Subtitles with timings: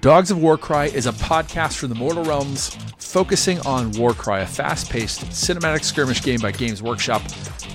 [0.00, 4.90] dogs of Warcry is a podcast from the Mortal Realms focusing on Warcry, a fast
[4.90, 7.22] paced cinematic skirmish game by Games Workshop.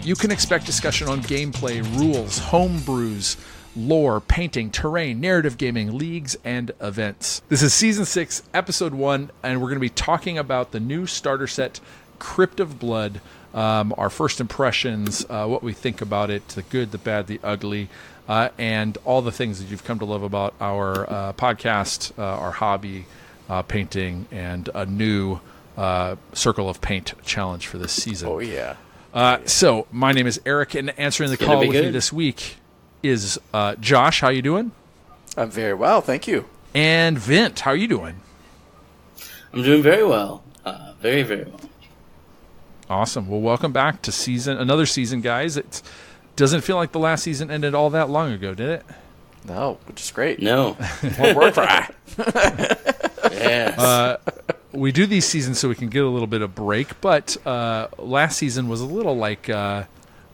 [0.04, 3.38] You can expect discussion on gameplay, rules, homebrews,
[3.76, 7.42] lore, painting, terrain, narrative gaming, leagues, and events.
[7.50, 11.06] This is Season 6, Episode 1, and we're going to be talking about the new
[11.06, 11.80] starter set,
[12.20, 13.20] Crypt of Blood.
[13.54, 17.40] Um, our first impressions, uh, what we think about it, the good, the bad, the
[17.44, 17.90] ugly,
[18.28, 22.24] uh, and all the things that you've come to love about our uh, podcast, uh,
[22.24, 23.06] our hobby,
[23.50, 25.40] uh, painting, and a new
[25.78, 28.30] uh, Circle of Paint challenge for this season.
[28.30, 28.76] Oh yeah.
[29.14, 31.94] Uh, so my name is Eric, and answering the call with good.
[31.94, 32.58] this week
[33.08, 34.22] is uh, Josh.
[34.22, 34.72] How you doing?
[35.38, 36.46] I'm very well, thank you.
[36.74, 38.22] And Vint, how are you doing?
[39.54, 40.44] I'm doing very well.
[40.66, 41.60] Uh, very, very well.
[42.90, 43.28] Awesome.
[43.28, 45.58] Well, welcome back to season another season, guys.
[45.58, 45.82] It
[46.36, 48.86] doesn't feel like the last season ended all that long ago, did it?
[49.48, 50.42] No, which is great.
[50.42, 50.78] No.
[51.18, 51.90] More work for I.
[53.32, 53.80] yes.
[53.80, 54.18] Uh,
[54.72, 57.88] we do these seasons so we can get a little bit of break, but uh,
[57.98, 59.84] last season was a little like uh,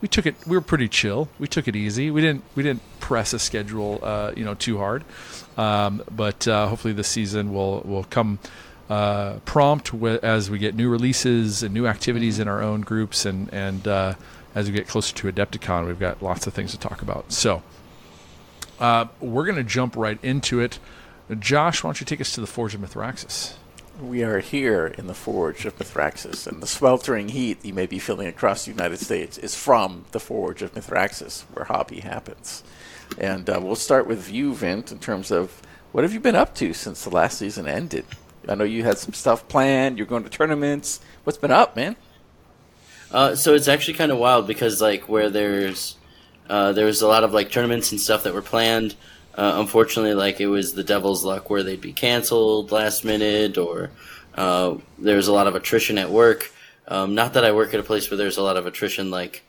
[0.01, 0.35] we took it.
[0.45, 1.29] We were pretty chill.
[1.39, 2.11] We took it easy.
[2.11, 5.03] We didn't we didn't press a schedule, uh, you know, too hard.
[5.57, 8.39] Um, but uh, hopefully this season will will come
[8.89, 13.53] uh, prompt as we get new releases and new activities in our own groups, and
[13.53, 14.15] and uh,
[14.55, 17.31] as we get closer to Adepticon, we've got lots of things to talk about.
[17.31, 17.63] So.
[18.79, 20.79] Uh, we're going to jump right into it.
[21.37, 23.53] Josh, why don't you take us to the Forge of Mithraxis?
[24.01, 27.99] We are here in the Forge of Mithraxis, and the sweltering heat you may be
[27.99, 32.63] feeling across the United States is from the Forge of Mithraxis, where hobby happens.
[33.19, 36.55] And uh, we'll start with you, Vint, in terms of what have you been up
[36.55, 38.05] to since the last season ended?
[38.49, 39.99] I know you had some stuff planned.
[39.99, 40.99] You're going to tournaments.
[41.23, 41.95] What's been up, man?
[43.11, 45.95] Uh, so it's actually kind of wild because like where there's
[46.49, 48.95] uh, a lot of like tournaments and stuff that were planned.
[49.35, 53.91] Uh, unfortunately, like it was the devil's luck where they'd be canceled last minute, or
[54.35, 56.51] uh, there was a lot of attrition at work.
[56.87, 59.43] Um, not that I work at a place where there's a lot of attrition, like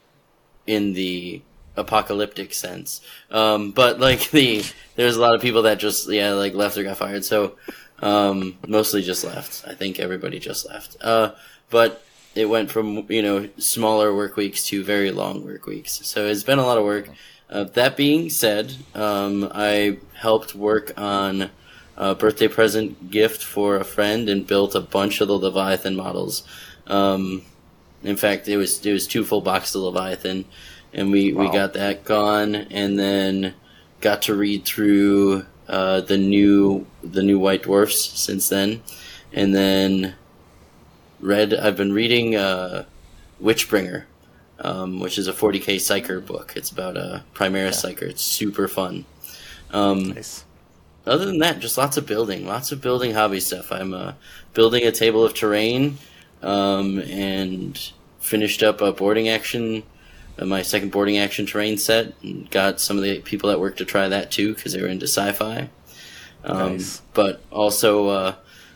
[0.66, 1.42] in the
[1.76, 3.00] apocalyptic sense,
[3.30, 6.84] um, but like the there's a lot of people that just yeah like left or
[6.84, 7.24] got fired.
[7.24, 7.56] So
[8.00, 9.64] um, mostly just left.
[9.66, 10.96] I think everybody just left.
[11.00, 11.32] Uh,
[11.70, 12.04] but
[12.34, 16.00] it went from you know smaller work weeks to very long work weeks.
[16.04, 17.08] So it's been a lot of work.
[17.52, 21.50] Uh, that being said, um, I helped work on
[21.98, 26.44] a birthday present gift for a friend and built a bunch of the Leviathan models.
[26.86, 27.42] Um,
[28.02, 30.46] in fact, it was it was two full boxes of Leviathan,
[30.94, 33.54] and we, we got that gone, and then
[34.00, 38.82] got to read through uh, the new the new White Dwarfs since then,
[39.32, 40.14] and then
[41.20, 41.52] read.
[41.52, 42.86] I've been reading uh,
[43.40, 44.04] Witchbringer,
[44.60, 46.52] um, which is a 40k psyker book.
[46.56, 48.02] It's about a Primaris psyker.
[48.02, 49.04] It's super fun.
[49.72, 50.44] Um, Nice.
[51.06, 53.72] other than that, just lots of building, lots of building hobby stuff.
[53.72, 54.12] I'm uh,
[54.54, 55.98] building a table of terrain,
[56.42, 57.78] um, and
[58.20, 59.82] finished up a boarding action,
[60.38, 63.76] uh, my second boarding action terrain set, and got some of the people that work
[63.78, 65.68] to try that too because they were into sci-fi.
[66.44, 67.00] Um, Nice.
[67.14, 68.34] But also, uh,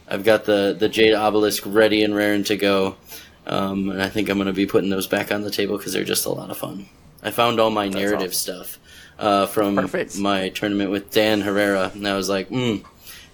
[0.08, 2.96] I've got the the jade obelisk ready and raring to go,
[3.46, 5.92] um, and I think I'm going to be putting those back on the table because
[5.92, 6.86] they're just a lot of fun.
[7.22, 8.78] I found all my narrative stuff
[9.18, 10.18] uh, from Perfect.
[10.18, 12.84] my tournament with Dan Herrera, and I was like, mm,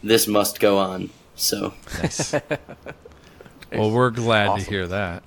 [0.03, 2.33] "This must go on." So Nice.
[3.73, 4.65] well, we're glad Awesome.
[4.65, 5.23] to hear that.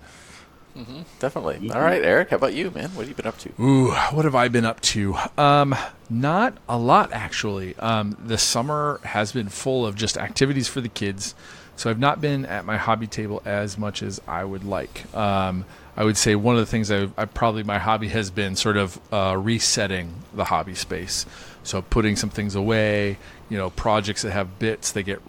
[1.19, 1.69] Definitely.
[1.71, 2.89] All right, Eric, how about you, man?
[2.95, 3.49] What have you been up to?
[3.61, 5.15] Ooh, what have I been up to?
[5.37, 5.73] Um,
[6.09, 7.77] not a lot actually.
[7.77, 11.33] Um, the summer has been full of just activities for the kids,
[11.75, 15.13] so I've not been at my hobby table as much as I would like.
[15.15, 15.65] Um,
[15.97, 18.77] I would say one of the things I, I probably my hobby has been sort
[18.77, 21.25] of uh, resetting the hobby space.
[21.63, 23.17] So putting some things away,
[23.49, 25.21] you know, projects that have bits, they get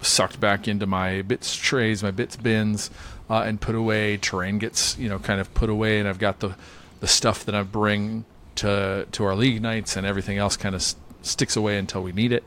[0.00, 2.90] sucked back into my bits trays, my bits bins,
[3.28, 4.16] uh, and put away.
[4.16, 6.54] Terrain gets you know kind of put away, and I've got the
[7.00, 8.24] the stuff that I bring
[8.56, 10.82] to to our league nights, and everything else kind of
[11.22, 12.44] sticks away until we need it.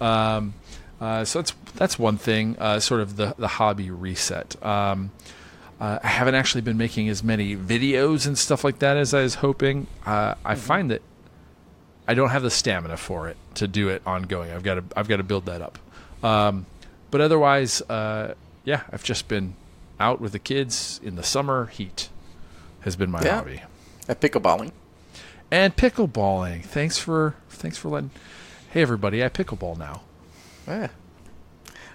[0.00, 0.54] Um,
[1.02, 4.56] uh, so that's that's one thing, uh, sort of the the hobby reset.
[4.64, 5.10] Um,
[5.80, 9.22] uh, I haven't actually been making as many videos and stuff like that as I
[9.22, 9.88] was hoping.
[10.06, 11.02] Uh, I find that
[12.06, 14.52] I don't have the stamina for it to do it ongoing.
[14.52, 15.78] I've got to I've got to build that up.
[16.22, 16.66] Um,
[17.10, 18.34] but otherwise, uh,
[18.64, 19.54] yeah, I've just been
[19.98, 22.08] out with the kids in the summer heat.
[22.82, 23.36] Has been my Yeah.
[23.38, 23.62] hobby.
[24.08, 24.70] At pickleballing.
[25.50, 26.64] And pickleballing.
[26.64, 28.10] Thanks for thanks for letting.
[28.70, 30.02] Hey everybody, I pickleball now.
[30.66, 30.88] Yeah.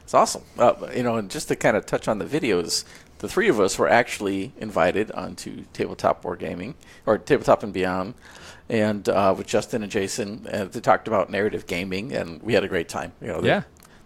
[0.04, 0.44] It's awesome.
[0.58, 2.86] Uh, you know, and just to kind of touch on the videos,
[3.20, 6.76] the three of us were actually invited onto Tabletop Wargaming
[7.06, 8.14] or Tabletop and Beyond,
[8.70, 12.64] and uh, with Justin and Jason, uh, they talked about narrative gaming, and we had
[12.64, 13.12] a great time.
[13.22, 13.64] You know, they- Yeah.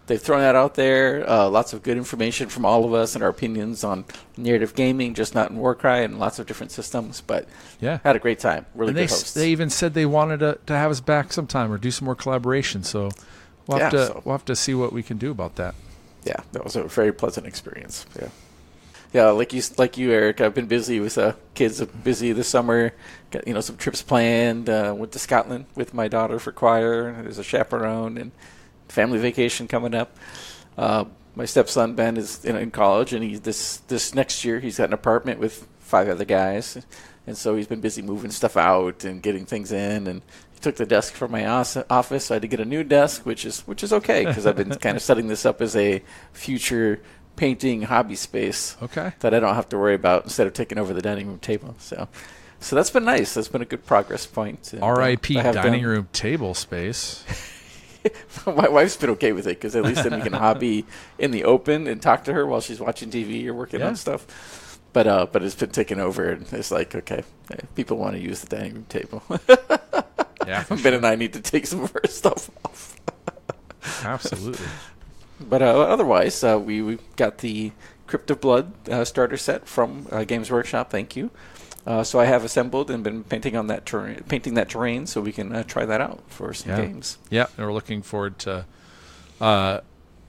[0.08, 1.24] They've thrown that out there.
[1.30, 4.04] Uh, lots of good information from all of us and our opinions on
[4.36, 7.20] narrative gaming, just not in Warcry and lots of different systems.
[7.24, 7.46] But
[7.80, 8.00] Yeah.
[8.02, 8.66] had a great time.
[8.74, 9.32] Really and good they, hosts.
[9.32, 12.16] they even said they wanted to, to have us back sometime or do some more
[12.16, 12.82] collaboration.
[12.82, 13.10] So
[13.66, 15.74] we'll have Yeah, to so- we'll have to see what we can do about that.
[16.24, 18.06] yeah, that was a very pleasant experience.
[18.18, 18.28] Yeah,
[19.12, 20.40] yeah, like you, like you, Eric.
[20.40, 21.84] I've been busy with uh, kids.
[21.84, 22.92] Busy this summer.
[23.30, 24.68] Got you know some trips planned.
[24.70, 27.12] Uh, went to Scotland with my daughter for choir.
[27.22, 28.32] There's a chaperone and
[28.88, 30.16] family vacation coming up.
[30.78, 31.04] Uh,
[31.34, 34.88] my stepson Ben is in, in college, and he's this this next year he's got
[34.88, 36.78] an apartment with five other guys,
[37.26, 40.06] and so he's been busy moving stuff out and getting things in.
[40.06, 40.22] And
[40.62, 42.24] took the desk from my office.
[42.26, 44.56] So I had to get a new desk, which is which is okay because I've
[44.56, 47.00] been kind of setting this up as a future
[47.36, 49.12] painting hobby space Okay.
[49.20, 51.74] that I don't have to worry about instead of taking over the dining room table.
[51.78, 52.06] So,
[52.60, 53.34] so that's been nice.
[53.34, 54.72] That's been a good progress point.
[54.74, 55.34] Uh, R.I.P.
[55.34, 57.24] Dining done- room table space.
[58.46, 60.84] My wife's been okay with it because at least then we can hobby
[61.18, 63.88] in the open and talk to her while she's watching TV or working Yeah.
[63.88, 64.80] on stuff.
[64.92, 68.20] But uh, but it's been taken over, and it's like okay, eh, people want to
[68.20, 69.22] use the dining room table.
[70.46, 72.96] Yeah, ben and I need to take some of our stuff off.
[74.04, 74.66] absolutely.
[75.40, 77.72] But uh, otherwise, uh, we, we got the
[78.06, 80.90] Crypt of Blood uh, starter set from uh, Games Workshop.
[80.90, 81.30] Thank you.
[81.84, 85.20] Uh, so I have assembled and been painting on that terrain, painting that terrain, so
[85.20, 86.82] we can uh, try that out for some Yeah.
[86.82, 87.18] games.
[87.28, 88.66] Yeah, and we're looking forward to
[89.40, 89.80] uh,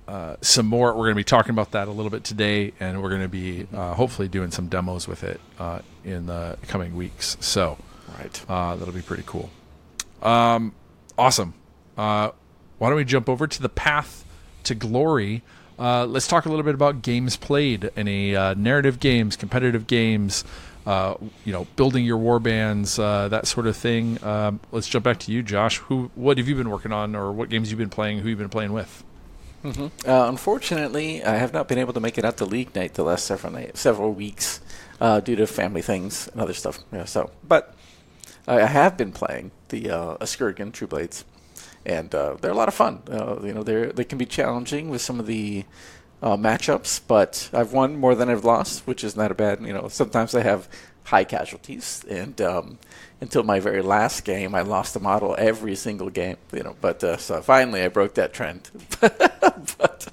[0.07, 0.89] uh, some more.
[0.93, 3.27] We're going to be talking about that a little bit today, and we're going to
[3.27, 7.37] be uh, hopefully doing some demos with it uh, in the coming weeks.
[7.39, 7.77] So
[8.17, 8.41] Right.
[8.49, 9.51] uh, that'll be pretty cool.
[10.23, 10.73] Um,
[11.17, 11.53] awesome.
[11.97, 12.31] Uh,
[12.79, 14.25] why don't we jump over to the path
[14.63, 15.43] to glory?
[15.77, 20.43] Uh, let's talk a little bit about games played, any uh, narrative games, competitive games,
[20.85, 21.15] uh,
[21.45, 24.23] you know, building your war bands, uh, that sort of thing.
[24.23, 25.77] Um, let's jump back to you, Josh.
[25.77, 28.19] Who, what have you been working on, or what games you've been playing?
[28.19, 29.03] Who you've been playing with?
[29.65, 33.03] Uh, unfortunately, I have not been able to make it out to league night the
[33.03, 34.59] last several night, several weeks
[34.99, 36.79] uh, due to family things and other stuff.
[36.91, 37.73] Yeah, so, but
[38.47, 41.23] I have been playing the uh, Askurgan True Blades,
[41.85, 43.01] and uh, they're a lot of fun.
[43.09, 45.65] Uh, you know, they they can be challenging with some of the
[46.21, 49.61] uh, matchups, but I've won more than I've lost, which is not a bad.
[49.61, 50.67] You know, sometimes I have
[51.03, 52.79] high casualties, and um,
[53.21, 56.37] until my very last game, I lost a model every single game.
[56.51, 58.69] You know, but uh, so finally I broke that trend.
[58.99, 60.07] but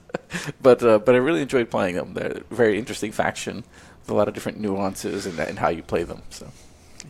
[0.62, 2.15] but uh, but I really enjoyed playing them.
[2.15, 3.65] They're a very interesting faction
[4.00, 6.23] with a lot of different nuances in, in how you play them.
[6.31, 6.49] So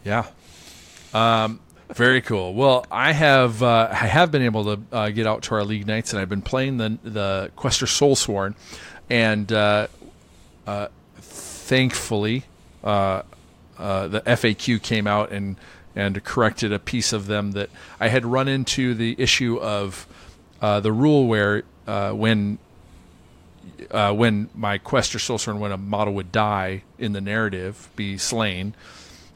[0.05, 0.27] Yeah.
[1.13, 1.61] Um,
[1.95, 2.55] very cool.
[2.55, 5.87] Well, I have uh, I have been able to uh, get out to our league
[5.87, 8.55] nights, and I've been playing the the Questor Soulsworn,
[9.09, 9.89] and uh,
[10.67, 12.45] uh, thankfully,
[12.85, 13.23] uh,
[13.77, 15.57] uh, the FAQ came out and
[15.97, 20.07] and corrected a piece of them that I had run into the issue of
[20.61, 21.65] the rule where
[22.13, 22.59] when
[23.91, 28.75] when my Questor Soulsworn when a model would die in the narrative be slain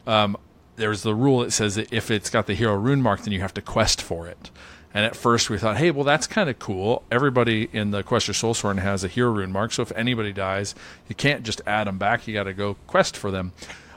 [0.06, 0.36] um,
[0.76, 3.40] there's the rule that says that if it's got the hero rune mark then you
[3.40, 4.50] have to quest for it
[4.92, 8.32] and at first we thought hey well that's kind of cool everybody in the Questor
[8.32, 10.74] Soulsworn has a hero rune mark so if anybody dies
[11.08, 13.52] you can't just add them back you got to go quest for them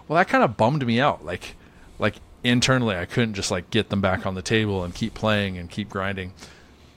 [0.08, 1.56] well that kind of bummed me out like
[2.00, 5.58] like internally i couldn't just like get them back on the table and keep playing
[5.58, 6.32] and keep grinding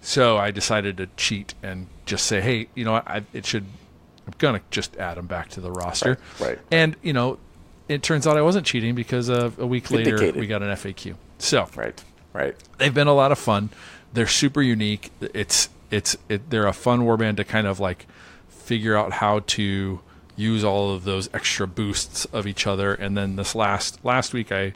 [0.00, 3.66] so I decided to cheat and just say, hey, you know, I, it should.
[4.26, 6.18] I'm gonna just add them back to the roster.
[6.38, 6.58] Right, right.
[6.70, 7.38] And you know,
[7.90, 10.40] it turns out I wasn't cheating because of a week later Vindicated.
[10.40, 11.16] we got an FAQ.
[11.38, 12.54] So right, right.
[12.78, 13.70] they've been a lot of fun.
[14.12, 15.10] They're super unique.
[15.20, 18.06] It's it's it, they're a fun warband to kind of like
[18.48, 20.00] figure out how to
[20.36, 22.94] use all of those extra boosts of each other.
[22.94, 24.72] And then this last last week I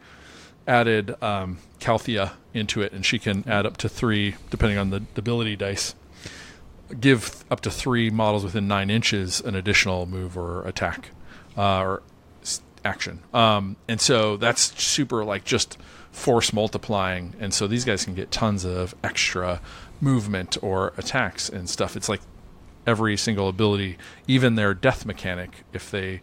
[0.67, 5.05] added um, Calthea into it, and she can add up to three depending on the
[5.15, 5.95] ability dice.
[7.01, 11.11] Give up to three models within nine inches an additional move or attack
[11.57, 12.03] uh, or
[12.85, 13.21] action.
[13.33, 15.79] Um, and so that's super like just
[16.13, 17.35] force multiplying.
[17.41, 19.61] And so these guys can get tons of extra
[20.01, 21.97] movement or attacks and stuff.
[21.97, 22.21] It's like
[22.87, 26.21] every single ability, even their death mechanic, if they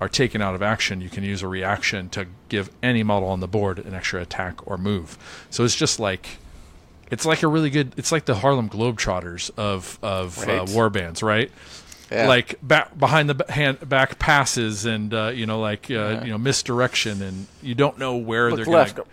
[0.00, 3.40] are taken out of action, you can use a reaction to give any model on
[3.40, 5.18] the board an extra attack or move.
[5.50, 6.38] So it's just like
[7.10, 11.22] it's like a really good it's like the Harlem Globetrotters of of uh, war bands,
[11.22, 11.50] right?
[12.10, 12.26] Yeah.
[12.26, 16.38] Like back behind the hand back passes and uh, you know like uh, you know
[16.38, 19.06] misdirection and you don't know where Look they're going go,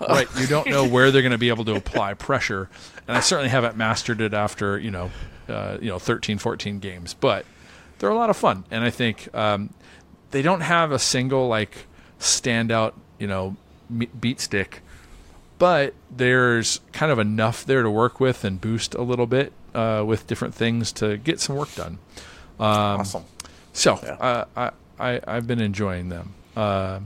[0.08, 2.68] right you don't know where they're going to be able to apply pressure
[3.06, 5.12] and i certainly haven't mastered it after you know
[5.48, 7.44] uh, you know 13, 14 games, but
[7.98, 9.70] they're a lot of fun, and I think um,
[10.30, 11.86] they don't have a single like
[12.18, 13.56] standout you know
[14.20, 14.82] beat stick,
[15.58, 20.04] but there's kind of enough there to work with and boost a little bit uh,
[20.06, 21.98] with different things to get some work done.
[22.64, 23.24] Awesome.
[23.72, 24.12] So Yeah.
[24.14, 26.34] uh, I, I I've been enjoying them.
[26.56, 27.00] Uh,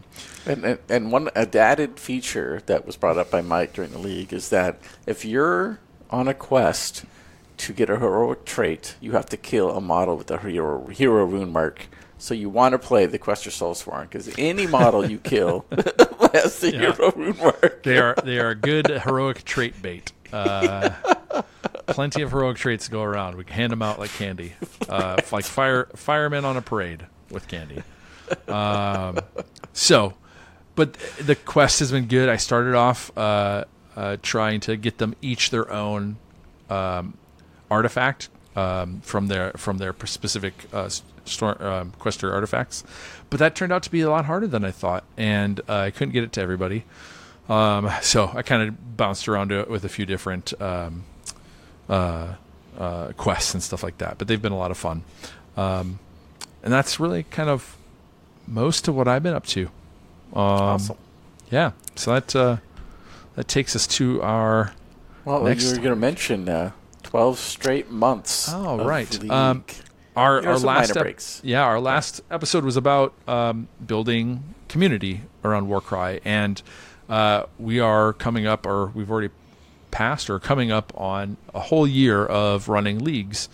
[0.44, 3.98] And, and, and one a added feature that was brought up by Mike during the
[3.98, 5.78] league is that if you're
[6.10, 7.04] on a quest
[7.58, 11.24] to get a heroic trait, you have to kill a model with a hero hero
[11.24, 11.86] rune mark.
[12.18, 15.64] So you want to play the Questor Soulsworn because any model you kill
[16.32, 16.92] has the Yeah.
[16.92, 17.82] hero rune mark.
[17.82, 20.12] they are they are good heroic trait bait.
[20.32, 20.90] Uh,
[21.86, 23.36] plenty of heroic traits to go around.
[23.36, 24.54] We can hand them out like candy,
[24.88, 27.82] uh, like fire firemen on a parade with candy.
[28.48, 29.18] Um,
[29.72, 30.14] so,
[30.74, 32.28] but the quest has been good.
[32.28, 33.64] I started off uh,
[33.94, 36.16] uh, trying to get them each their own
[36.68, 37.16] um,
[37.70, 40.90] artifact um, from their from their specific uh,
[41.42, 42.84] um, quester artifacts,
[43.30, 46.12] but that turned out to be a lot harder than I thought, and I couldn't
[46.12, 46.84] get it to everybody.
[47.48, 51.04] Um, so I kind of bounced around to it with a few different um,
[51.88, 52.34] uh,
[52.78, 55.02] uh, quests and stuff like that, but they've been a lot of fun,
[55.56, 55.98] um,
[56.62, 57.76] and that's really kind of
[58.46, 59.66] most of what I've been up to.
[60.32, 60.96] Um, awesome.
[61.50, 62.56] Yeah, so that uh,
[63.36, 64.72] that takes us to our
[65.24, 66.72] Well, next- you were going to mention uh,
[67.04, 68.50] 12 straight months.
[68.52, 69.20] Oh, of right.
[69.22, 69.30] league.
[69.30, 69.64] Um,
[70.16, 71.42] our our last ep- breaks.
[71.44, 76.60] yeah our last episode was about um, building community around Warcry, and
[77.08, 79.30] uh, we are coming up, or we've already
[79.90, 83.48] passed, or coming up on a whole year of running leagues,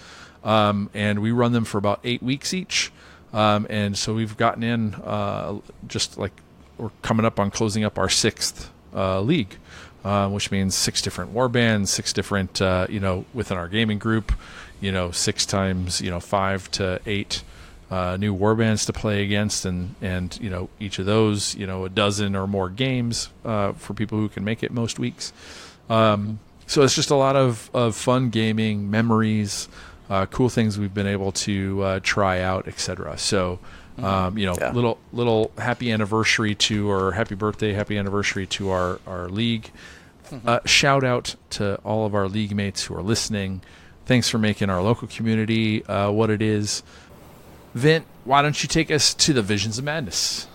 [0.45, 2.93] um, and we run them for about eight weeks each,
[3.33, 6.33] um, and so we've gotten in uh, just like
[6.79, 9.57] we're coming up on closing up our sixth uh, league.
[10.05, 14.01] Uh, which means six different war bands, six different, uh, you know, within our gaming
[14.01, 14.33] group,
[14.81, 17.45] you know, six times, you know, five to eight
[17.93, 21.67] uh, new war bands to play against, and and you know, each of those, you
[21.67, 25.33] know, a dozen or more games uh, for people who can make it most weeks.
[25.91, 29.69] Um, so it's just a lot of, of fun gaming, memories,
[30.09, 33.19] uh, cool things we've been able to uh, try out, etc.
[33.19, 33.59] So,
[33.99, 34.73] um, you know, Yeah.
[34.73, 39.71] little little happy anniversary to or happy birthday, happy anniversary to our our league.
[40.47, 43.61] Uh, shout out to all of our league mates who are listening.
[44.07, 46.83] Thanks for making our local community uh, what it is.
[47.75, 50.47] Vint, why don't you take us to the Visions of Madness?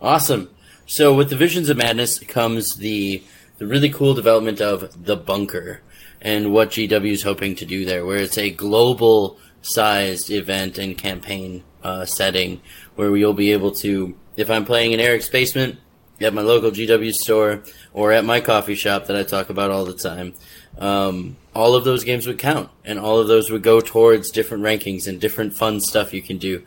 [0.00, 0.50] Awesome.
[0.86, 3.22] So with the Visions of Madness comes the
[3.58, 5.80] the really cool development of the bunker
[6.20, 10.96] and what GW is hoping to do there, where it's a global sized event and
[10.96, 12.60] campaign uh, setting
[12.94, 15.78] where you'll be able to, if I'm playing in Eric's basement,
[16.20, 17.62] at my local GW store,
[17.92, 20.34] or at my coffee shop that I talk about all the time,
[20.78, 24.62] um, all of those games would count, and all of those would go towards different
[24.62, 26.62] rankings and different fun stuff you can do.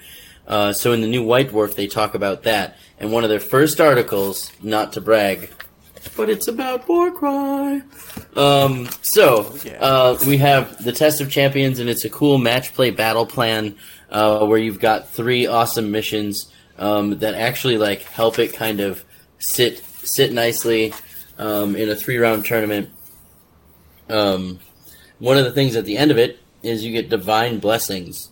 [0.45, 3.39] Uh, so in the new White Dwarf, they talk about that, and one of their
[3.39, 5.50] first articles, not to brag,
[6.17, 7.83] but it's about Warcry.
[8.36, 12.89] Um, so uh, we have the Test of Champions, and it's a cool match play
[12.89, 13.77] battle plan
[14.10, 19.05] uh, where you've got three awesome missions um, that actually like help it kind of
[19.39, 20.93] sit sit nicely
[21.38, 22.89] um, in a three round tournament.
[24.10, 24.60] Um,
[25.22, 28.30] one of the things at the end of it is you get divine blessings.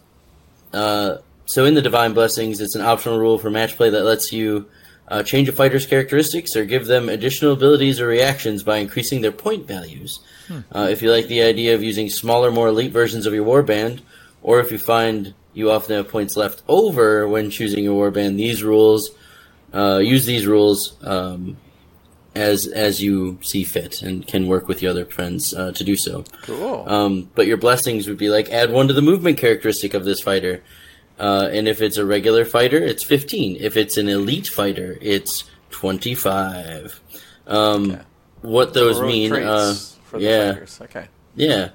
[0.74, 4.34] Uh, so in the divine blessings, it's an optional rule for match play that lets
[4.34, 4.68] you
[5.08, 9.32] uh, change a fighter's characteristics or give them additional abilities or reactions by increasing their
[9.32, 10.20] point values.
[10.76, 14.02] Uh, if you like the idea of using smaller, more elite versions of your warband,
[14.42, 18.64] or if you find you often have points left over when choosing your warband, these
[18.64, 19.12] rules
[19.74, 21.56] uh, use these rules um,
[22.36, 25.96] as as you see fit and can work with your other friends uh, to do
[25.96, 26.24] so.
[26.44, 26.88] Cool.
[26.88, 30.22] Um, but your blessings would be like add one to the movement characteristic of this
[30.22, 30.64] fighter.
[31.20, 33.58] Uh, and if it's a regular fighter, it's 15.
[33.60, 37.02] If it's an elite fighter, it's 25.
[37.48, 38.00] Um,
[38.42, 40.82] What those mean, uh, for yeah, fighters.
[40.82, 41.08] Okay.
[41.36, 41.70] yeah.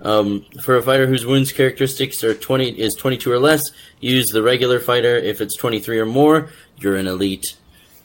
[0.00, 4.42] Um, for a fighter whose wounds characteristics are 20 is 22 or less, use the
[4.42, 5.16] regular fighter.
[5.16, 7.56] If it's 23 or more, you're an elite.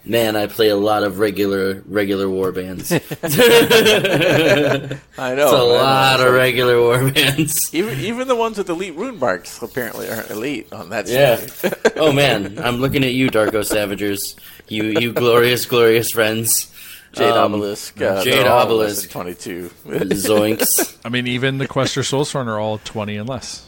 [0.04, 2.92] Man, I play a lot of regular regular war bands.
[2.92, 4.98] I know.
[5.18, 5.52] a I know.
[5.52, 7.70] lot So of regular war bands.
[7.74, 11.36] even even the ones with elite rune marks apparently aren't elite on that Yeah.
[11.38, 11.74] side.
[11.98, 14.36] Oh man, I'm looking at you, Darkoath Savagers.
[14.68, 16.68] You you glorious, glorious friends.
[17.14, 18.02] Jade Um, Obelisk.
[18.02, 19.10] Uh, Jade they're all less Obelisk.
[19.12, 19.70] Twenty-two.
[19.86, 20.98] Zoinks.
[21.06, 23.68] I mean, even the Questor Soulsworn are all 20 and less.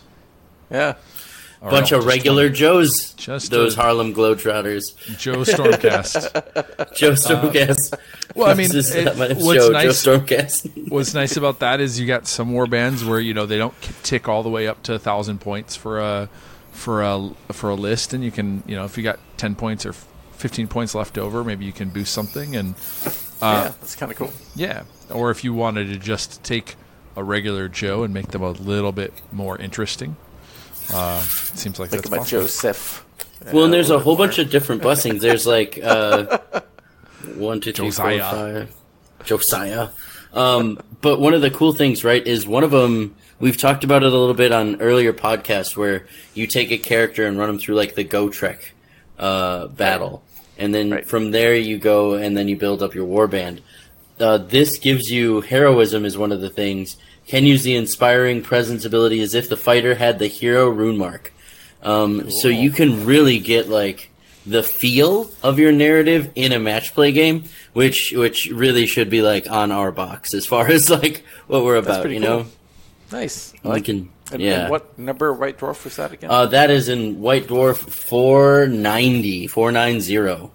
[0.72, 0.96] yeah.
[1.64, 3.14] Or Bunch no, of just regular Joes.
[3.14, 4.98] Just those a- Harlem Globetrotters.
[5.18, 6.94] Joe Stormcast.
[6.98, 7.94] Joe Stormcast.
[7.94, 7.98] Uh,
[8.36, 10.88] well, I mean, it- what's Joe, nice- Joe Stormcast.
[10.90, 13.74] What's nice about that is you got some war bands where you know they don't
[14.04, 16.28] tick all the way up to a thousand points for a
[16.74, 19.86] for a for a list, and you can you know if you got ten points
[19.86, 19.94] or
[20.34, 22.76] fifteen points left over, maybe you can boost something, and
[23.42, 24.34] yeah, that's kind of cool.
[24.56, 26.76] yeah, or if you wanted to just take
[27.16, 30.18] a regular Joe and make them a little bit more interesting,
[30.92, 32.42] uh, it seems like Think that's about possible.
[32.44, 33.06] Joseph.
[33.52, 35.22] Well, and there's a whole bunch of different blessings.
[35.22, 36.40] There's like uh,
[37.36, 38.32] one, two, three, four, Josiah.
[38.32, 38.76] five.
[39.26, 39.90] Josiah.
[40.34, 43.16] Um, but one of the cool things, right, is one of them.
[43.40, 47.28] We've talked about it a little bit on earlier podcasts where you take a character
[47.28, 48.74] and run them through like the Go Trek
[49.20, 50.24] uh, battle,
[50.58, 51.06] and then Right.
[51.06, 53.60] from there you go and then you build up your warband.
[54.20, 56.96] Uh, this gives you heroism is one of the things.
[57.28, 61.34] Can use the inspiring presence ability as if the fighter had the hero rune mark.
[61.82, 64.10] Um, So you can really get like
[64.46, 69.22] the feel of your narrative in a match play game, which which really should be
[69.22, 72.02] like on our box as far as like what we're about.
[72.02, 72.46] pretty You know.
[73.12, 73.54] Nice.
[73.64, 74.10] I like can.
[74.32, 74.62] And, yeah.
[74.62, 76.32] and what number White Dwarf was that again?
[76.32, 80.52] Uh, that is in White Dwarf 490, 490.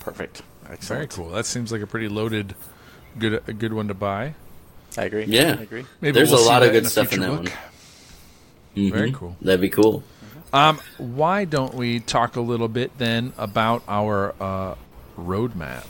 [0.00, 0.42] Perfect.
[0.80, 1.30] Very cool.
[1.30, 2.54] That seems like a pretty loaded,
[3.18, 4.34] good a good one to buy.
[4.96, 5.24] I agree.
[5.24, 5.56] Yeah.
[5.58, 5.84] I agree.
[6.00, 7.50] Maybe There's we'll a lot of good in stuff in that book.
[8.74, 8.90] one.
[8.90, 9.14] Very Mhm.
[9.14, 9.36] cool.
[9.40, 10.02] That'd be cool.
[10.52, 14.74] Um, why don't we talk a little bit then about our uh,
[15.18, 15.84] roadmap?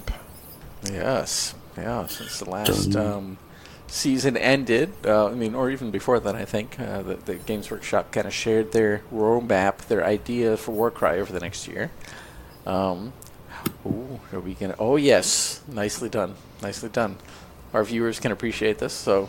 [0.85, 1.55] Yes.
[1.77, 2.07] Yeah.
[2.07, 3.37] Since the last um,
[3.89, 7.71] season ended, uh, I mean, or even before that, I think uh, the, the Games
[7.71, 11.91] Workshop kind of shared their roadmap, their idea for Warcry over the next year.
[12.67, 13.13] Um,
[13.87, 14.77] ooh, are we gonna?
[14.79, 16.35] Oh yes, nicely done.
[16.63, 17.17] Nicely done.
[17.75, 18.95] Our viewers can appreciate this.
[18.95, 19.29] So,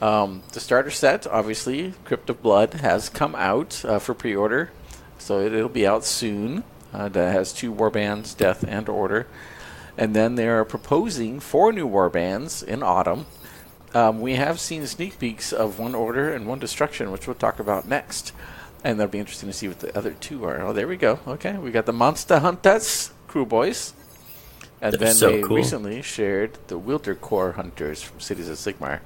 [0.00, 4.70] um, the starter set, obviously, Crypt of Blood, has come out uh, for pre-order,
[5.18, 6.64] so it, it'll be out soon.
[6.92, 9.26] Uh, that has two warbands, Death and Order,
[9.98, 13.26] and then they are proposing four new warbands in autumn.
[13.92, 17.58] Um, we have seen sneak peeks of one Order and one Destruction, which we'll talk
[17.58, 18.32] about next.
[18.82, 20.62] And that'll be interesting to see what the other two are.
[20.62, 21.18] Oh, there we go.
[21.26, 23.92] Okay, we got the Monster Hunters Kruleboyz.
[24.82, 25.56] And That's then so they cool.
[25.56, 29.00] recently shared the Wildercorps Hunters from Cities of Sigmar.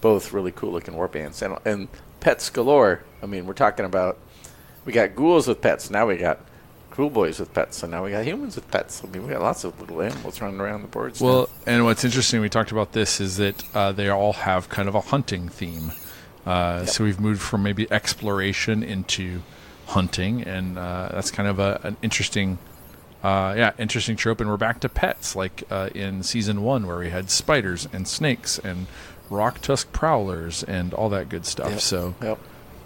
[0.00, 1.42] Both really cool looking warbands.
[1.42, 1.88] And, and
[2.20, 3.02] pets galore.
[3.22, 4.18] I mean, we're talking about.
[4.86, 5.90] We got ghouls with pets.
[5.90, 6.40] Now we got
[6.90, 7.82] Kruleboyz with pets.
[7.82, 9.02] And now we got humans with pets.
[9.04, 11.20] I mean, we got lots of little animals running around the boards.
[11.20, 11.26] now.
[11.26, 14.88] Well, and what's interesting, we talked about this, is that uh, they all have kind
[14.88, 15.92] of a hunting theme.
[16.46, 19.42] Uh, So we've moved from maybe exploration into
[19.86, 22.56] hunting, and uh, that's kind of a, an interesting,
[23.22, 24.40] uh, yeah, interesting trope.
[24.40, 28.06] And we're back to pets, like uh, in season one, where we had spiders and
[28.08, 28.86] snakes and
[29.28, 31.70] rock tusk prowlers and all that good stuff.
[31.70, 31.80] Yep.
[31.80, 32.38] So Yep.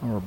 [0.02, 0.22] we're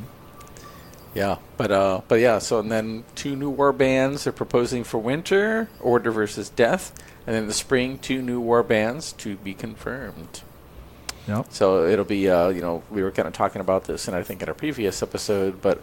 [1.13, 2.39] Yeah, but uh, but yeah.
[2.39, 6.93] So and then two new war bands they're proposing for winter: Order versus Death,
[7.26, 10.41] and then the spring two new war bands to be confirmed.
[11.28, 11.48] Yep.
[11.50, 14.24] So it'll be uh, you know we were kind of talking about this, and I
[14.24, 15.82] think in our previous episode, but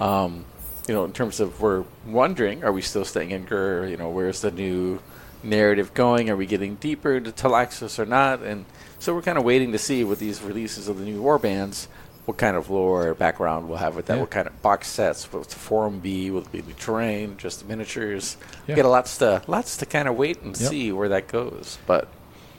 [0.00, 0.44] um,
[0.88, 3.86] you know in terms of we're wondering, are we still staying in Ghur?
[3.88, 5.00] You know, where's the new
[5.42, 6.30] narrative going?
[6.30, 8.42] Are we getting deeper into Talaxis or not?
[8.42, 8.64] And
[8.98, 11.88] so we're kind of waiting to see with these releases of the new war bands.
[12.24, 14.14] What kind of lore or background we'll have with that?
[14.14, 14.20] Yeah.
[14.22, 15.32] What kind of box sets?
[15.32, 16.32] What's the forum be?
[16.32, 17.36] Will it be the terrain?
[17.36, 18.36] Just the miniatures?
[18.66, 18.74] Yeah.
[18.74, 20.70] Get a lots to lots to kind of wait and Yep.
[20.70, 21.78] see where that goes.
[21.86, 22.08] But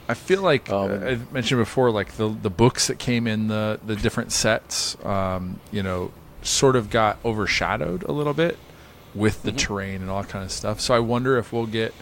[0.08, 3.50] I feel like Um, uh, I mentioned before, like the the books that came in
[3.50, 6.12] the the different sets, um, you know,
[6.42, 8.58] sort of got overshadowed a little bit
[9.14, 10.80] with the terrain and all that kind of stuff.
[10.80, 11.94] So I wonder if we'll get.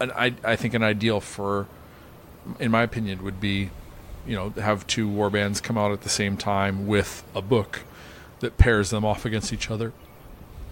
[0.00, 1.66] An, I I think an ideal for,
[2.58, 3.70] in my opinion, would be,
[4.26, 7.82] you know, have two war bands come out at the same time with a book
[8.40, 9.92] that pairs them off against each other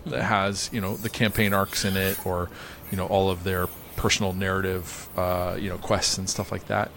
[0.07, 2.49] that has you know the campaign arcs in it or
[2.91, 6.91] you know all of their personal narrative uh, you know quests and stuff like that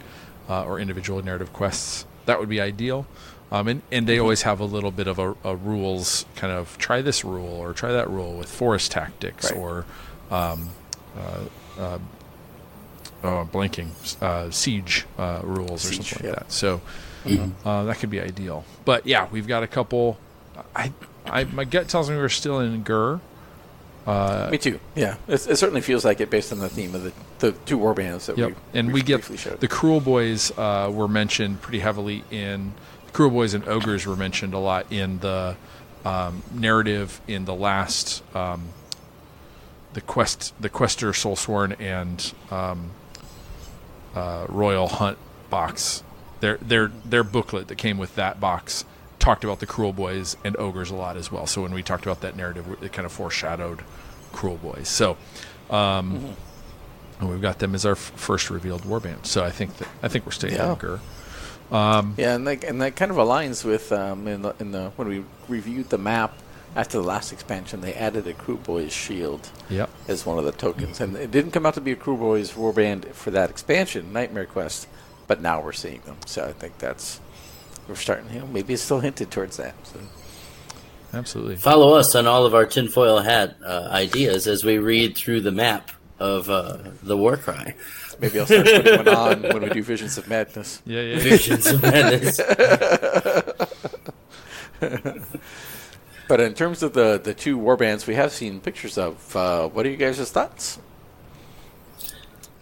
[0.49, 3.05] uh, or individual narrative quests that would be ideal
[3.51, 6.77] um, and, and they always have a little bit of a, a rules kind of
[6.77, 9.59] try this rule or try that rule with forest tactics Right.
[9.59, 9.85] or
[10.31, 10.69] um,
[11.17, 11.99] uh, uh,
[13.23, 13.89] uh, blanking
[14.21, 16.31] uh, siege uh, rules or Siege, something yeah.
[16.33, 16.81] like that so
[17.65, 20.17] uh, that could be ideal but yeah we've got a couple
[20.75, 20.91] I,
[21.25, 23.19] I my gut tells me we're still in Ghur.
[24.51, 24.79] Me too.
[24.95, 27.77] Yeah, it, it certainly feels like it based on the theme of the, the two
[27.77, 29.59] war bands that Yep, we and we we get briefly showed.
[29.59, 34.59] the Kruleboyz uh, were mentioned pretty heavily in the Kruleboyz and Ogres were mentioned a
[34.59, 35.55] lot in the
[36.05, 38.69] um, narrative in the last um,
[39.93, 42.91] the quest the Questor Soulsworn and um,
[44.15, 45.17] uh, Royal Hunt
[45.49, 46.03] box.
[46.39, 48.85] Their their their booklet that came with that box
[49.19, 51.45] talked about the Kruleboyz and ogres a lot as well.
[51.45, 53.81] So when we talked about that narrative, it kind of foreshadowed
[54.33, 54.85] Kruleboyz.
[54.87, 55.17] So.
[55.69, 56.35] Um,
[57.19, 60.07] And we've got them as our f- first revealed warband, so I think that I
[60.07, 60.71] think we're staying Yeah.
[60.71, 61.01] Ogre.
[61.71, 65.07] Yeah, and that, and that kind of aligns with um, in the, in the when
[65.07, 66.37] we reviewed the map
[66.75, 69.89] after the last expansion, they added a Kruleboyz shield Yep.
[70.07, 73.11] as one of the tokens, and it didn't come out to be a Kruleboyz warband
[73.13, 74.87] for that expansion, Nightmare Quest,
[75.27, 76.17] but now we're seeing them.
[76.25, 77.19] So I think that's
[77.87, 78.31] we're starting.
[78.33, 79.73] You know, maybe it's still hinted towards that.
[79.87, 79.99] So.
[81.13, 81.55] Absolutely.
[81.55, 85.51] Follow us on all of our tinfoil hat uh, ideas as we read through the
[85.51, 87.73] map of uh, the Warcry.
[88.19, 90.81] Maybe I'll start putting one on when we do Visions of Madness.
[90.85, 91.19] Yeah, yeah.
[91.19, 92.39] Visions of Madness.
[96.29, 99.83] But in terms of the the two warbands we have seen pictures of, uh, what
[99.83, 100.77] are you guys' thoughts?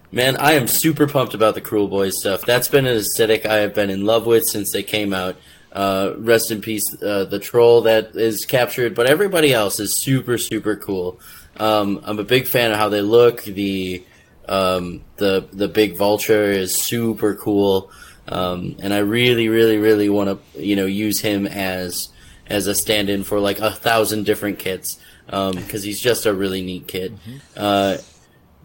[0.10, 2.44] Man, I am super pumped about the Kruleboyz stuff.
[2.46, 5.36] That's been an aesthetic I have been in love with since they came out.
[5.74, 10.38] Uh, rest in peace, uh, the troll that is captured, but everybody else is super,
[10.38, 11.20] super cool.
[11.58, 13.44] Um, I'm a big fan of how they look.
[13.44, 14.02] The
[14.48, 17.92] um, the the big vulture is super cool,
[18.28, 22.10] um, and I really, really, really want to you know use him as
[22.48, 26.88] as a stand-in for like a thousand different kits because he's just a really neat
[26.88, 27.20] kid.
[27.56, 27.98] Uh,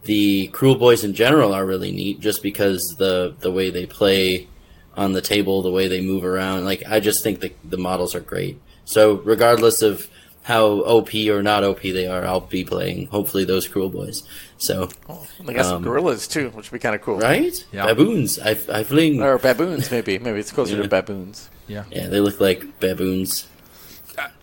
[0.05, 4.49] the Kruleboyz in general are really neat just because the the way they play
[4.97, 6.65] on the table, the way they move around.
[6.65, 8.61] Like I just think the the models are great.
[8.85, 10.09] So regardless of
[10.43, 14.23] how OP or not OP they are, I'll be playing hopefully those Kruleboyz.
[14.59, 14.89] So
[15.45, 17.19] They got some Um, gorillas too, which would be kind of cool.
[17.19, 17.87] right, Yeah.
[17.87, 18.39] baboons.
[18.39, 19.23] I I fling.
[19.23, 20.19] Or baboons, maybe.
[20.19, 20.83] Maybe it's closer Yeah.
[20.83, 21.49] to baboons.
[21.69, 21.85] Yeah.
[21.91, 23.47] Yeah, they look like baboons.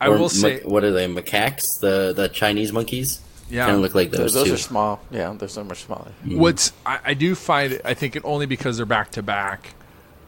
[0.02, 1.08] I Or will ma- say, what are they?
[1.08, 1.64] Macaques?
[1.80, 3.20] The the Chinese monkeys?
[3.52, 3.66] Yeah.
[3.66, 4.54] kind of look like Those, those, those too.
[4.54, 5.02] are small.
[5.12, 6.12] Yeah, they're so much smaller.
[6.26, 9.74] what's I, I do find I think it only because they're back to back,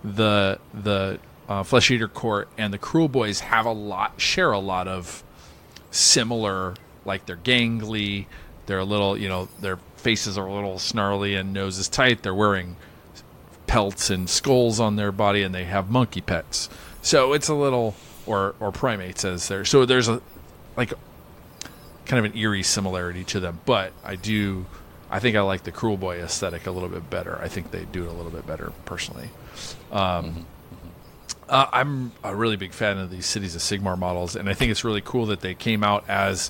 [0.04, 4.88] the the uh, Flesh Eater Court and the Kruleboyz have a lot share a lot
[4.88, 5.24] of
[5.92, 6.74] similar,
[7.06, 8.26] like they're gangly,
[8.66, 12.24] they're a little, you know, their faces are a little snarly and noses tight.
[12.24, 12.76] They're wearing
[13.68, 16.70] pelts and skulls on their body, and they have monkey pets.
[17.02, 19.66] So it's a little, or or primates as there.
[19.66, 20.22] So there's a
[20.76, 20.94] like
[22.06, 23.60] kind of an eerie similarity to them.
[23.66, 24.66] But I do,
[25.10, 27.40] I think I like the Cruel Boy aesthetic a little bit better.
[27.42, 29.30] I think they do it a little bit better personally.
[29.92, 30.46] Um,
[31.52, 34.72] uh, I'm a really big fan of these Cities of Sigmar models, and I think
[34.72, 36.50] it's really cool that they came out as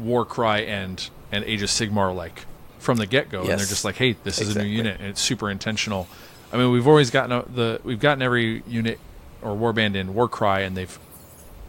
[0.00, 2.44] Warcry and and Age of Sigmar like
[2.80, 5.08] from the get go, and they're just like, hey, this is a new unit, and
[5.08, 6.08] it's super intentional.
[6.52, 8.98] I mean, we've always gotten a, the we've gotten every unit
[9.40, 10.98] or warband in Warcry, and they've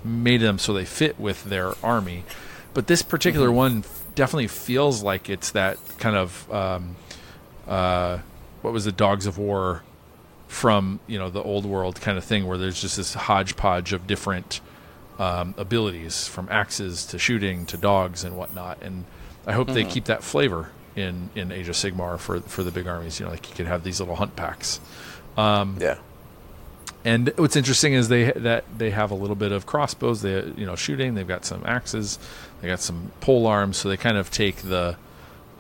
[0.04, 2.24] made them so they fit with their army.
[2.74, 3.84] But this particular one
[4.16, 6.96] definitely feels like it's that kind of um,
[7.68, 8.20] uh,
[8.64, 9.84] what was the Dogs of War
[10.56, 14.08] from you know the old world kind of thing, where there's just this hodgepodge of
[14.08, 14.62] different
[15.20, 18.82] um, abilities from axes to shooting to dogs and whatnot.
[18.82, 19.04] And
[19.46, 22.88] I hope they keep that flavor in in Age of Sigmar for for the big
[22.88, 23.20] armies.
[23.20, 24.80] You know, like you could have these little hunt packs.
[25.82, 25.98] Yeah.
[27.04, 30.22] And what's interesting is they that they have a little bit of crossbows.
[30.22, 31.16] They you know shooting.
[31.16, 32.18] They've got some axes.
[32.62, 33.76] They got some pole arms.
[33.76, 34.96] So they kind of take the,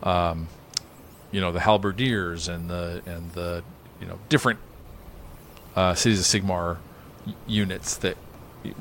[0.03, 0.47] um,
[1.33, 3.61] you know, the halberdiers and the and the
[3.99, 4.59] you know different
[5.75, 6.77] uh, cities of Sigmar
[7.47, 8.17] units that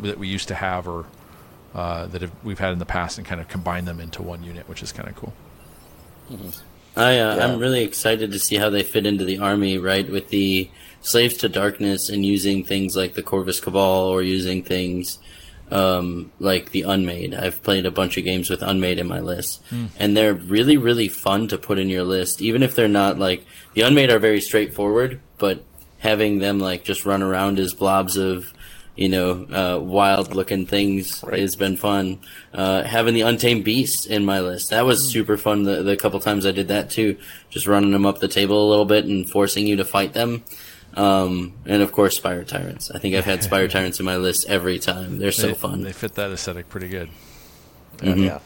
[0.03, 1.05] that we used to have or
[1.75, 4.43] uh, that have, we've had in the past and kind of combine them into one
[4.45, 5.33] unit, which is kind of cool.
[6.97, 7.45] I uh, Yeah.
[7.45, 10.09] I'm really excited to see how they fit into the army, right?
[10.09, 10.71] With the
[11.03, 15.19] slaves to darkness and using things like the Corvus Cabal or using things
[15.71, 17.35] um, like the Unmade.
[17.35, 19.63] I've played a bunch of games with Unmade in my list,
[19.99, 23.45] and they're really really fun to put in your list, even if they're not like
[23.75, 25.65] the Unmade are very straightforward, but
[26.05, 28.53] having them like just run around as blobs of
[28.97, 31.41] you know, uh, wild looking things Right.
[31.41, 32.21] has been fun.
[32.53, 34.71] Uh, having the Untamed Beast in my list.
[34.71, 37.17] That was super fun the, the couple times I did that too.
[37.51, 40.45] Just running them up the table a little bit and forcing you to fight them.
[40.97, 42.89] Um, and of course, Spire Tyrants.
[42.93, 45.19] I think I've had Spire Tyrants in my list every time.
[45.19, 45.83] They're so they, fun.
[45.83, 47.11] They fit that aesthetic pretty good.
[48.01, 48.39] Yeah.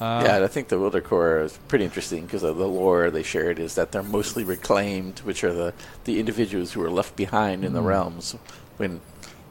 [0.00, 0.24] Yeah.
[0.24, 3.58] yeah, and I think the Wildercorps is pretty interesting because of the lore they shared
[3.58, 5.72] is that they're mostly reclaimed, which are the,
[6.04, 8.34] the individuals who were left behind in the realms
[8.76, 9.00] when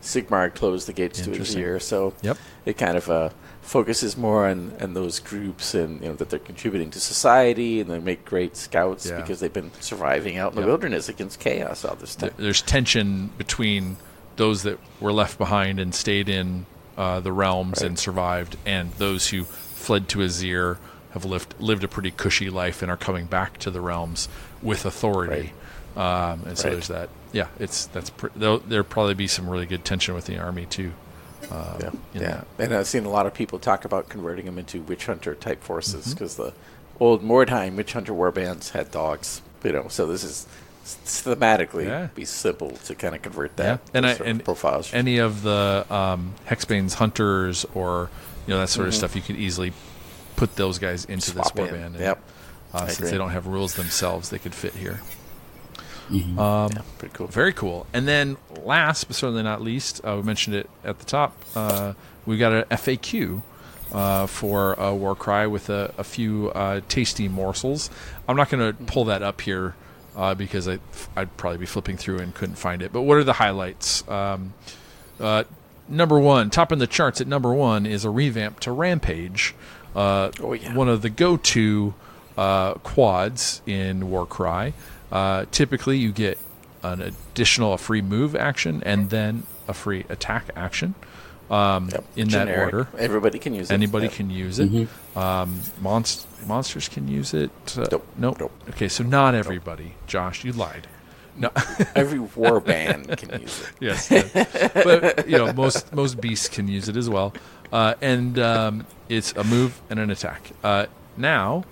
[0.01, 1.81] Sigmar closed the gates to his Azyr.
[1.81, 2.37] So Yep.
[2.65, 3.29] it kind of uh,
[3.61, 7.89] focuses more on, on those groups and you know that they're contributing to society and
[7.89, 9.21] they make great scouts Yeah.
[9.21, 10.65] because they've been surviving out in Yep.
[10.65, 12.31] the wilderness against chaos all this time.
[12.37, 13.95] There's tension between
[14.35, 16.65] those that were left behind and stayed in
[16.97, 17.87] uh, the realms Right.
[17.87, 19.45] and survived, and those who
[19.83, 20.77] fled to Azyr
[21.11, 24.29] have lived lived a pretty cushy life and are coming back to the realms
[24.61, 25.51] with authority.
[25.95, 26.73] Um, and so Right.
[26.73, 27.09] there's that.
[27.33, 30.93] Yeah, it's that's pr- there'll, probably be some really good tension with the army too.
[31.51, 32.19] Um, Yeah, yeah.
[32.19, 32.47] that.
[32.57, 35.61] And I've seen a lot of people talk about converting them into witch hunter type
[35.63, 36.13] forces Mm-hmm.
[36.13, 36.53] because the
[36.99, 39.41] old Mordheim witch hunter warbands had dogs.
[39.63, 40.47] You know, so this is
[41.05, 42.07] thematically Yeah.
[42.15, 43.81] be simple to kind of convert Yeah, that.
[43.93, 44.93] and I and profiles.
[44.93, 48.09] any of the um, Hexbane's hunters or
[48.47, 48.75] you know that Mm-hmm.
[48.75, 49.73] sort of stuff, you could easily
[50.35, 51.73] put those guys into Swap this in.
[51.75, 51.85] warband.
[51.85, 52.23] and, Yep.
[52.73, 53.11] Uh, since agree.
[53.11, 54.99] they don't have rules themselves, they could fit here.
[56.09, 57.27] yeah, pretty cool.
[57.27, 57.85] Very cool.
[57.93, 61.35] And then last, but certainly not least, uh, we mentioned it at the top.
[61.55, 61.93] Uh,
[62.25, 63.41] we got an FAQ
[63.93, 67.89] uh, for uh, Warcry with a, a few uh, tasty morsels.
[68.27, 69.75] I'm not going to pull that up here
[70.15, 70.79] uh, because I,
[71.15, 72.91] I'd probably be flipping through and couldn't find it.
[72.91, 74.07] But what are the highlights?
[74.09, 74.53] Um,
[75.19, 75.43] uh,
[75.93, 79.55] number one, topping the charts at number one is a revamp to Rampage.
[79.95, 80.73] Uh, Oh, yeah.
[80.75, 81.93] One of the go-to
[82.37, 84.73] uh, quads in Warcry.
[85.11, 86.37] Uh, typically, you get
[86.81, 90.95] an additional a free move action and then a free attack action
[91.51, 92.03] um, Yep.
[92.15, 92.71] in Generic.
[92.71, 92.87] that order.
[92.97, 93.73] Everybody can use it.
[93.73, 94.13] Anybody Yep.
[94.15, 94.69] can use it.
[95.15, 97.51] Um, monst- monsters can use it.
[97.77, 98.07] Uh, Nope.
[98.17, 98.39] Nope.
[98.39, 98.51] Nope.
[98.71, 99.93] Okay, so not everybody.
[100.07, 100.87] Josh, you lied.
[101.35, 101.49] No.
[101.95, 103.71] Every warband can use it.
[103.79, 104.09] yes,
[104.73, 107.33] but you know most most beasts can use it as well,
[107.71, 110.51] uh, and um, it's a move and an attack.
[110.63, 110.85] Uh,
[111.17, 111.63] now,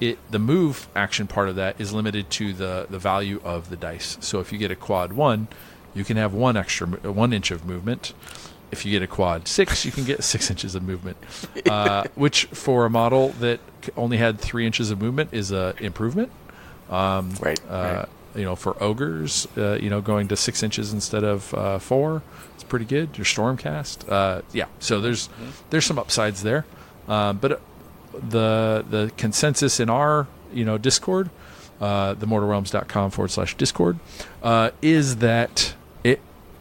[0.00, 3.76] it the move action part of that is limited to the the value of the
[3.76, 4.18] dice.
[4.20, 5.48] So if you get a quad one,
[5.94, 8.12] you can have one extra one inch of movement.
[8.72, 11.16] If you get a quad six, you can get six inches of movement,
[11.70, 13.60] uh, which for a model that
[13.96, 16.30] only had three inches of movement is a improvement
[16.90, 17.58] Right.
[17.70, 18.08] uh, right.
[18.36, 22.22] You know, for ogres, uh, you know, going to six inches instead of uh, four,
[22.54, 23.16] it's pretty good.
[23.16, 24.66] Your stormcast, uh, yeah.
[24.78, 25.28] So there's
[25.70, 26.64] there's some upsides there,
[27.08, 27.56] uh, but uh,
[28.12, 31.30] the the consensus in our you know Discord,
[31.80, 33.98] uh, themortalrealms.com forward slash Discord,
[34.42, 36.20] uh, is that it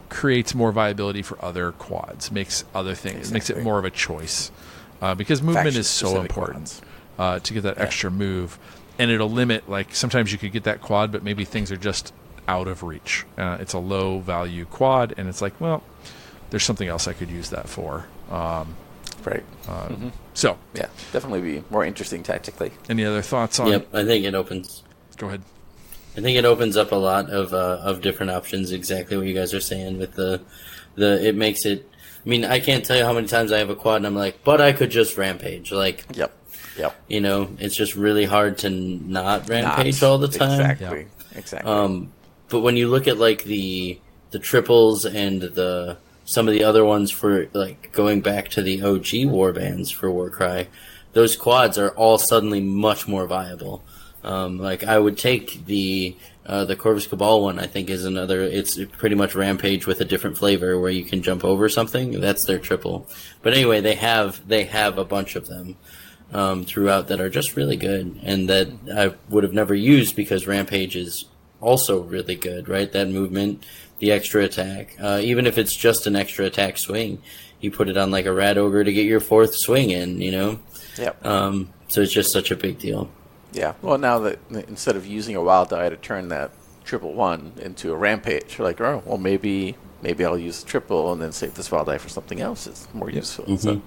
[0.09, 4.51] creates more viability for other quads, makes other things, makes it more of a choice,
[5.01, 6.81] uh, because movement is so important
[7.17, 8.57] uh, to get that extra move,
[8.99, 9.69] and it'll limit.
[9.69, 12.13] Like sometimes you could get that quad, but maybe things are just
[12.47, 13.25] out of reach.
[13.37, 15.83] Uh, it's a low value quad, and it's like, well,
[16.51, 18.05] there's something else I could use that for.
[18.31, 18.75] Um,
[19.23, 19.43] Right.
[19.67, 19.89] uh,
[20.35, 20.85] So, Yeah.
[21.11, 22.71] Definitely be more interesting tactically.
[22.89, 23.67] any other thoughts on?
[23.69, 24.83] Yep, I think it opens.
[25.17, 25.41] Go ahead.
[26.15, 28.71] I think it opens up a lot of uh, of different options.
[28.71, 30.41] Exactly what you guys are saying with the
[30.95, 31.89] the it makes it.
[32.25, 34.15] I mean, I can't tell you how many times I have a quad and I'm
[34.15, 35.71] like, but I could just rampage.
[35.71, 36.31] Like, Yep.
[36.77, 36.95] Yep.
[37.07, 40.59] you know, it's just really hard to not rampage Not- all the time.
[40.59, 41.07] Exactly.
[41.35, 41.71] Exactly.
[41.71, 42.11] Um,
[42.49, 43.99] but when you look at like the
[44.31, 48.81] the triples and the some of the other ones for like going back to the
[48.81, 50.67] OG warbands for Warcry,
[51.13, 53.83] those quads are all suddenly much more viable.
[54.23, 57.59] Um, like I would take the uh, the Corvus Cabal one.
[57.59, 58.41] I think is another.
[58.41, 62.19] It's pretty much Rampage with a different flavor where you can jump over something.
[62.19, 63.07] That's their triple.
[63.41, 65.75] But anyway, they have they have a bunch of them
[66.35, 70.45] um, throughout that are just really good and that I would have never used because
[70.45, 71.25] Rampage is
[71.61, 72.91] also really good, right?
[72.91, 73.63] That movement,
[73.99, 77.21] the extra attack, uh, even if it's just an extra attack swing,
[77.61, 80.31] you put it on like a Rat Ogre to get your fourth swing in, you
[80.31, 80.59] know?
[80.97, 81.25] yep.
[81.25, 83.09] Um, so it's just such a big deal.
[83.53, 83.73] Yeah.
[83.81, 86.51] Well, now that instead of using a wild die to turn that
[86.83, 91.13] triple one into a rampage, you're like, oh, well, maybe maybe I'll use the triple
[91.13, 92.67] and then save this wild die for something else.
[92.67, 93.57] It's more useful.
[93.57, 93.81] So,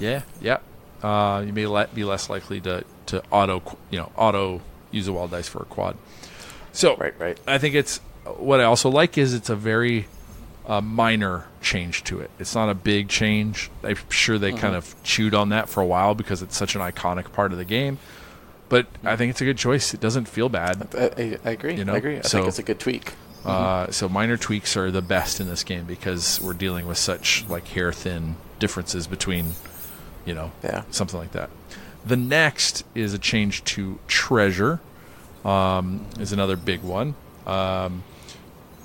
[0.00, 0.58] Yeah, yeah.
[1.02, 5.12] Uh, you may le- be less likely to, to auto, you know, auto use a
[5.12, 5.96] wild dice for a quad.
[6.72, 7.38] So, Right, right.
[7.46, 7.98] I think it's
[8.36, 10.08] what I also like is it's a very
[10.66, 12.30] uh, minor change to it.
[12.38, 13.70] It's not a big change.
[13.84, 16.80] I'm sure they kind of chewed on that for a while because it's such an
[16.80, 17.98] iconic part of the game.
[18.68, 19.94] But I think it's a good choice.
[19.94, 20.88] It doesn't feel bad.
[20.94, 21.76] I, I, I agree.
[21.76, 22.18] You know, I agree.
[22.18, 23.14] I so- think it's a good tweak.
[23.44, 27.44] Uh, so minor tweaks are the best in this game because we're dealing with such
[27.48, 29.52] like hair thin differences between,
[30.26, 30.82] you know, Yeah.
[30.90, 31.48] something like that.
[32.04, 34.80] The next is a change to treasure.
[35.44, 37.14] Um, is another big one.
[37.46, 38.02] Um,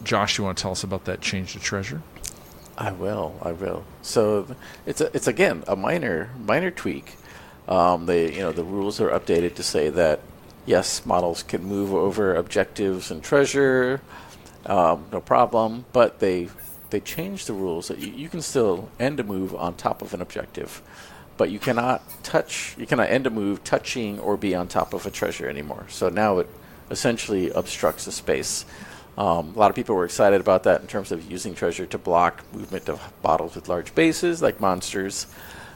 [0.04, 2.02] Josh, you want to tell us about that change to treasure?
[2.78, 3.36] I will.
[3.42, 3.84] I will.
[4.02, 7.18] So it's a, it's again a minor minor tweak.
[7.68, 10.22] Um, they you know the rules are updated to say that
[10.66, 14.02] yes, models can move over objectives and treasure,
[14.66, 15.86] um, no problem.
[15.94, 16.50] But they
[16.90, 20.14] they changed the rules that you, you can still end a move on top of
[20.16, 20.82] an objective,
[21.42, 22.76] but you cannot touch.
[22.78, 25.86] You cannot end a move touching or be on top of a treasure anymore.
[25.90, 26.48] So now it
[26.92, 28.64] essentially obstructs the space.
[29.18, 31.98] Um, a lot of people were excited about that in terms of using treasure to
[31.98, 35.26] block movement of bottles with large bases, like monsters.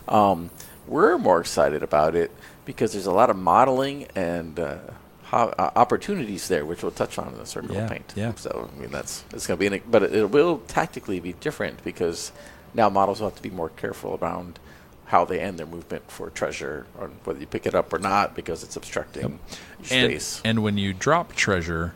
[0.08, 0.51] Um,
[0.86, 2.30] we're more excited about it
[2.65, 4.78] because there's a lot of modeling and uh,
[5.23, 8.13] ho- uh, opportunities there, which we'll touch on in the circle Yeah, paint.
[8.15, 8.36] yeah.
[8.36, 11.34] So I mean, that's it's going to be, an, but it, it will tactically be
[11.34, 12.32] different because
[12.75, 14.60] Now models will have to be more careful around
[15.06, 18.36] how they end their movement for treasure, or whether you pick it up or not,
[18.36, 19.39] because it's obstructing and,
[19.86, 20.41] space.
[20.44, 21.94] and when you drop treasure,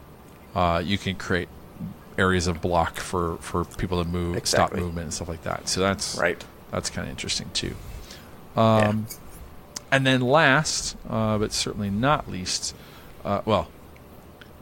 [0.55, 1.49] uh, you can create
[2.17, 5.67] areas of block for, for people to move, stop movement and stuff like that.
[5.69, 6.43] So that's Right.
[6.71, 7.75] That's kind of interesting too.
[8.55, 8.89] Yeah.
[8.89, 9.07] Um,
[9.91, 12.75] And then last, uh, but certainly not least,
[13.25, 13.69] uh, well,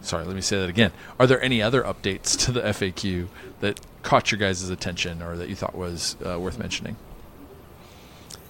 [0.01, 0.91] sorry, let me say that again.
[1.19, 3.27] Are there any other updates to the FAQ
[3.59, 6.95] that caught your guys' attention or that you thought was uh, worth mentioning?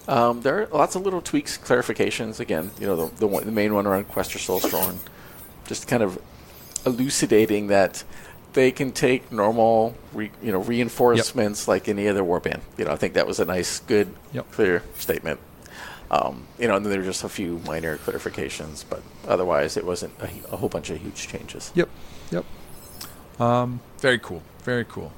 [0.08, 2.40] Um, there are lots of little tweaks, clarifications.
[2.40, 4.96] Again, you know, the, the, one, the main one around Questor Soulsworn,
[5.66, 6.18] just kind of
[6.86, 8.02] elucidating that
[8.54, 12.60] they can take normal, re, you know, reinforcements like any other warband.
[12.78, 14.50] You know, I think that was a nice, good, Yep.
[14.52, 15.38] clear statement.
[16.10, 19.84] Um, you know, and then there were just a few minor clarifications, but otherwise, it
[19.84, 21.70] wasn't a, a whole bunch of huge changes.
[21.74, 21.90] Yep.
[22.30, 22.44] Yep.
[23.38, 24.42] Um, very cool.
[24.64, 25.12] Very cool.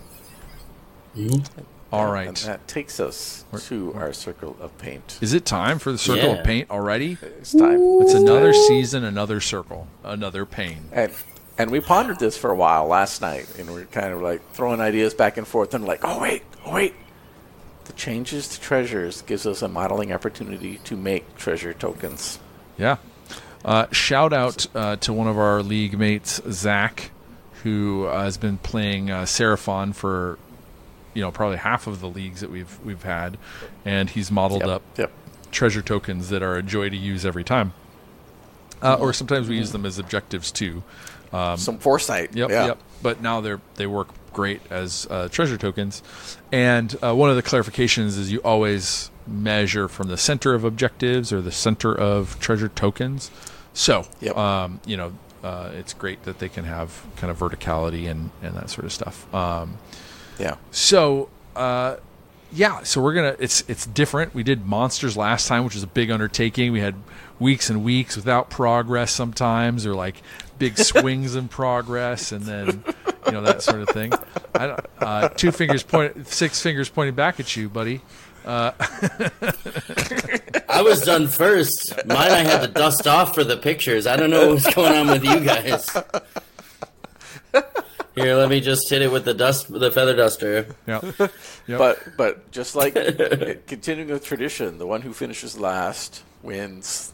[1.92, 2.28] All right.
[2.28, 5.18] And that takes us Where- to our circle of paint.
[5.20, 6.36] Is it time for the circle Yeah.
[6.36, 7.18] of paint already?
[7.20, 7.80] It's time.
[8.02, 10.88] It's another season, another circle, another pain.
[10.92, 11.12] And
[11.58, 14.40] and we pondered this for a while last night, and we are kind of like
[14.52, 16.94] throwing ideas back and forth, and like, oh wait, oh wait.
[17.84, 22.38] The changes to treasures gives us a modeling opportunity to make treasure tokens.
[22.78, 22.96] Yeah.
[23.64, 27.10] Uh, shout out uh, to one of our league mates, Zach,
[27.62, 30.38] who uh, has been playing uh, Seraphon for,
[31.14, 33.36] you know, probably half of the leagues that we've we've had,
[33.84, 35.12] and he's modeled Yep, up yep.
[35.50, 37.72] treasure tokens that are a joy to use every time.
[38.82, 40.82] Uh, or sometimes we use them as objectives too.
[41.32, 42.34] Some foresight.
[42.34, 42.66] Yep, yeah.
[42.66, 42.78] yep.
[43.02, 46.02] But now they're they work great as uh, treasure tokens.
[46.52, 51.32] And uh, one of the clarifications is you always measure from the center of objectives
[51.32, 53.30] or the center of treasure tokens.
[53.72, 54.36] So, Yep.
[54.36, 55.12] um, you know,
[55.44, 58.92] uh, it's great that they can have kind of verticality and, and that sort of
[58.92, 59.32] stuff.
[59.34, 59.78] Um,
[60.40, 60.56] Yeah.
[60.70, 61.96] so, uh,
[62.52, 63.36] yeah, so we're gonna.
[63.38, 64.34] It's it's different.
[64.34, 66.72] We did monsters last time, which was a big undertaking.
[66.72, 66.96] We had
[67.38, 70.16] weeks and weeks without progress sometimes, or like
[70.58, 72.82] big swings in progress, and then
[73.26, 74.12] you know that sort of thing.
[74.54, 78.00] I don't, uh, two fingers point, six fingers pointing back at you, buddy.
[78.46, 78.72] I
[80.82, 81.94] was done first.
[82.06, 84.06] Mine, I had to dust off for the pictures.
[84.06, 85.88] I don't know what's going on with you guys.
[88.14, 90.66] Here, let me just hit it with the dust, the feather duster.
[90.86, 91.00] Yeah,
[91.66, 91.78] yep.
[91.78, 92.94] But but just like
[93.66, 97.12] continuing the tradition, the one who finishes last wins.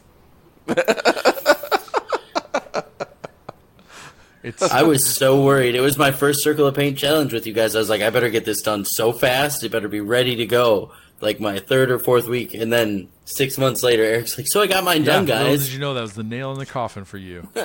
[4.43, 5.75] it's I was so worried.
[5.75, 7.75] It was my first circle of paint challenge with you guys.
[7.75, 9.63] I was like, I better get this done so fast.
[9.63, 10.91] It better be ready to go.
[11.19, 14.67] Like my third or fourth week, and then six months later, Eric's like, "So I
[14.67, 16.65] got mine yeah, done, little guys." did you know that was the nail in the
[16.67, 17.47] coffin for you?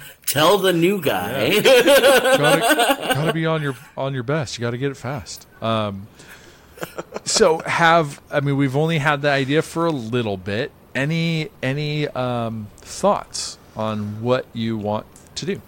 [0.26, 1.60] Tell the new guy.
[1.60, 4.58] gotta, gotta be on your on your best.
[4.58, 5.46] You got to get it fast.
[5.60, 6.06] Um,
[7.24, 10.72] so have I mean we've only had the idea for a little bit.
[10.94, 15.62] Any any um, thoughts on what you want to do?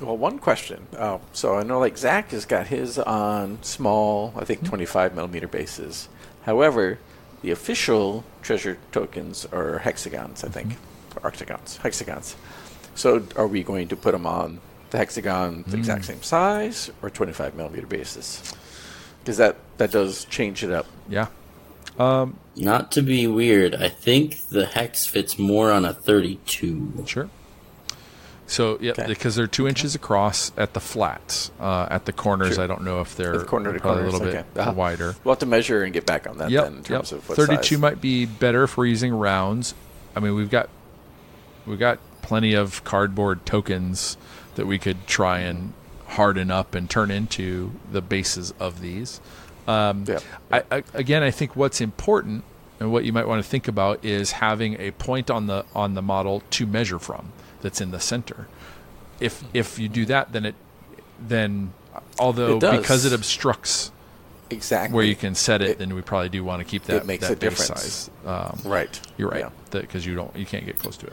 [0.00, 0.86] Well, one question.
[0.96, 5.46] Uh, so I know like Zach has got his on small, I think 25 millimeter
[5.46, 6.08] bases.
[6.42, 6.98] However,
[7.42, 10.76] the official treasure tokens are hexagons, I think,
[11.16, 12.34] or octagons, hexagons.
[12.94, 17.10] So are we going to put them on the hexagon the exact same size or
[17.10, 18.52] 25 millimeter basis?
[19.20, 20.86] Because that that does change it up.
[21.08, 21.26] Yeah,
[21.98, 27.04] Not to be weird, I think the hex fits more on a 32.
[27.06, 27.28] sure.
[28.46, 29.06] So yeah, Okay.
[29.06, 31.52] because they're two inches across at the flats.
[31.60, 32.64] Uh, at the corners, Sure.
[32.64, 34.44] I don't know if they're the corner to probably corners, a little okay.
[34.54, 34.72] bit Uh-huh.
[34.72, 35.14] wider.
[35.22, 37.12] We'll have to measure and get back on that Yep, then in yep.
[37.12, 37.78] of what 32 size.
[37.78, 39.74] might be better if we're using rounds.
[40.16, 40.68] I mean, we've got
[41.66, 41.98] we've got
[42.30, 44.16] plenty of cardboard tokens
[44.54, 45.72] that we could try and
[46.06, 49.20] harden up and turn into the bases of these.
[49.66, 50.22] Um, Yep.
[50.52, 52.44] I, I, again, I think what's important
[52.78, 55.94] and what you might want to think about is having a point on the on
[55.94, 58.46] the model to measure from that's in the center.
[59.18, 60.54] If if you do that, then it
[61.20, 61.72] then
[62.20, 63.90] although It because it obstructs
[64.50, 67.06] exactly where you can set it, It- then we probably do want to keep that,
[67.06, 67.82] makes that a difference.
[67.82, 68.10] size.
[68.24, 69.00] Um, right.
[69.18, 69.80] You're right, Yeah.
[69.80, 71.12] because you don't, you can't get close to it.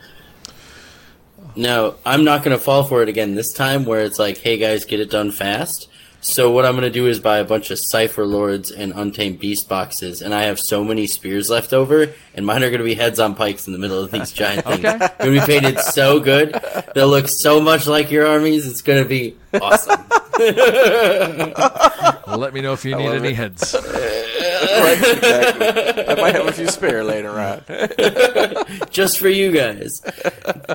[1.56, 4.58] Now, I'm not going to fall for it again this time where it's like, hey
[4.58, 5.88] guys, get it done fast.
[6.20, 9.38] So, what I'm going to do is buy a bunch of Cypher Lords and Untamed
[9.38, 12.84] Beast boxes, and I have so many spears left over, and mine are going to
[12.84, 14.84] be heads on pikes in the middle of these giant things.
[14.84, 14.98] Okay.
[14.98, 16.60] They're going to be painted so good.
[16.94, 18.66] They'll look so much like your armies.
[18.66, 20.04] It's going to be awesome.
[22.38, 23.36] Let me know if you need any it.
[23.36, 23.74] heads.
[24.60, 26.06] right, exactly.
[26.08, 27.62] I might have a few spare later on.
[28.90, 30.02] just for you guys.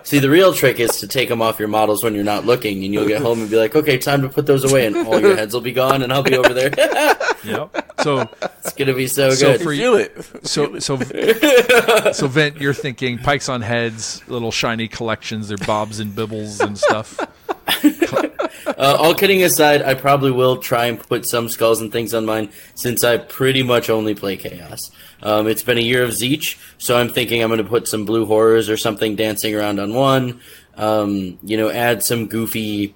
[0.03, 2.83] See, the real trick is to take them off your models when you're not looking,
[2.83, 5.19] and you'll get home and be like, "Okay, time to put those away," and all
[5.19, 6.71] your heads will be gone, and I'll be over there.
[7.43, 7.99] Yep.
[8.01, 8.29] So
[8.59, 9.61] it's gonna be so, So good.
[9.61, 10.15] for Feel it.
[10.47, 10.97] so so
[12.13, 16.77] so Vent, you're thinking pikes on heads, little shiny collections, they're bobs and bibbles and
[16.77, 17.19] stuff.
[18.65, 22.25] Uh, all kidding aside, I probably will try and put some skulls and things on
[22.25, 24.89] mine since I pretty much only play Chaos.
[25.21, 28.05] Um, it's been a year of Tzeentch, so I'm thinking I'm going to put some
[28.05, 30.39] blue horrors or something dancing around on one.
[30.75, 32.95] Um, you know, add some goofy,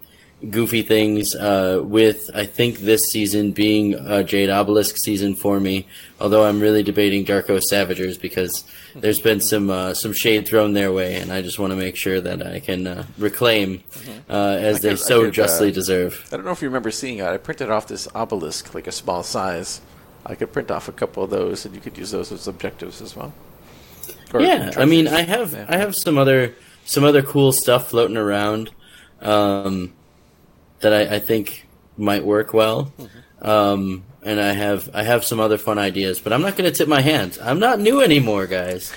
[0.49, 1.35] goofy things.
[1.35, 5.87] Uh, with I think this season being a Jade Obelisk season for me.
[6.19, 8.63] Although I'm really debating Darkoath Savagers because
[8.95, 11.95] there's been some uh, some shade thrown their way, and I just want to make
[11.95, 13.83] sure that I can uh, reclaim
[14.29, 16.27] uh, as they could- so could, uh, justly deserve.
[16.31, 17.25] I don't know if you remember seeing it.
[17.25, 19.81] I printed off this obelisk, like a small size.
[20.25, 23.01] I could print off a couple of those, and you could use those as objectives
[23.01, 23.31] as well.
[24.33, 25.65] Or yeah, I mean, I have Yeah.
[25.69, 26.53] I have some other
[26.85, 28.71] some other cool stuff floating around
[29.21, 29.93] um,
[30.81, 31.67] that I, I think
[31.97, 32.91] might work well.
[33.41, 36.75] Um, and I have I have some other fun ideas, but I'm not going to
[36.77, 37.37] tip my hand.
[37.41, 38.91] I'm not new anymore, guys.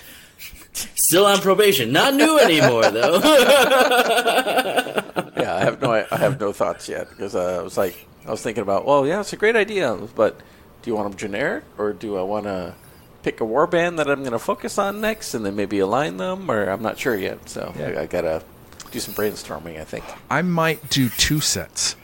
[0.72, 1.92] Still on probation.
[1.92, 3.18] Not new anymore, though.
[5.36, 8.30] yeah, I have no, I have no thoughts yet because uh, I was like, I
[8.30, 10.38] was thinking about, well, yeah, it's a great idea, but
[10.82, 12.74] do you want them generic or do I want to
[13.22, 16.50] pick a warband that I'm going to focus on next and then maybe align them,
[16.50, 17.48] or I'm not sure yet.
[17.48, 17.88] So Yeah.
[17.88, 18.42] I, I gotta
[18.90, 19.80] do some brainstorming.
[19.80, 21.96] I think I might do two sets.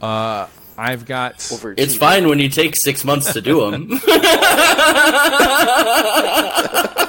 [0.00, 0.46] Uh,
[0.76, 1.74] I've got over.
[1.76, 1.98] it's TV.
[1.98, 4.00] fine when you take six months to do them.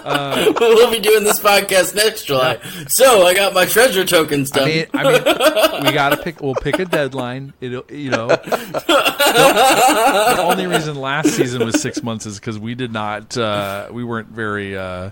[0.60, 2.58] we'll be doing this podcast next July.
[2.88, 4.64] So I got my treasure tokens done.
[4.64, 6.40] I mean, I mean, we gotta pick.
[6.40, 7.52] We'll pick a deadline.
[7.60, 8.84] It'll, you know, the,
[10.36, 13.36] the only reason last season was six months is because we did not.
[13.36, 14.76] Uh, we weren't very.
[14.76, 15.10] Uh,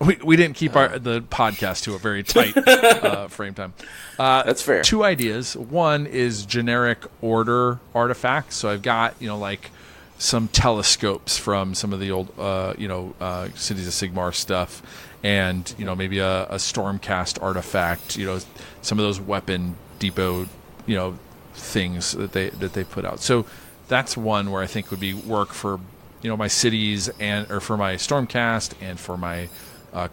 [0.00, 3.74] we, we didn't keep our the podcast to a very tight uh, frame time.
[4.18, 4.82] Uh, That's fair.
[4.82, 5.56] Two ideas.
[5.56, 8.56] One is generic order artifacts.
[8.56, 9.70] So I've got you know like
[10.18, 14.82] some telescopes from some of the old uh, you know uh, cities of Sigmar stuff,
[15.22, 18.16] and you know maybe a, a stormcast artifact.
[18.16, 18.40] You know
[18.80, 20.48] some of those weapon depot
[20.86, 21.18] you know
[21.54, 23.20] things that they that they put out.
[23.20, 23.44] So
[23.88, 25.78] that's one where I think would be work for
[26.22, 29.48] you know my cities and or for my stormcast and for my
[29.92, 30.08] uh.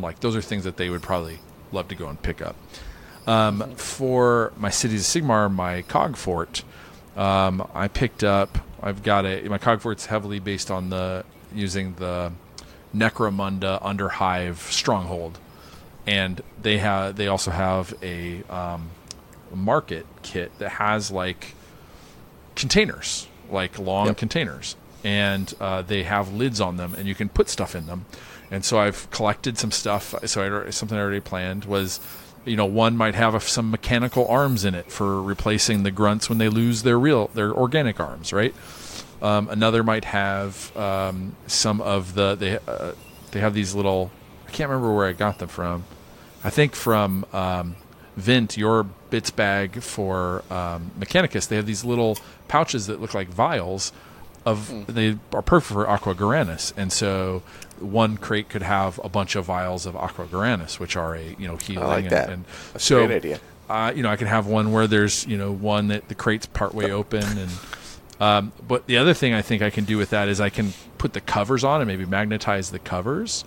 [0.00, 1.38] Like those are things that they would probably
[1.72, 2.56] love to go and pick up.
[3.26, 6.62] Um, for my cities of Sigmar, my cog fort,
[7.16, 8.58] um, I picked up.
[8.82, 12.32] I've got a my cog fort's heavily based on the using the
[12.94, 15.38] Necromunda Underhive stronghold,
[16.06, 18.90] and they have they also have a um,
[19.54, 21.54] market kit that has like
[22.54, 24.16] containers, like long Yep.
[24.16, 28.06] containers, and uh, they have lids on them, and you can put stuff in them.
[28.50, 30.14] And so I've collected some stuff.
[30.26, 32.00] So I, something I already planned was,
[32.44, 36.28] you know, one might have a, some mechanical arms in it for replacing the grunts
[36.28, 38.54] when they lose their real their organic arms, right?
[39.20, 42.92] Um, another might have um, some of the they uh,
[43.32, 44.10] they have these little.
[44.46, 45.84] I can't remember where I got them from.
[46.42, 47.76] I think from um,
[48.16, 51.48] Vint, your bits bag for um, Mechanicus.
[51.48, 53.92] They have these little pouches that look like vials
[54.46, 54.86] of.
[54.86, 57.42] They are perfect for Aqua Ghyranis, and so
[57.82, 61.46] one crate could have a bunch of vials of Aqua Ghyranis, which are a you
[61.48, 61.84] know healing.
[61.84, 62.30] I like and, that.
[62.30, 63.40] and That's a so great idea.
[63.68, 66.46] uh, you know, I can have one where there's you know one that the crate's
[66.46, 67.50] partway open, and
[68.20, 70.72] um, but the other thing I think I can do with that is I can
[70.98, 73.44] put the covers on and maybe magnetize the covers,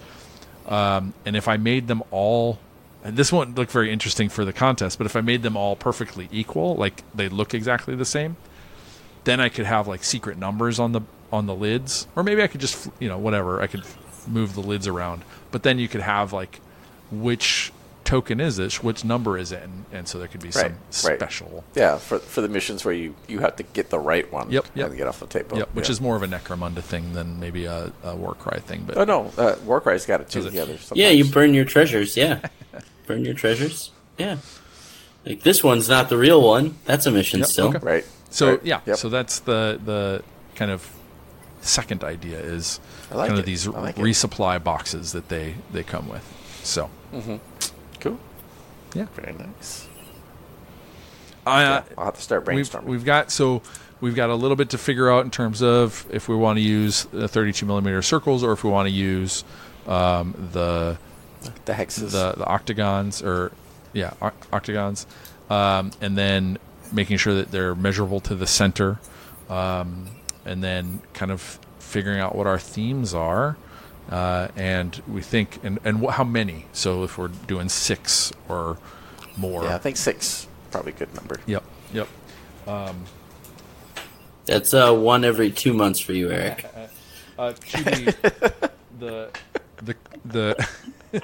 [0.67, 2.59] um, and if I made them all,
[3.03, 5.75] and this won't look very interesting for the contest, but if I made them all
[5.75, 8.38] perfectly equal, like they look exactly the same,
[9.23, 11.01] then I could have like secret numbers on the
[11.32, 13.84] on the lids, or maybe I could just you know whatever I could
[14.28, 16.59] move the lids around, but then you could have like
[17.11, 17.72] which
[18.03, 21.09] token is this, which number is it, and, and so there could be Right, some
[21.09, 21.17] right.
[21.19, 21.63] special.
[21.76, 24.51] Yeah, for for the missions where you, you have to get the right one.
[24.51, 24.88] Yep, yep.
[24.89, 25.57] And get off the table.
[25.57, 25.91] Yep, which yeah.
[25.91, 28.84] is more of a Necromunda thing than maybe a, a Warcry thing.
[28.86, 30.45] But Oh no, uh, Warcry's got it too.
[30.45, 30.51] It?
[30.51, 30.91] The others.
[30.95, 32.17] Yeah, you burn your treasures.
[32.17, 32.47] Yeah,
[33.07, 33.91] burn your treasures.
[34.17, 34.38] Yeah,
[35.26, 36.76] like this one's not the real one.
[36.86, 37.67] That's a mission Yep, still.
[37.69, 37.80] okay.
[37.80, 38.05] right.
[38.30, 38.65] so right.
[38.65, 38.97] yeah, Yep.
[38.97, 40.24] so that's the the
[40.55, 40.86] kind of
[41.62, 42.80] second idea is
[43.12, 43.39] like kind it.
[43.41, 44.01] of these I like it.
[44.01, 46.26] resupply boxes that they they come with.
[46.64, 46.89] So
[47.99, 48.20] cool.
[48.93, 49.88] yeah, Very nice.
[51.45, 52.84] I, Yeah, uh, I'll have to start we've, brainstorming.
[52.84, 53.62] we've got so
[53.99, 56.62] we've got a little bit to figure out in terms of if we want to
[56.62, 59.43] use the 32 millimeter circles or if we want to use
[59.88, 60.97] um, the
[61.66, 62.12] the hexes.
[62.12, 63.51] the the octagons or
[63.93, 65.07] yeah o- octagons,
[65.49, 66.57] um, and then
[66.91, 68.99] making sure that they're measurable to the center.
[69.49, 70.07] Um,
[70.45, 73.57] and then kind of figuring out what our themes are.
[74.09, 76.65] Uh, and we think, and, and wh- how many.
[76.73, 78.77] So if we're doing six or
[79.37, 79.63] more.
[79.63, 81.39] Yeah, I think six probably a good number.
[81.45, 81.63] Yep.
[81.93, 82.07] Yep.
[84.45, 86.65] That's uh, one every two months for you, Eric.
[87.39, 88.05] Uh, Chibi,
[88.99, 89.29] the
[89.81, 90.67] the the,
[91.11, 91.19] the,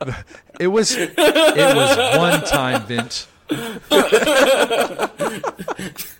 [0.00, 0.16] the
[0.60, 3.26] it was it was one time Vint.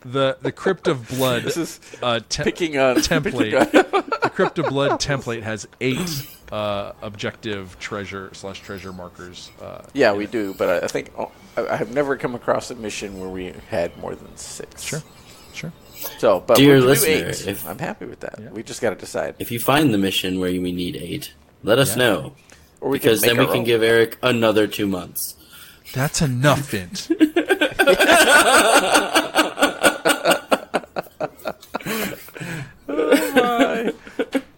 [0.04, 3.32] The the crypt of blood This is uh, te- picking on template.
[3.52, 9.50] picking on- the crypt of blood template has eight uh, objective treasure slash treasure markers.
[9.60, 12.70] Uh, yeah, we do, but I, I think oh, I, I have never come across
[12.70, 14.82] a mission where we had more than six.
[14.82, 15.02] sure,
[15.52, 15.72] sure.
[16.18, 17.46] So, but Dear we listener, eight.
[17.46, 18.38] if- I'm happy with that.
[18.40, 18.50] Yeah.
[18.50, 19.34] We just got to decide.
[19.38, 22.02] If you find the mission where we need eight, let us Yeah.
[22.04, 22.32] know.
[22.80, 23.64] Or we Because then we can own.
[23.64, 25.34] give Eric another two months.
[25.92, 27.08] That's enough, Vint.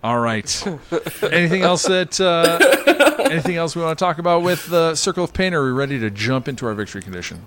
[0.04, 0.66] All right.
[1.22, 5.32] Anything else that uh, anything else we want to talk about with the Circle of
[5.32, 5.52] Pain?
[5.54, 7.44] Or are we ready to jump into our victory condition?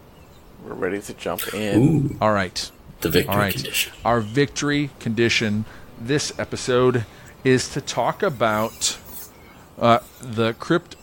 [0.64, 1.82] We're ready to jump in.
[1.82, 2.70] Ooh, All right.
[3.02, 3.54] the victory All right.
[3.54, 3.94] condition.
[4.06, 5.66] Our victory condition
[6.00, 7.06] this episode
[7.44, 8.98] is to talk about
[9.80, 10.96] uh, the Crypt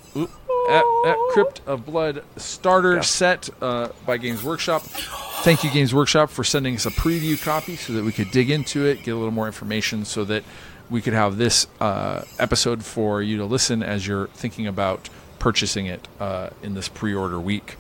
[0.69, 3.01] uh, uh, Crypt of Blood starter Yeah.
[3.01, 4.83] set uh, by Games Workshop.
[4.83, 8.51] Thank you, Games Workshop, for sending us a preview copy so that we could dig
[8.51, 10.43] into it, get a little more information, so that
[10.91, 15.09] we could have this uh, episode for you to listen as you're thinking about
[15.39, 17.77] purchasing it uh, in this pre-order week.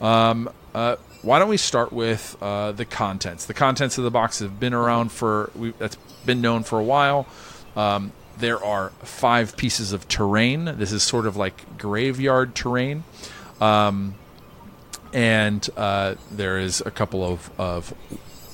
[0.00, 3.46] Um, uh, why don't we start with uh, the contents?
[3.46, 5.96] The contents of the box have been around for we, that's
[6.26, 7.26] been known for a while.
[7.76, 10.64] Um, there are five pieces of terrain.
[10.76, 13.04] This is sort of like graveyard terrain,
[13.60, 14.14] um,
[15.12, 17.94] and uh, there is a couple of of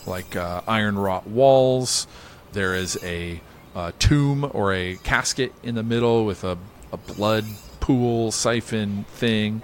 [0.07, 2.07] like uh, iron wrought walls.
[2.53, 3.41] There is a
[3.75, 6.59] uh, tomb or a casket in the middle with a,
[6.93, 7.45] a blood
[7.79, 9.63] pool siphon thing.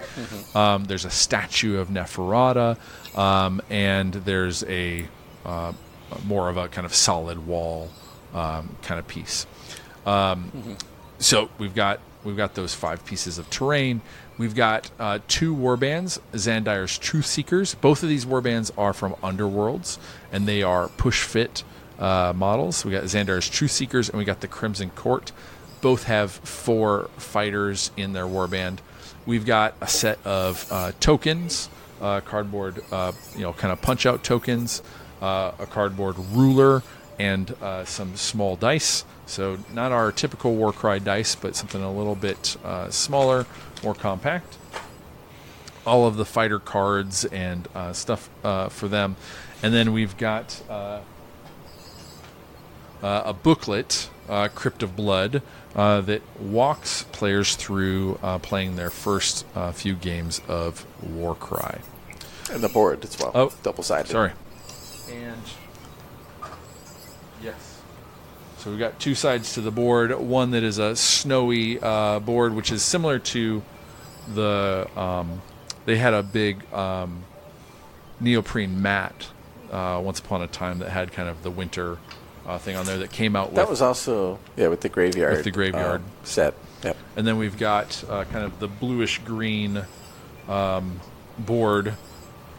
[0.55, 2.77] Um, there's a statue of Neferata,
[3.17, 5.07] um, and there's a
[5.45, 5.73] uh,
[6.25, 7.89] more of a kind of solid wall
[8.33, 9.45] um, kind of piece.
[10.07, 10.77] Um,
[11.19, 14.01] So we've got we've got those five pieces of terrain.
[14.37, 17.73] We've got uh, two warbands, Xandire's Truth Seekers.
[17.75, 19.97] Both of these warbands are from Underworlds,
[20.31, 21.63] and they are push fit
[21.97, 22.85] uh, models.
[22.85, 25.31] We got Xandire's Truth Seekers, and we got the Crimson Court.
[25.81, 28.77] Both have four fighters in their warband.
[29.25, 34.05] We've got a set of uh, tokens, uh, cardboard, uh, you know, kind of punch
[34.05, 34.83] out tokens,
[35.21, 36.83] uh, a cardboard ruler,
[37.17, 37.55] and
[37.85, 39.03] some small dice.
[39.27, 43.45] So not our typical Warcry dice, but something a little bit uh, smaller,
[43.83, 44.57] more compact.
[45.85, 49.15] All of the fighter cards and uh, stuff uh, for them,
[49.61, 51.01] and then we've got uh,
[53.01, 55.41] uh, a booklet, uh, Crypt of Blood,
[55.75, 61.79] uh, that walks players through uh, playing their first uh, few games of Warcry.
[62.51, 63.31] And the board as well.
[63.35, 64.11] Oh, double sided.
[64.11, 64.31] Sorry.
[65.11, 65.41] And
[67.41, 67.81] yes.
[68.67, 70.13] So we've got two sides to the board.
[70.13, 73.63] One that is a snowy uh, board, which is similar to
[74.33, 74.89] the.
[74.93, 75.41] Um,
[75.85, 77.23] they had a big um,
[78.19, 79.29] neoprene mat
[79.71, 81.97] uh, once upon a time that had kind of the winter
[82.45, 83.55] uh, thing on there that came out with.
[83.55, 85.37] That was also yeah with the graveyard.
[85.37, 86.01] With the graveyard.
[86.01, 86.53] um, set.
[86.83, 86.97] Yep.
[87.15, 89.85] And then we've got uh, kind of the bluish green
[90.49, 90.99] um,
[91.39, 91.93] board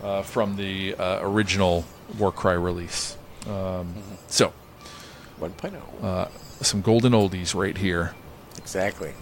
[0.03, 1.85] uh, from the uh, original
[2.19, 3.19] Warcry release.
[3.47, 3.93] Um,
[4.29, 4.55] So,
[5.41, 5.74] 1.0.
[6.03, 6.28] uh,
[6.61, 8.14] some golden oldies right here.
[8.57, 9.14] exactly.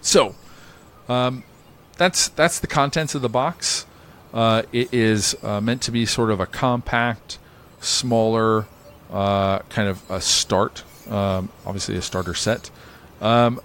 [0.00, 0.34] So,
[1.08, 1.44] um,
[1.96, 3.86] that's that's the contents of the box.
[4.32, 7.38] Uh, it is uh, meant to be sort of a compact,
[7.80, 8.66] smaller,
[9.12, 10.82] uh, kind of a start.
[11.08, 12.70] Um, obviously, a starter set.
[13.20, 13.60] Um,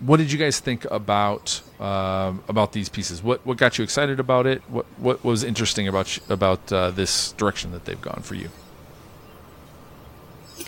[0.00, 3.22] what did you guys think about um, about these pieces?
[3.22, 4.62] What what got you excited about it?
[4.68, 8.50] What what was interesting about about uh, this direction that they've gone for you?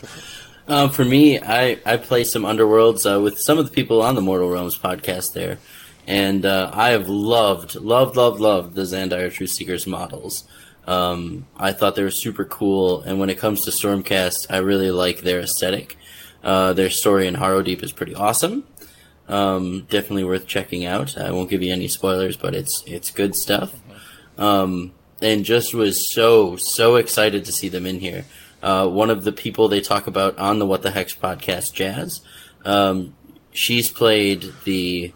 [0.67, 4.15] Um, for me, I, I play some Underworlds uh, with some of the people on
[4.15, 5.59] the Mortal Realms podcast there,
[6.07, 10.45] and uh, I have loved, loved, loved, loved the Xandire True Seekers models.
[10.87, 14.91] Um, I thought they were super cool, and when it comes to Stormcast, I really
[14.91, 15.99] like their aesthetic.
[16.43, 18.65] Uh, their story in Harrowdeep is pretty awesome.
[19.29, 21.17] Um, definitely worth checking out.
[21.17, 23.75] I won't give you any spoilers, but it's it's good stuff.
[24.37, 24.93] Um,
[25.23, 28.25] and just was so so excited to see them in here.
[28.65, 32.23] Uh, one of the people they talk about on the What the Hex podcast, Jazz.
[32.65, 33.15] Um,
[33.53, 35.13] she's played the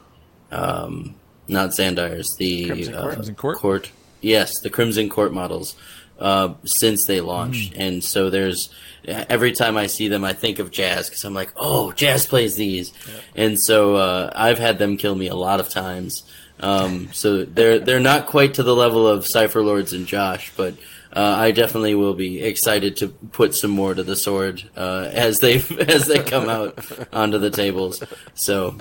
[0.53, 1.15] um,
[1.49, 3.13] not Xandire's, the Crimson uh, Court?
[3.15, 3.59] Crimson Court?
[3.59, 3.91] court
[4.21, 5.77] Yes, the Crimson Court models
[6.19, 7.81] uh, since they launched, Hmm.
[7.81, 8.69] and so there's
[9.07, 12.57] every time I see them, I think of Jazz because I'm like, oh, Jazz plays
[12.57, 12.93] these,
[13.35, 16.25] and so uh, I've had them kill me a lot of times.
[16.61, 20.75] Um, so they're they're not quite to the level of Cypher Lords and Josh, but
[21.15, 25.39] uh, I definitely will be excited to put some more to the sword uh, as
[25.39, 25.55] they
[25.89, 26.79] as they come out
[27.13, 28.03] onto the tables.
[28.35, 28.77] So,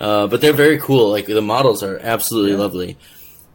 [0.00, 1.10] uh, but they're very cool.
[1.10, 2.96] Like the models are absolutely lovely.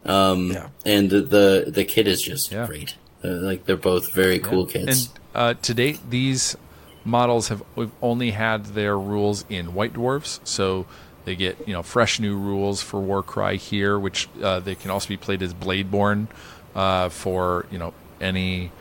[0.06, 0.68] Um, Yeah.
[0.86, 2.68] and the the kit is just Yeah.
[2.68, 2.96] great.
[3.24, 5.06] Uh, like they're both very cool kits.
[5.08, 6.56] And uh, to date, these
[7.04, 10.86] models have we've only had their rules in White Dwarves, so
[11.26, 15.08] they get you know fresh new rules for Warcry here, which uh, they can also
[15.08, 16.28] be played as Bladeborn
[16.76, 18.72] uh, for you know any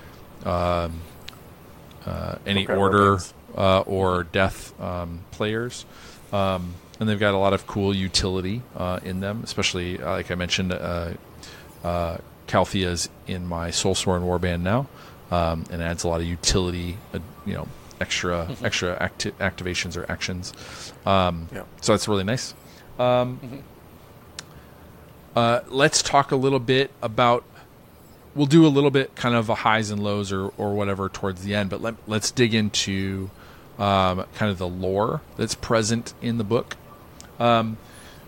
[0.45, 1.01] um,
[2.05, 3.19] uh, any Warcry order
[3.57, 5.85] uh, or death um, players.
[6.33, 10.31] Um, and they've got a lot of cool utility uh, in them, especially uh, like
[10.31, 11.13] I mentioned, uh,
[11.85, 14.87] uh, Calthea's in my Soulsworn warband now,
[15.31, 17.69] um, and adds a lot of utility, uh, you know,
[18.01, 20.53] extra extra acti- activations or actions.
[21.05, 21.65] Um, Yeah.
[21.81, 22.55] So that's really nice.
[22.99, 23.63] Um,
[25.35, 27.45] uh, let's talk a little bit about.
[28.37, 31.43] We'll do a little bit kind of a highs and lows or, or whatever towards
[31.43, 33.31] the end, but let, let's dig into
[33.79, 36.77] um, kind of the lore that's present in the book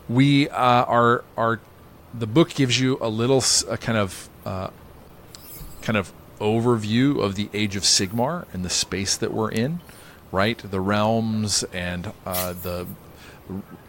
[0.08, 1.60] we uh, are are
[2.14, 4.70] the book gives you a little a kind of uh,
[5.82, 9.80] kind of overview of the age of Sigmar and the space that we're in,
[10.32, 10.58] right?
[10.58, 12.86] The realms and uh, the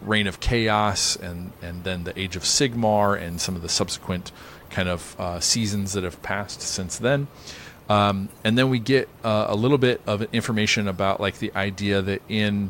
[0.02, 4.32] reign of chaos and and then the age of Sigmar and some of the subsequent
[4.70, 7.28] kind of uh, seasons that have passed since then.
[7.90, 12.02] Um, and then we get uh, a little bit of information about like the idea
[12.04, 12.70] that in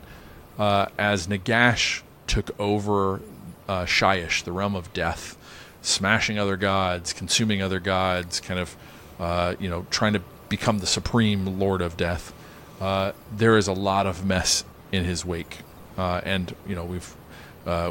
[0.58, 3.22] uh, as Nagash took over
[3.68, 5.38] uh, the realm of death,
[5.82, 8.78] smashing other gods, consuming other gods, kind of
[9.20, 12.34] uh, you know trying to become the supreme lord of death.
[12.80, 15.60] Uh, there is a lot of mess in his wake,
[15.98, 17.14] uh, and you know we've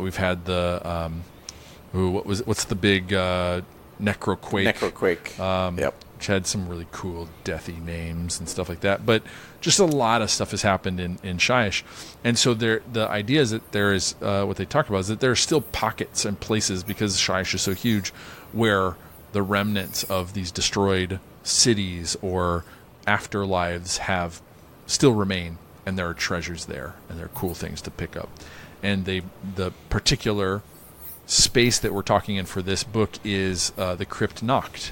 [0.00, 1.22] we've had the um,
[1.92, 3.12] what was what's the big
[4.00, 5.38] necroquake Necroquake.
[5.40, 5.94] um, Yep.
[6.16, 9.04] which had some really cool deathy names and stuff like that.
[9.06, 9.22] But
[9.60, 11.82] just a lot of stuff has happened in in Shyish,
[12.24, 15.08] and so there the idea is that there is uh, what they talk about is
[15.08, 18.10] that there are still pockets and places because Shyish is so huge
[18.52, 18.96] where
[19.32, 22.64] the remnants of these destroyed cities or
[23.06, 24.40] afterlives have
[24.86, 28.28] still remain and there are treasures there and there are cool things to pick up
[28.82, 29.22] and they
[29.56, 30.62] the particular
[31.28, 34.90] space that we're talking in for this book is uh, the crypt Noct,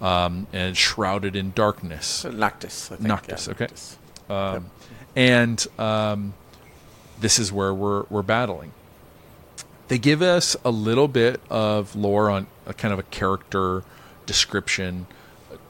[0.00, 2.24] um, and shrouded in darkness.
[2.24, 2.90] Noctis.
[2.90, 3.06] I think.
[3.06, 3.64] Noctis, yeah, okay.
[3.64, 3.98] Noctis.
[4.28, 4.70] Um,
[5.14, 6.34] and um,
[7.20, 8.72] this is where we're we're battling.
[9.88, 13.84] They give us a little bit of lore on a kind of a character
[14.24, 15.06] description,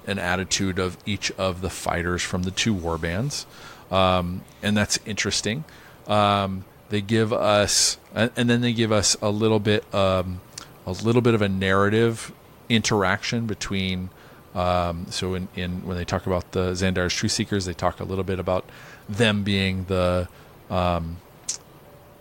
[0.07, 3.47] an attitude of each of the fighters from the two war bands,
[3.91, 5.65] um, and that's interesting.
[6.07, 6.65] Um,
[6.95, 10.41] they give us, and then they give us a little bit, um,
[10.87, 12.31] a little bit of a narrative
[12.69, 14.11] interaction between.
[14.55, 18.05] Um, so in, in when they talk about the Xandar's True Seekers, they talk a
[18.05, 18.65] little bit about
[19.09, 20.29] them being the
[20.71, 21.17] um,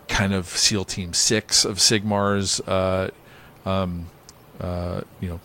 [0.08, 3.12] kind of SEAL Team Six of Sigmar's, uh,
[3.64, 4.06] um,
[4.58, 5.40] uh, you know,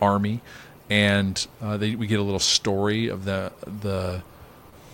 [0.00, 0.40] army,
[0.88, 3.52] and uh, they, we get a little story of the
[3.82, 4.22] the.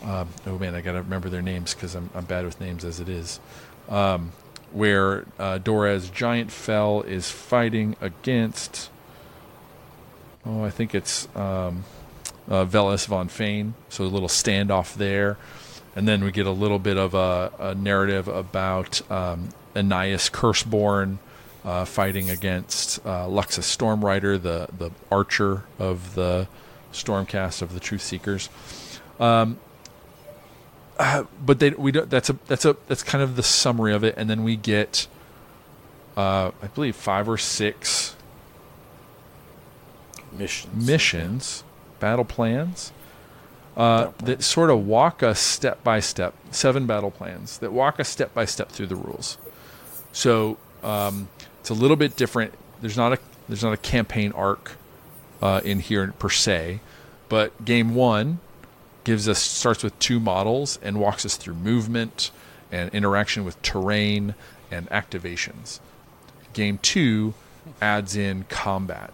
[0.04, 3.00] Um, oh man, I gotta remember their names because I'm I'm bad with names as
[3.00, 3.40] it is.
[3.88, 4.32] Um,
[4.72, 8.90] where uh, Dora's giant fell is fighting against.
[10.44, 11.84] Oh, I think it's um,
[12.48, 13.74] uh, von Faine.
[13.88, 15.36] So a little standoff there,
[15.94, 21.18] and then we get a little bit of a, a narrative about um, Ennias Curseborn
[21.64, 26.48] uh, fighting against uh, Luxus Stormrider, the the archer of the
[26.92, 28.48] Stormcast of the Truth Seekers.
[29.20, 29.58] Um,
[30.98, 32.10] uh, but they we don't.
[32.10, 35.06] That's a that's a that's kind of the summary of it, and then we get,
[36.16, 38.16] uh, I believe five or six
[40.32, 40.86] Missions.
[40.86, 41.64] missions,
[42.00, 42.92] battle plans,
[43.76, 48.00] uh, Battle that sort of walk us step by step, seven battle plans that walk
[48.00, 49.38] us step by step through the rules.
[50.12, 51.28] So um,
[51.60, 52.54] it's a little bit different.
[52.80, 53.18] There's not a
[53.48, 54.72] there's not a campaign arc
[55.42, 56.80] uh, in here per se,
[57.28, 58.40] but game one
[59.04, 62.30] gives us starts with two models and walks us through movement
[62.70, 64.34] and interaction with terrain
[64.70, 65.80] and activations.
[66.52, 67.34] Game two
[67.80, 69.12] adds in combat.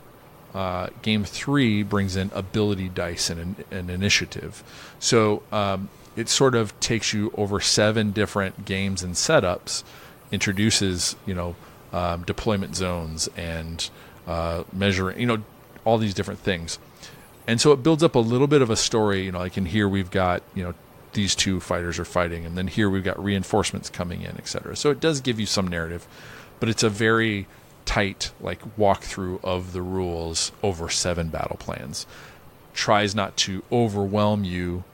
[0.55, 4.63] Uh, game three brings in ability dice and an, initiative.
[4.99, 9.85] So um, it sort of takes you over seven different games and setups,
[10.33, 11.55] introduces you know
[11.93, 13.89] um, deployment zones and
[14.27, 15.43] uh, measuring, you know,
[15.85, 16.79] all these different things.
[17.49, 19.65] And so it builds up a little bit of a story, you know, like in
[19.65, 20.75] here we've got, you know,
[21.15, 24.77] these two fighters are fighting and then here we've got reinforcements coming in, etc.
[24.77, 26.07] So it does give you some narrative,
[26.61, 27.47] but it's a very
[27.87, 32.07] tight like walkthrough of the rules over seven battle plans.
[32.75, 34.85] Tries not to overwhelm you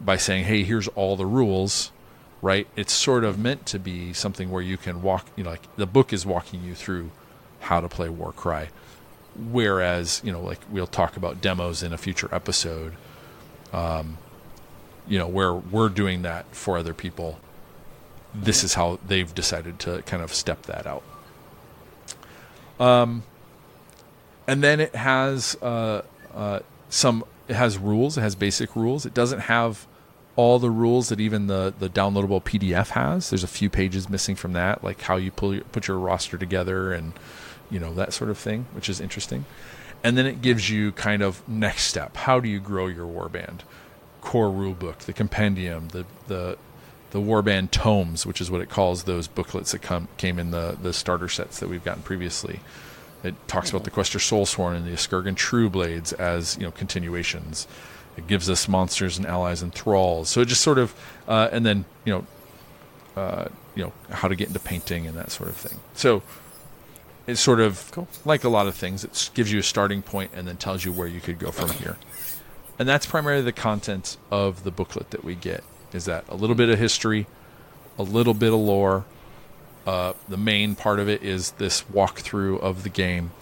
[0.00, 1.92] by saying, "Hey, here's all the rules."
[2.40, 2.66] Right?
[2.76, 5.84] It's sort of meant to be something where you can walk, you know, like the
[5.84, 7.10] book is walking you through
[7.60, 8.68] how to play Warcry
[9.36, 12.94] whereas you know like we'll talk about demos in a future episode
[13.72, 14.18] um,
[15.08, 17.38] you know where we're doing that for other people
[18.34, 21.02] this is how they've decided to kind of step that out.
[22.78, 23.24] Um,
[24.46, 26.02] and then it has uh,
[26.34, 29.04] uh, some it has rules it has basic rules.
[29.04, 29.86] It doesn't have
[30.36, 33.30] all the rules that even the the downloadable pdf has.
[33.30, 36.38] There's a few pages missing from that like how you pull your, put your roster
[36.38, 37.12] together and
[37.70, 39.44] you know that sort of thing, which is interesting.
[40.02, 42.16] And then it gives you kind of next step.
[42.16, 43.60] How do you grow your warband?
[44.20, 46.58] Core rulebook, the compendium, the the
[47.10, 50.76] the warband tomes, which is what it calls those booklets that come came in the
[50.80, 52.60] the starter sets that we've gotten previously.
[53.22, 57.66] It talks about the Questor Soulsworn and the Eskurgan Trueblades as you know continuations.
[58.16, 60.28] It gives us monsters and allies and thralls.
[60.28, 60.94] So it just sort of,
[61.28, 62.26] uh, and then you know,
[63.20, 65.78] uh, you know how to get into painting and that sort of thing.
[65.94, 66.22] So
[67.30, 68.08] it's sort of cool.
[68.24, 69.04] like a lot of things.
[69.04, 71.70] It gives you a starting point and then tells you where you could go from
[71.70, 71.96] here.
[72.78, 75.62] And that's primarily the content of the booklet that we get.
[75.92, 77.26] Is that a little bit of history,
[77.98, 79.04] a little bit of lore.
[79.86, 83.32] Uh, the main part of it is this walkthrough of the game,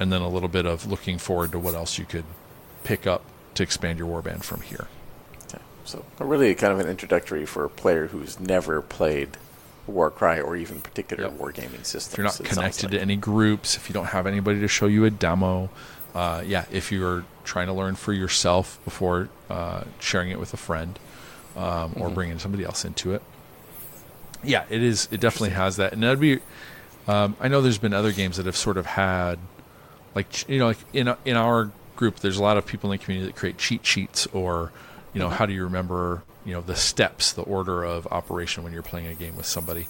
[0.00, 2.24] and then a little bit of looking forward to what else you could
[2.82, 3.22] pick up
[3.54, 4.88] to expand your warband from here.
[5.48, 5.62] Okay.
[5.84, 9.36] So, really, kind of an introductory for a player who's never played
[9.86, 11.32] Warcry or even particular yep.
[11.38, 12.12] wargaming systems.
[12.12, 12.92] If you're not connected like.
[12.92, 15.70] to any groups, if you don't have anybody to show you a demo,
[16.14, 20.56] uh, yeah, if you're trying to learn for yourself before uh, sharing it with a
[20.56, 20.98] friend
[21.56, 22.02] um, mm-hmm.
[22.02, 23.22] or bringing somebody else into it,
[24.44, 25.08] yeah, it is.
[25.10, 26.40] It definitely has that, and that'd be.
[27.08, 29.38] Um, I know there's been other games that have sort of had,
[30.14, 33.04] like you know, like in in our group, there's a lot of people in the
[33.04, 34.72] community that create cheat sheets or,
[35.12, 35.36] you know, mm-hmm.
[35.36, 39.06] how do you remember you know the steps, the order of operation when you're playing
[39.06, 39.86] a game with somebody.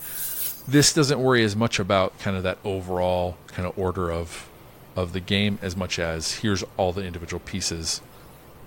[0.67, 4.49] This doesn't worry as much about kind of that overall kind of order of
[4.95, 8.01] of the game as much as here's all the individual pieces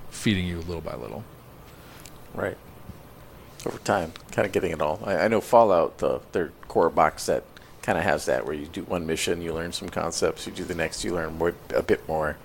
[0.09, 1.23] feeding you little by little.
[2.33, 2.57] Right.
[3.65, 4.99] Over time, kind of getting it all.
[5.03, 7.43] I, I know Fallout, the, their core box set,
[7.81, 10.63] kind of has that where you do one mission, you learn some concepts, you do
[10.63, 12.37] the next, you learn more, a bit more.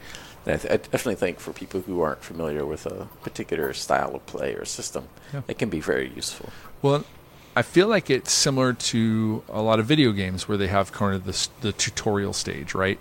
[0.47, 4.25] I, th- I, definitely think for people who aren't familiar with a particular style of
[4.27, 5.43] play or system, yeah.
[5.49, 6.51] it can be very useful.
[6.81, 7.05] Well,
[7.55, 11.15] I feel like it's similar to a lot of video games where they have kind
[11.15, 13.01] of the, the tutorial stage, right?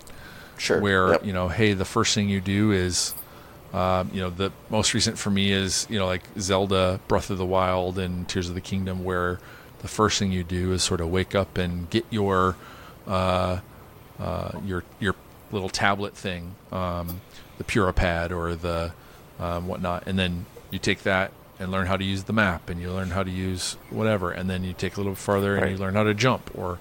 [0.58, 0.80] Sure.
[0.80, 1.24] Where yep.
[1.24, 3.14] you know, hey, the first thing you do is,
[3.72, 7.38] um, you know, the most recent for me is you know like Zelda Breath of
[7.38, 9.40] the Wild and Tears of the Kingdom, where
[9.78, 12.56] the first thing you do is sort of wake up and get your
[13.06, 13.60] uh,
[14.18, 15.14] uh, your your
[15.52, 17.20] little tablet thing, um,
[17.60, 18.90] the Purah Pad or the
[19.38, 22.80] um, whatnot, and then you take that and learn how to use the map, and
[22.80, 25.76] you learn how to use whatever, and then you take a little farther and you
[25.76, 26.78] learn how to jump or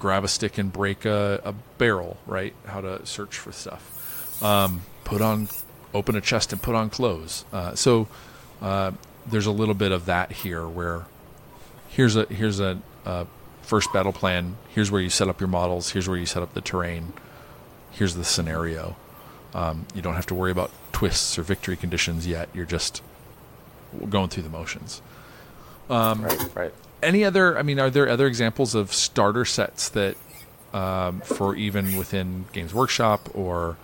[0.00, 2.52] grab a stick and break a, a barrel, right?
[2.66, 4.42] How to search for stuff.
[4.42, 5.48] Um, put on,
[5.94, 7.44] open a chest and put on clothes.
[7.52, 8.08] Uh, so
[8.60, 8.90] uh,
[9.28, 11.06] there's a little bit of that here, where
[11.88, 13.28] here's a here's a, a
[13.62, 14.56] first battle plan.
[14.70, 15.90] Here's where you set up your models.
[15.90, 17.12] Here's where you set up the terrain.
[17.92, 18.96] Here's the scenario.
[19.54, 22.48] Um, you don't have to worry about twists or victory conditions yet.
[22.54, 23.02] You're just
[24.08, 25.02] going through the motions.
[25.88, 26.74] Um, right, right.
[27.02, 27.58] Any other?
[27.58, 30.16] I mean, are there other examples of starter sets that,
[30.72, 33.76] um, for even within Games Workshop or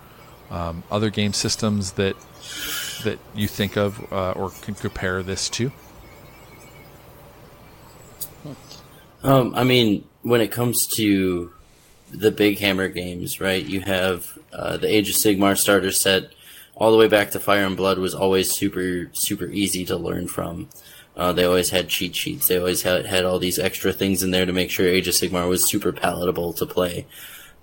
[0.49, 2.15] um, other game systems that
[3.03, 5.71] that you think of uh, or can compare this to?
[9.23, 11.51] Um, I mean, when it comes to
[12.11, 13.63] the big hammer games, right?
[13.63, 16.31] You have uh, the Age of Sigmar starter set,
[16.75, 20.27] all the way back to Fire and Blood was always super super easy to learn
[20.27, 20.69] from.
[21.15, 22.47] Uh, they always had cheat sheets.
[22.47, 25.15] They always had had all these extra things in there to make sure Age of
[25.15, 27.07] Sigmar was super palatable to play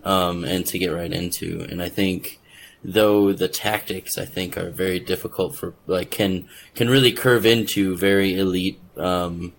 [0.05, 1.65] um, and to get right into.
[1.71, 2.41] And I think
[2.83, 7.97] though the tactics I think are very difficult for like can can really curve into
[7.97, 9.55] very elite um,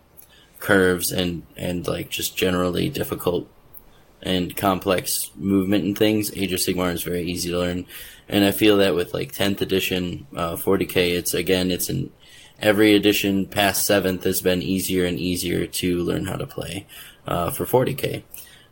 [0.59, 3.49] curves and and like just generally difficult
[4.21, 7.85] and complex movement and things, Age of Sigmar is very easy to learn.
[8.27, 12.11] And I feel that with like 10th edition, uh, 40k, it's again, it's an,
[12.59, 16.87] every edition past 7th has been easier and easier to learn how to play,
[17.27, 18.23] uh, for 40k.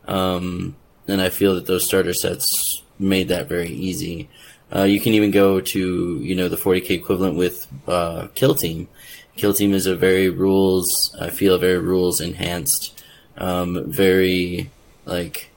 [0.08, 0.76] Um,
[1.08, 4.30] and I feel that those starter sets made that very easy.
[4.74, 8.88] Uh, you can even go to you know the 40k equivalent with uh, Kill Team.
[9.36, 11.16] Kill Team is a very rules.
[11.20, 13.04] I feel very rules enhanced,
[13.38, 14.72] um, very
[15.06, 15.52] like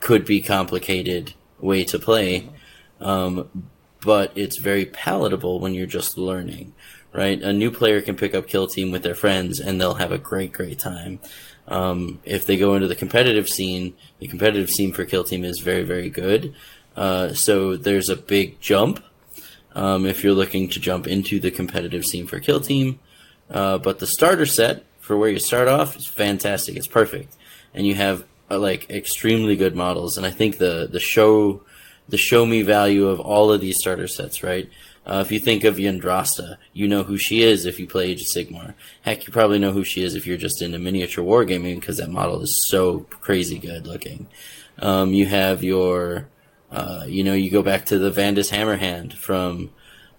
[0.00, 2.48] could be complicated way to play,
[3.00, 3.68] um,
[4.04, 6.74] but it's very palatable when you're just learning.
[7.12, 10.12] Right, a new player can pick up Kill Team with their friends and they'll have
[10.12, 11.20] a great, great time.
[11.68, 15.58] Um, if they go into the competitive scene, the competitive scene for Kill Team is
[15.58, 16.54] very, very good.
[16.96, 19.04] Uh, so there's a big jump
[19.74, 22.98] um, if you're looking to jump into the competitive scene for Kill Team.
[23.50, 26.76] Uh, but the starter set for where you start off is fantastic.
[26.76, 27.36] It's perfect,
[27.74, 28.24] and you have
[28.56, 30.16] like extremely good models.
[30.16, 31.62] And I think the the show
[32.08, 34.68] the show me value of all of these starter sets, right?
[35.04, 38.22] Uh, if you think of Yndrasta, you know who she is if you play Age
[38.22, 38.74] of Sigmar.
[39.02, 42.10] Heck, you probably know who she is if you're just into miniature wargaming because that
[42.10, 44.28] model is so crazy good looking.
[44.78, 46.28] Um, you have your,
[46.70, 49.70] uh, you know, you go back to the Vandus Hammerhand from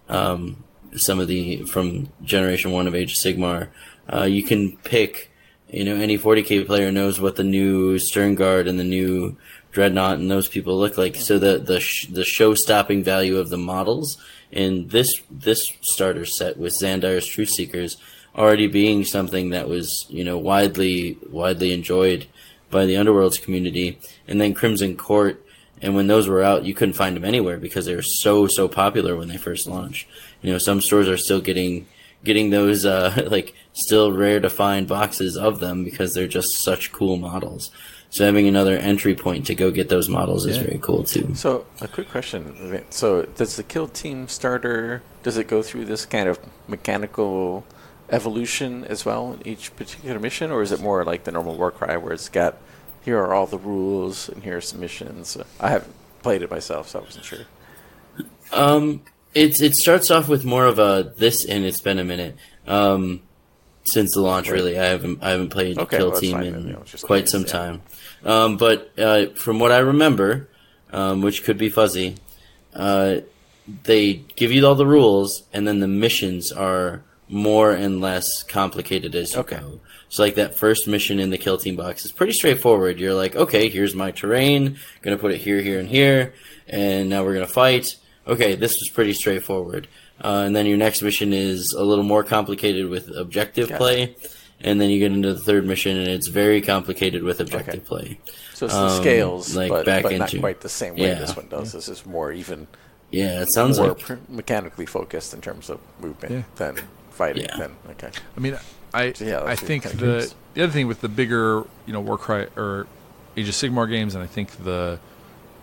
[0.08, 0.64] um,
[0.96, 3.68] some of the from Generation One of Age of Sigmar.
[4.12, 5.30] Uh, you can pick,
[5.74, 9.36] you know, any 40k player knows what the new Sternguard and the new
[9.72, 11.16] Dreadnought and those people look like.
[11.16, 14.16] So the the sh- the show stopping value of the models
[14.52, 17.96] in this this starter set with Xandire's Truth Seekers
[18.36, 22.26] already being something that was you know widely widely enjoyed
[22.70, 23.98] by the Underworlds community,
[24.28, 25.40] and then Crimson Court.
[25.82, 28.68] And when those were out, you couldn't find them anywhere because they were so so
[28.68, 30.06] popular when they first launched.
[30.40, 31.86] You know, some stores are still getting
[32.24, 36.92] getting those uh, like still rare to find boxes of them because they're just such
[36.92, 37.70] cool models.
[38.10, 41.34] So having another entry point to go get those models is very cool too.
[41.34, 42.84] So, a quick question.
[42.90, 47.64] So, does the kill team starter does it go through this kind of mechanical
[48.10, 51.96] evolution as well in each particular mission, or is it more like the normal Warcry
[51.96, 52.56] where it's got
[53.04, 55.36] here are all the rules and here are some missions?
[55.58, 57.46] I haven't played it myself, so I wasn't sure.
[58.52, 59.02] Um,
[59.34, 63.22] it it starts off with more of a this, and it's been a minute um,
[63.84, 64.48] since the launch.
[64.48, 66.80] Really, I haven't I haven't played Okay, Kill well, Team fine in then, you know,
[66.80, 67.48] it's just quite some yeah.
[67.48, 67.82] time.
[68.24, 70.48] Um, but uh, from what I remember,
[70.92, 72.16] um, which could be fuzzy,
[72.74, 73.16] uh,
[73.84, 79.14] they give you all the rules, and then the missions are more and less complicated
[79.14, 79.58] as you Okay.
[79.58, 79.80] go.
[80.08, 83.00] So, like that first mission in the Kill Team box is pretty straightforward.
[83.00, 86.34] You're like, okay, here's my terrain, gonna put it here, here, and here,
[86.68, 87.96] and now we're gonna fight.
[88.26, 89.88] Okay, this was pretty straightforward.
[90.22, 93.78] Uh, and then your next mission is a little more complicated with objective Gotcha.
[93.78, 94.16] play,
[94.60, 97.84] and then you get into the third mission, and it's very complicated with objective Okay.
[97.84, 98.18] play.
[98.54, 101.14] So it's the Um, scales, like but, back but not quite the same way Yeah.
[101.14, 101.72] this one does.
[101.72, 102.66] This is more even,
[103.10, 106.42] Yeah, it sounds more like pr- mechanically focused in terms of movement Yeah.
[106.56, 106.78] than
[107.10, 107.44] fighting.
[107.44, 107.56] Yeah.
[107.56, 108.10] Than okay.
[108.36, 108.56] I mean,
[108.92, 112.46] I So, yeah, I think the the other thing with the bigger you know Warcry
[112.56, 112.86] or
[113.36, 114.98] Age of Sigmar games, and I think the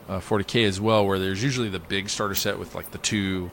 [0.09, 3.51] uh, 40k as well, where there's usually the big starter set with like the two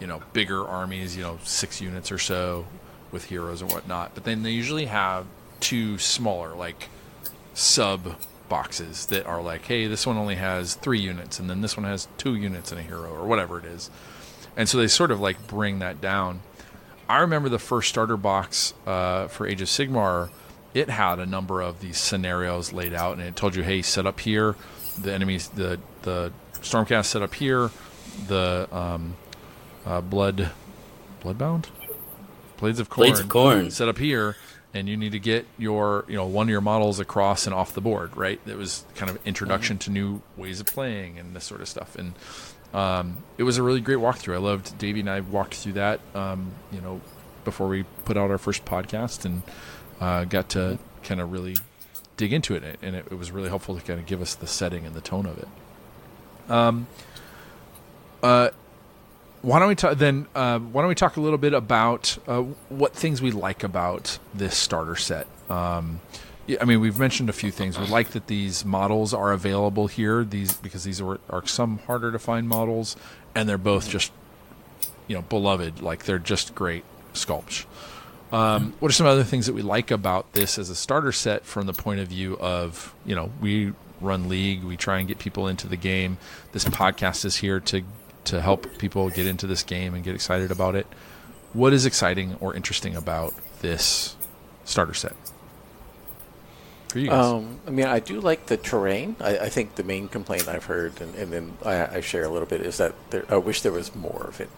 [0.00, 2.66] you know bigger armies, you know six units or so
[3.10, 5.26] with heroes and whatnot, but then they usually have
[5.60, 6.88] two smaller like
[7.54, 8.16] sub
[8.48, 11.84] boxes that are like, hey, this one only has three units, and then this one
[11.84, 13.90] has two units and a hero, or whatever it is.
[14.56, 16.42] And so they sort of like bring that down.
[17.08, 20.30] I remember the first starter box uh, for Age of Sigmar.
[20.74, 24.06] It had a number of these scenarios laid out, and it told you, "Hey, set
[24.06, 24.56] up here.
[25.00, 27.70] The enemies, the the Stormcast set up here.
[28.26, 29.16] The um,
[29.86, 30.50] uh, blood,
[31.22, 31.66] bloodbound,
[32.58, 33.72] blades of Khorne, Blades of Khorne.
[33.72, 34.36] set up here,
[34.74, 37.72] and you need to get your you know one of your models across and off
[37.72, 38.16] the board.
[38.16, 38.40] Right?
[38.46, 41.96] It was kind of introduction to new ways of playing and this sort of stuff.
[41.96, 42.14] And
[42.74, 44.34] um, it was a really great walkthrough.
[44.34, 47.00] I loved Davey and I walked through that, um, you know,
[47.44, 49.42] before we put out our first podcast and
[50.00, 51.56] uh, got to kind of really
[52.16, 52.78] dig into it.
[52.82, 55.00] And it, it was really helpful to kind of give us the setting and the
[55.00, 55.48] tone of it.
[56.50, 56.86] Um,
[58.22, 58.50] uh,
[59.42, 60.26] why don't we talk then?
[60.34, 64.18] Uh, why don't we talk a little bit about uh, what things we like about
[64.32, 65.26] this starter set?
[65.50, 66.00] Um,
[66.60, 67.78] I mean, we've mentioned a few things.
[67.78, 70.24] We like that these models are available here.
[70.24, 72.96] These because these are, are some harder to find models,
[73.34, 74.12] and they're both just
[75.08, 75.82] you know beloved.
[75.82, 76.84] Like they're just great
[77.14, 77.64] sculpts.
[78.32, 81.44] Um, what are some other things that we like about this as a starter set
[81.44, 85.18] from the point of view of you know we run league, we try and get
[85.18, 86.18] people into the game.
[86.52, 87.82] This podcast is here to
[88.24, 90.86] to help people get into this game and get excited about it.
[91.52, 94.16] What is exciting or interesting about this
[94.64, 95.14] starter set
[96.92, 97.24] for you guys?
[97.24, 99.16] Um, I mean, I do like the terrain.
[99.20, 102.28] I, I think the main complaint I've heard, and, and then I, I share a
[102.28, 104.50] little bit, is that there, I wish there was more of it.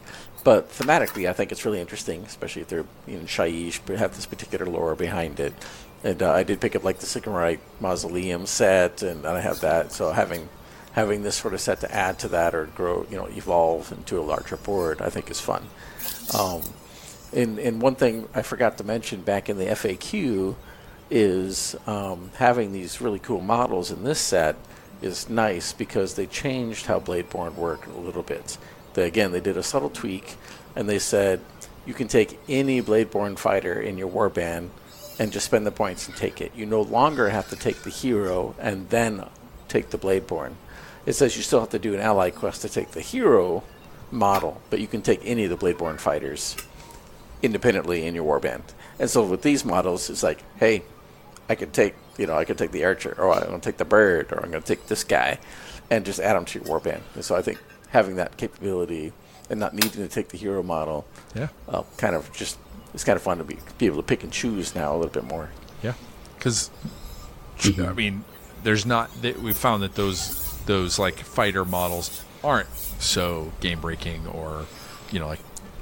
[0.43, 4.27] But thematically, I think it's really interesting, especially if they're in Shyish, but have this
[4.27, 5.55] particular lore behind it.
[6.03, 9.61] And uh, I did pick up like the Sigmarite Mausoleum set, and, and I have
[9.61, 9.93] that.
[9.93, 10.51] So having
[10.93, 14.19] having this sort of set to add to that or grow, you know, evolve into
[14.19, 15.67] a larger board, I think is fun.
[16.39, 16.63] Um,
[17.33, 20.55] and, and one thing I forgot to mention back in the FAQ
[21.11, 24.57] is um, having these really cool models in this set
[25.03, 28.57] is nice because they changed how Bladeborn worked a little bit.
[28.95, 30.37] They, again, they did a subtle tweak
[30.75, 31.41] and they said
[31.87, 34.71] you can take any Bladeborn fighter in your warband
[35.19, 36.53] and just spend the points and take it.
[36.57, 39.29] You no longer have to take the hero and then
[39.69, 40.55] take the Bladeborn.
[41.07, 43.63] It says you still have to do an ally quest to take the hero
[44.11, 46.57] model, but you can take any of the Bladeborn fighters
[47.43, 48.63] independently in your warband.
[48.99, 50.83] And so with these models, it's like, hey,
[51.49, 53.77] I could take, you know, I could take the archer, or I'm going to take
[53.77, 55.39] the bird, or I'm going to take this guy,
[55.91, 57.01] and just add them to your warband.
[57.15, 57.59] And so I think
[57.91, 59.13] having that capability
[59.51, 61.49] and not needing to take the hero model, Yeah.
[61.69, 62.59] uh, kind of just
[62.95, 65.13] it's kind of fun to be be able to pick and choose now a little
[65.13, 65.51] bit more.
[65.83, 65.95] Yeah,
[66.39, 66.71] because
[67.65, 68.25] I mean,
[68.63, 69.11] there's not.
[69.23, 72.69] That we found that those those like fighter models aren't
[73.01, 74.67] so game breaking or
[75.11, 75.41] you know like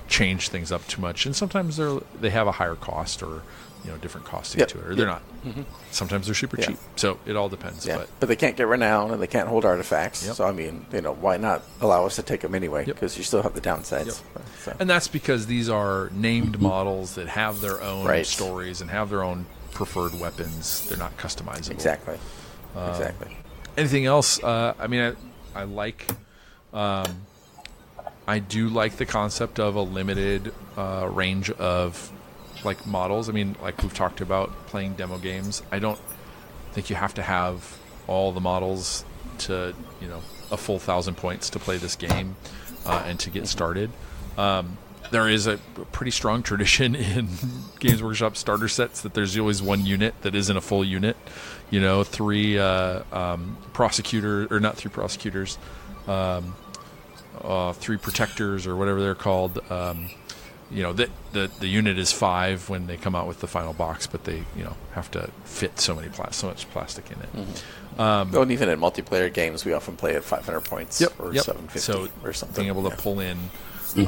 [0.09, 3.43] change things up too much, and sometimes they're they have a higher cost or
[3.85, 5.22] you know different costing Yep, to it, or they're yep.
[5.47, 5.64] not.
[5.91, 6.66] Sometimes they're super Yeah.
[6.66, 7.85] cheap, so it all depends.
[7.87, 10.24] Yeah, But but, they can't get renown and they can't hold artifacts.
[10.26, 10.37] Yep.
[10.37, 12.85] So I mean, you know, why not allow us to take them anyway?
[12.87, 12.97] Yep.
[12.97, 14.07] Because you still have the downsides.
[14.07, 14.45] Yep.
[14.64, 18.26] So- and that's because these are named models that have their own Right.
[18.26, 20.87] stories and have their own preferred weapons.
[20.89, 21.70] They're not customizable.
[21.72, 22.18] exactly,
[22.76, 23.37] Um, exactly.
[23.76, 25.14] anything else uh, i mean
[25.55, 26.07] i, I like
[26.74, 27.07] um,
[28.28, 32.12] i do like the concept of a limited uh, range of
[32.65, 36.01] like models i mean like we've talked about playing demo games i don't
[36.73, 39.05] think you have to have all the models
[39.39, 42.37] to you know a full thousand points to play this game
[42.87, 43.91] uh, and to get started
[44.37, 44.77] um,
[45.13, 45.59] there is a
[45.93, 47.29] pretty strong tradition in
[47.79, 51.17] Games Workshop starter sets that there's always one unit that isn't a full unit.
[51.71, 55.59] You know, three uh, um, prosecutor or not three prosecutors,
[56.07, 56.55] um,
[57.43, 59.59] uh, three protectors or whatever they're called.
[59.71, 60.11] Um,
[60.73, 63.73] you know, the, the the unit is five when they come out with the final
[63.73, 67.18] box, but they you know have to fit so many pla- so much plastic in
[67.20, 67.29] it.
[67.99, 72.09] Oh, and even in multiplayer games, we often play at 500 points or 750 So
[72.25, 72.62] or something.
[72.64, 73.03] being able to Yeah.
[73.03, 73.39] pull in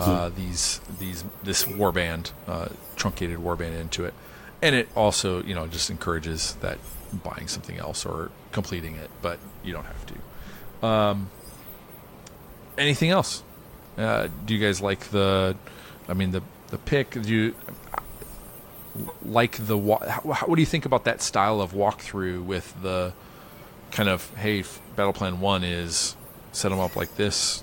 [0.01, 4.15] uh, these these this warband, uh, truncated warband into it,
[4.63, 6.79] and it also you know just encourages that
[7.23, 10.87] buying something else or completing it, but you don't have to.
[10.87, 11.31] Um,
[12.79, 13.43] anything else?
[13.99, 15.57] Uh, do you guys like the?
[16.09, 17.11] I mean the the pick.
[17.11, 17.55] Do you
[19.23, 19.77] like the?
[19.77, 23.13] what do you think about that style of walkthrough with the
[23.91, 24.65] kind of hey,
[24.97, 26.17] battle plan one is
[26.53, 27.63] set them up like this,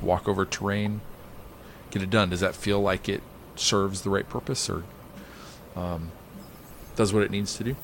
[0.00, 1.00] walk over terrain,
[1.90, 2.30] get it done.
[2.30, 3.22] Does that feel like it
[3.56, 4.84] serves the right purpose or
[5.76, 6.10] um,
[6.96, 7.76] does what it needs to do?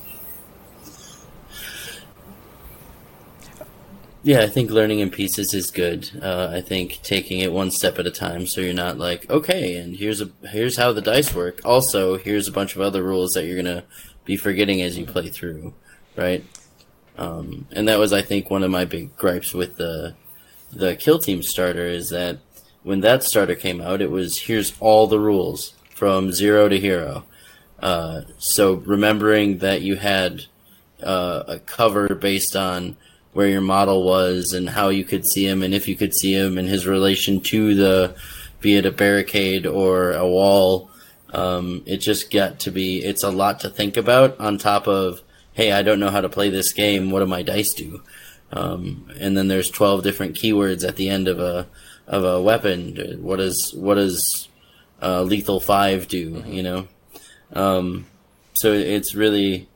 [4.22, 6.10] Yeah, I think learning in pieces is good.
[6.20, 9.76] Uh, I think taking it one step at a time, so you're not like, okay,
[9.76, 11.60] and here's a here's how the dice work.
[11.64, 13.84] Also, here's a bunch of other rules that you're gonna
[14.24, 15.72] be forgetting as you play through,
[16.16, 16.44] right?
[17.16, 20.14] Um, and that was, I think, one of my big gripes with the
[20.72, 22.38] the kill team starter is that
[22.82, 27.24] when that starter came out, it was here's all the rules from zero to hero.
[27.80, 30.44] Uh, so remembering that you had
[31.02, 32.96] uh, a cover based on
[33.38, 36.34] where your model was and how you could see him and if you could see
[36.34, 38.12] him and his relation to the
[38.60, 40.90] be it a barricade or a wall
[41.32, 45.22] um, it just got to be it's a lot to think about on top of
[45.52, 48.02] hey i don't know how to play this game what do my dice do?
[48.52, 51.68] Um, and then there's 12 different keywords at the end of a
[52.08, 53.20] of a weapon.
[53.22, 54.48] What does what does
[55.00, 56.88] uh, lethal 5 do you know?
[57.52, 58.06] Um,
[58.54, 59.68] so it's really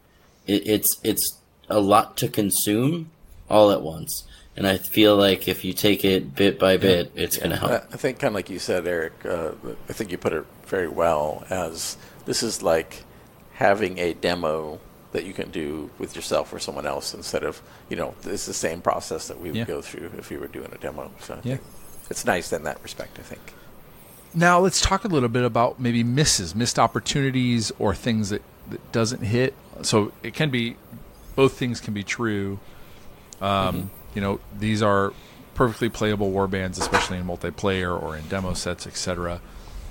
[0.48, 1.38] it, it's it's
[1.68, 3.11] a lot to consume
[3.53, 4.24] all at once
[4.57, 7.70] and i feel like if you take it bit by bit it's going to help
[7.70, 9.12] I I think, kind of like you said, Eric.
[9.24, 9.53] Uh,
[9.88, 11.44] I think you put it very well.
[11.50, 13.05] As this is like
[13.55, 14.80] having a demo
[15.12, 18.55] that you can do with yourself or someone else instead of you know it's the
[18.55, 19.64] same process that we would Yeah.
[19.64, 21.11] go through if we were doing a demo.
[21.20, 21.59] So Yeah.
[22.11, 23.18] it's nice in that respect.
[23.18, 23.42] I think.
[24.34, 28.40] Now let's talk a little bit about maybe misses, missed opportunities, or things that,
[28.70, 29.55] that doesn't hit.
[29.82, 30.76] So it can be
[31.36, 32.59] both things can be true.
[33.43, 35.12] Um, You know, these are
[35.55, 39.40] perfectly playable war bands, especially in multiplayer or in demo sets, etc.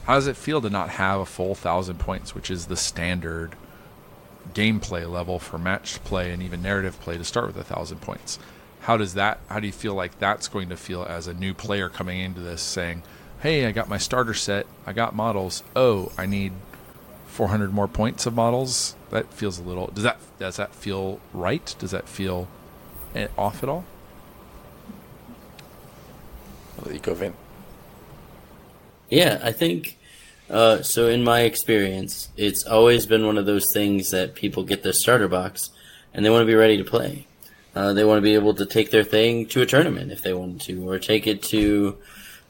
[0.06, 3.56] How does it feel to not have a full thousand points, which is the standard
[4.54, 8.38] gameplay level for matched play and even narrative play to start with a thousand points?
[8.82, 9.40] How does that?
[9.50, 12.42] How do you feel like that's going to feel as a new player coming into
[12.42, 13.04] this, saying,
[13.42, 15.64] "Hey, I got my starter set, I got models.
[15.76, 16.54] Oh, I need
[17.28, 19.88] 400 more points of models." That feels a little.
[19.88, 21.76] Does that does that feel right?
[21.80, 22.48] Does that feel
[23.38, 23.86] off at all?
[26.78, 27.34] I'll let you go, Vin.
[29.10, 29.98] Yeah, I think
[30.50, 31.08] uh, so.
[31.08, 35.28] In my experience, it's always been one of those things that people get their starter
[35.28, 35.70] box
[36.14, 37.26] and they want to be ready to play.
[37.76, 40.34] Uh, they want to be able to take their thing to a tournament if they
[40.34, 41.98] wanted to, or take it to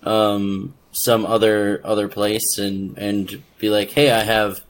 [0.03, 4.61] um, some other other place and and be like, hey, I have,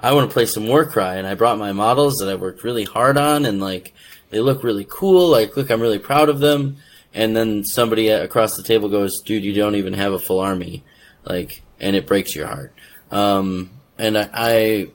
[0.00, 2.84] I want to play some Warcry, and I brought my models that I worked really
[2.84, 3.92] hard on, and like
[4.30, 5.28] they look really cool.
[5.28, 6.76] Like, look, I'm really proud of them.
[7.14, 10.84] And then somebody across the table goes, dude, you don't even have a full army,
[11.24, 12.72] like, and it breaks your heart.
[13.10, 14.88] Um, and I,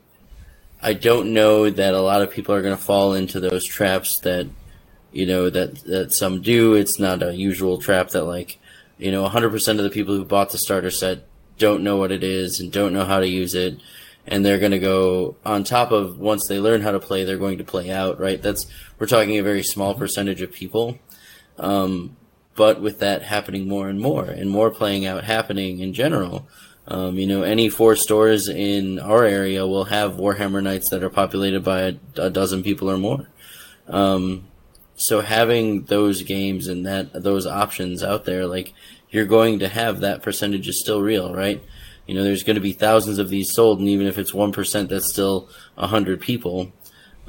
[0.81, 4.19] I don't know that a lot of people are going to fall into those traps
[4.19, 4.47] that
[5.13, 6.73] you know that that some do.
[6.73, 8.59] It's not a usual trap that like
[8.97, 11.25] you know 100% of the people who bought the starter set
[11.57, 13.79] don't know what it is and don't know how to use it
[14.25, 17.37] and they're going to go on top of once they learn how to play they're
[17.37, 18.65] going to play out right that's
[18.99, 20.97] we're talking a very small percentage of people
[21.59, 22.15] um,
[22.55, 26.47] but with that happening more and more and more playing out happening in general
[26.87, 31.09] um, you know, any four stores in our area will have Warhammer nights that are
[31.09, 33.29] populated by a, a dozen people or more.
[33.87, 34.47] Um,
[34.95, 38.73] so having those games and that those options out there, like
[39.09, 41.63] you're going to have that percentage is still real, right?
[42.07, 44.51] You know, there's going to be thousands of these sold, and even if it's one
[44.51, 46.71] percent, that's still a hundred people.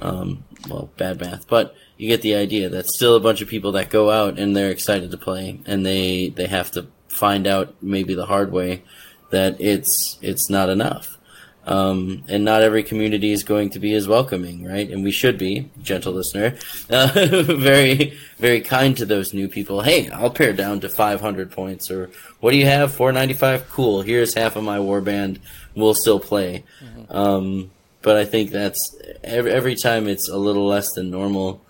[0.01, 2.68] Um, well, bad math, but you get the idea.
[2.68, 5.87] That's still a bunch of people that go out and they're excited to play, and
[5.87, 8.83] they they have to find out maybe the hard way
[9.31, 11.18] that it's it's not enough.
[11.66, 14.89] Um, and not every community is going to be as welcoming, right?
[14.91, 16.57] And we should be, gentle listener,
[16.91, 17.07] uh,
[17.43, 19.81] very, very kind to those new people.
[19.81, 22.11] Hey, I'll pare down to 500 points, or
[22.45, 22.93] what do you have?
[22.93, 23.71] 495?
[23.71, 24.03] Cool.
[24.03, 25.39] Here's half of my warband.
[25.75, 26.65] We'll still play.
[26.83, 27.17] Mm-hmm.
[27.17, 27.71] Um,
[28.03, 31.63] but I think that's every, every time it's a little less than normal.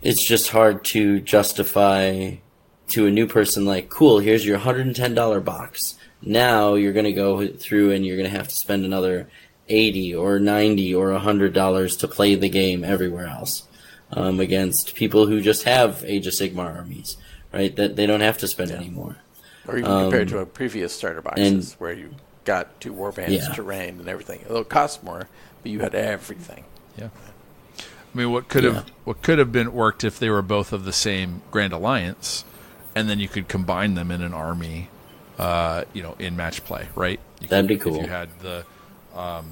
[0.00, 2.36] It's just hard to justify
[2.88, 7.46] to a new person like, cool, here's your $110 box now you're going to go
[7.48, 9.28] through and you're going to have to spend another
[9.68, 13.66] 80 or 90 or 100 dollars to play the game everywhere else
[14.12, 17.16] um, against people who just have Age of Sigmar armies,
[17.52, 17.74] right?
[17.76, 18.76] That they don't have to spend yeah.
[18.76, 19.16] anymore.
[19.66, 23.30] Or even um, compared to a previous starter boxes and, where you got two warbands,
[23.30, 23.54] yeah.
[23.54, 24.40] terrain, and everything.
[24.40, 25.28] It'll cost more,
[25.62, 26.64] but you had everything.
[26.96, 27.08] Yeah.
[27.78, 30.84] I mean, what could have what could have been worked if they were both of
[30.84, 32.44] the same Grand Alliance,
[32.94, 34.88] and then you could combine them in an army
[35.38, 37.20] uh, you know, in match play, right?
[37.40, 37.96] You That'd could, be cool.
[37.96, 38.64] If you had the
[39.14, 39.50] um,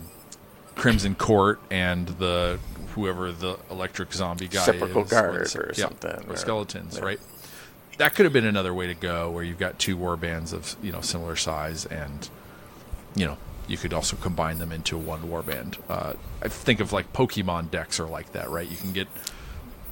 [0.76, 2.58] Crimson Court and the
[2.94, 7.04] whoever the electric zombie guy Sepulchral is, Guard or, or something, or, or skeletons, yeah.
[7.04, 7.20] right?
[8.00, 10.74] That could have been another way to go, where you've got two war bands of
[10.82, 12.30] you know similar size, and
[13.14, 13.36] you know
[13.68, 15.76] you could also combine them into one warband.
[15.86, 18.66] Uh, I think of like Pokemon decks are like that, right?
[18.66, 19.06] You can get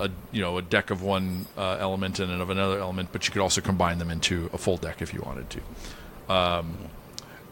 [0.00, 3.32] a you know a deck of one uh, element and of another element, but you
[3.32, 6.32] could also combine them into a full deck if you wanted to.
[6.32, 6.78] Um,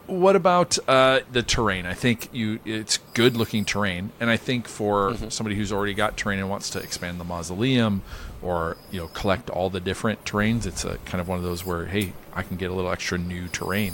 [0.07, 1.85] what about uh, the terrain?
[1.85, 5.29] I think you it's good looking terrain, and I think for mm-hmm.
[5.29, 8.01] somebody who's already got terrain and wants to expand the mausoleum
[8.41, 11.65] or you know collect all the different terrains, it's a kind of one of those
[11.65, 13.93] where hey, I can get a little extra new terrain.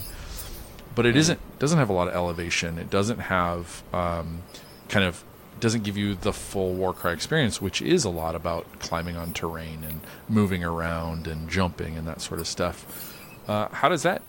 [0.96, 1.32] But it mm-hmm.
[1.32, 2.78] not doesn't have a lot of elevation.
[2.78, 4.44] It doesn't have um,
[4.90, 5.24] kind of
[5.60, 9.84] doesn't give you the full Warcry experience, which is a lot about climbing on terrain
[9.84, 13.18] and moving around and jumping and that sort of stuff.
[13.48, 14.22] Uh, how does that?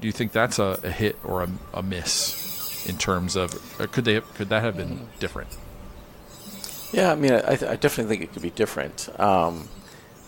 [0.00, 3.52] Do you think that's a, a hit or a, a, miss in terms of?
[3.92, 4.20] could they?
[4.20, 5.56] Could that have been different?
[6.92, 9.08] Yeah, I mean, I, I definitely think it could be different.
[9.18, 9.68] Um,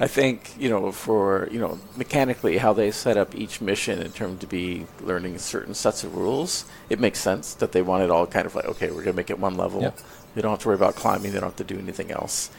[0.00, 4.10] I think you know for you know mechanically how they set up each mission in
[4.10, 8.10] terms to be learning certain sets of rules, it makes sense that they want it
[8.10, 9.82] all kind of like okay, we're gonna make it one level.
[9.82, 10.00] Yep.
[10.34, 11.32] They don't have to worry about climbing.
[11.32, 12.50] They don't have to do anything else.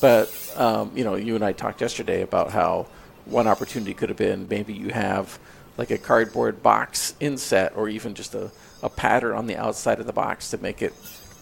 [0.00, 2.86] But um, you know, you and I talked yesterday about how
[3.24, 5.38] one opportunity could have been maybe you have
[5.76, 8.50] like a cardboard box inset or even just a,
[8.82, 10.92] a pattern on the outside of the box to make it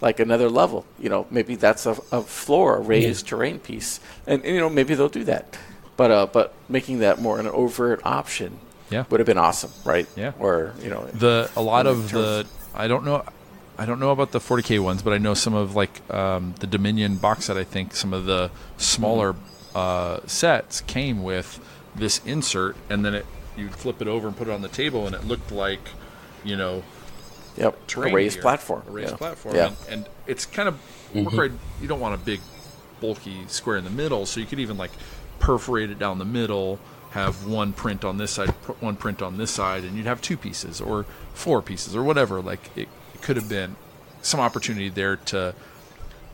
[0.01, 0.85] like another level.
[0.99, 3.31] You know, maybe that's a, a floor, a raised yeah.
[3.31, 5.59] terrain piece, and, and, you know maybe they'll do that.
[5.97, 8.59] But uh, but making that more an overt option,
[8.91, 9.05] yeah.
[9.11, 10.07] would have been awesome, right?
[10.16, 10.33] Yeah.
[10.39, 13.25] Or you know, the a lot of the I don't know
[13.79, 16.66] I don't know about the 40k ones, but I know some of like um, the
[16.66, 17.57] Dominion box set.
[17.57, 19.37] I think some of the smaller
[19.75, 21.61] uh, sets came with
[21.95, 23.27] this insert, and then it
[23.57, 25.81] you'd flip it over and put it on the table, and it looked like,
[26.45, 26.83] you know,
[27.59, 29.16] yep, a raised gear, platform, a raised yeah.
[29.16, 29.66] platform, yeah.
[29.66, 30.74] And, and, it's kind of
[31.14, 31.56] mm-hmm.
[31.82, 32.40] you don't want a big,
[33.01, 34.90] bulky square in the middle, so you could even like
[35.39, 36.78] perforate it down the middle
[37.10, 40.36] have one print on this side, one print on this side, and you'd have two
[40.36, 41.05] pieces or
[41.35, 42.40] four pieces or whatever.
[42.40, 43.76] Like it, it could have been
[44.22, 45.55] some opportunity there to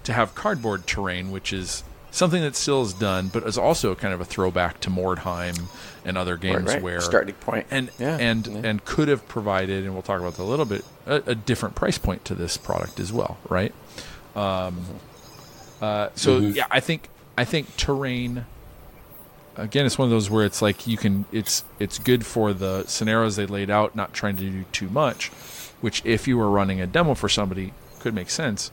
[0.05, 1.85] to have cardboard terrain, which is
[2.15, 5.69] something that still is done, but is also kind of a throwback to Mordheim
[6.05, 6.83] and other games right.
[6.83, 7.35] where Starting
[7.71, 8.61] and Yeah, and yeah.
[8.63, 11.75] and could have provided, and we'll talk about that a little bit, a, a different
[11.75, 13.75] price point to this product as well, right?
[14.37, 14.85] Um,
[15.83, 18.47] uh, so yeah, I think I think terrain.
[19.57, 21.25] Again, it's one of those where it's like you can.
[21.33, 25.29] It's it's good for the scenarios they laid out, not trying to do too much.
[25.81, 28.71] Which, if you were running a demo for somebody, could make sense,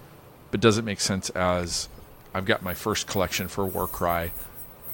[0.50, 1.90] but doesn't make sense as
[2.34, 4.32] I've got my first collection for Warcry.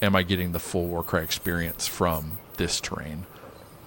[0.02, 3.26] Am I getting the full Warcry experience from this terrain?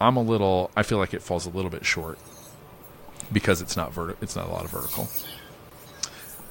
[0.00, 0.70] I'm a little.
[0.76, 2.18] I feel like it falls a little bit short
[3.32, 5.08] because it's not verti- It's not a lot of vertical.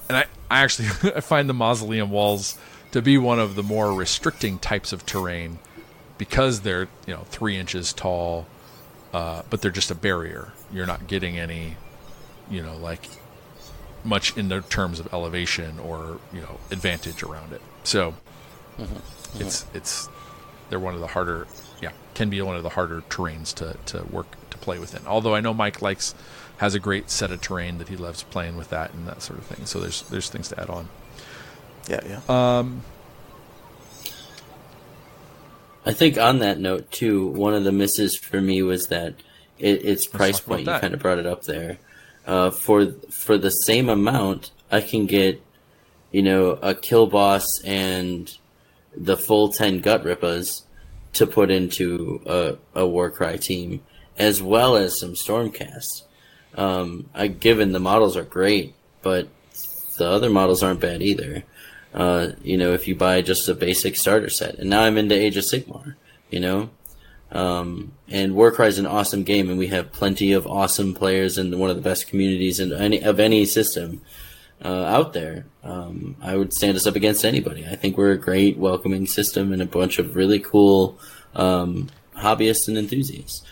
[0.08, 2.58] And I, I actually I find the mausoleum walls
[2.92, 5.60] to be one of the more restricting types of terrain
[6.18, 8.46] because they're you know three inches tall,
[9.14, 10.54] uh, but they're just a barrier.
[10.72, 11.78] You're not getting any,
[12.50, 13.10] you know, like
[14.04, 17.62] much in the terms of elevation or you know advantage around it.
[17.84, 18.16] So
[19.36, 20.10] it's it's
[20.70, 21.48] they're one of the harder
[21.82, 25.36] yeah can be one of the harder terrains to, to work to play within although
[25.36, 26.16] i know mike likes
[26.58, 29.38] has a great set of terrain that he loves playing with that and that sort
[29.38, 30.88] of thing so there's there's things to add on
[31.90, 32.20] yeah, yeah.
[32.60, 32.84] Um,
[35.86, 39.16] I think on that note too, one of the misses for me was that
[39.58, 40.68] it, its price talk about point.
[40.68, 41.80] You kind of brought it up there.
[42.30, 45.42] Uh, for for the same amount, I can get,
[46.12, 48.38] you know, a kill boss and
[48.96, 50.62] the full ten Gutrippaz
[51.14, 53.82] to put into a, a Warcry team,
[54.16, 56.04] as well as some Stormcasts.
[56.54, 59.28] Um, I given the models are great, but
[59.98, 61.44] the other models aren't bad either.
[61.96, 65.16] Uh, you know, if you buy just a basic starter set, and now I'm into
[65.16, 65.96] Age of Sigmar,
[66.30, 66.70] you know,
[67.32, 71.60] um, and Warcry is an awesome game, and we have plenty of awesome players and
[71.60, 74.02] one of the best communities in any of any system
[74.64, 75.46] uh, out there.
[75.64, 77.66] Um, I would stand us up against anybody.
[77.66, 81.00] I think we're a great, welcoming system and a bunch of really cool
[81.36, 83.44] um, hobbyists and enthusiasts.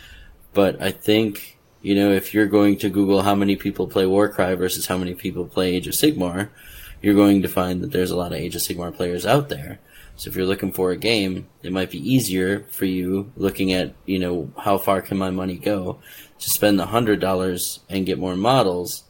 [0.54, 4.56] But I think you know if you're going to Google how many people play Warcry
[4.56, 6.50] versus how many people play Age of Sigmar,
[7.04, 9.80] you're going to find that there's a lot of Age of Sigmar players out there.
[10.18, 13.94] So if you're looking for a game, it might be easier for you looking at,
[14.06, 16.00] you know, how far can my money go
[16.40, 19.04] to spend the hundred dollars and get more models,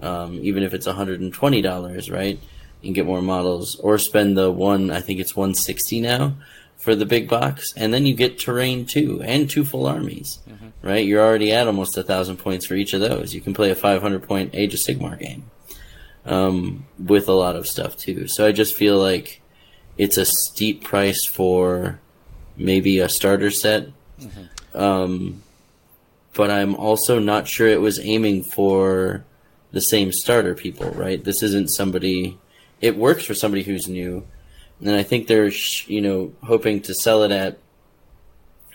[0.00, 2.38] um, even if it's hundred and twenty dollars, right?
[2.84, 6.36] And get more models, or spend the one I think it's one sixty now
[6.76, 10.38] for the big box, and then you get terrain too, and two full armies,
[10.80, 11.04] right?
[11.04, 13.34] You're already at almost a thousand points for each of those.
[13.34, 15.50] You can play a five hundred point Age of Sigmar game
[16.24, 18.28] um, with a lot of stuff too.
[18.28, 19.42] So I just feel like
[19.98, 21.98] it's a steep price for
[22.56, 23.88] maybe a starter set.
[24.74, 25.42] Um,
[26.34, 29.24] but I'm also not sure it was aiming for
[29.72, 31.22] the same starter people, right?
[31.22, 32.38] This isn't somebody.
[32.80, 34.24] It works for somebody who's new,
[34.80, 35.50] and I think they're
[35.86, 37.58] you know hoping to sell it at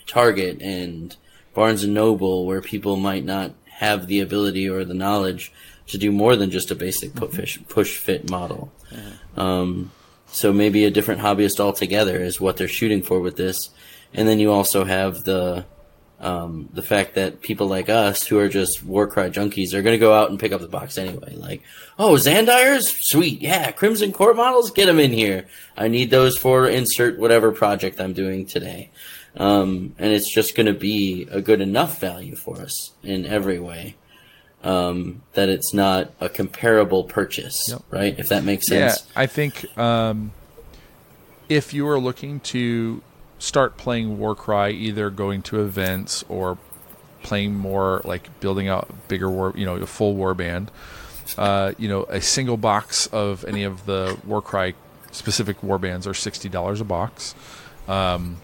[0.06, 1.16] Target and
[1.54, 5.52] Barnes and Noble, where people might not have the ability or the knowledge
[5.88, 8.72] to do more than just a basic push push fit model.
[9.38, 9.91] Um,
[10.34, 13.70] so maybe a different hobbyist altogether is what they're shooting for with this,
[14.14, 15.66] and then you also have the
[16.24, 20.00] um, the fact that people like us who are just Warcry junkies are going to
[20.00, 21.36] go out and pick up the box anyway.
[21.36, 21.62] Like,
[22.00, 22.90] oh, Xandire's?
[23.06, 23.42] Sweet.
[23.42, 23.72] Yeah.
[23.72, 24.72] Crimson Court models?
[24.72, 25.48] Get them in here.
[25.76, 28.90] I need those for insert whatever project I'm doing today.
[29.36, 33.60] Um, and it's just going to be a good enough value for us in every
[33.60, 33.96] way.
[34.64, 37.81] Um, that it's not a comparable purchase, Yep.
[37.91, 38.18] right?
[38.18, 39.06] If that makes sense.
[39.14, 40.31] yeah i think um,
[41.49, 43.02] if you are looking to
[43.40, 46.57] start playing warcry either going to events or
[47.23, 50.72] playing more like building out bigger war you know a full war band
[51.38, 54.73] uh, you know a single box of any of the warcry
[55.11, 57.35] specific war bands are $60 a box
[57.88, 58.38] um,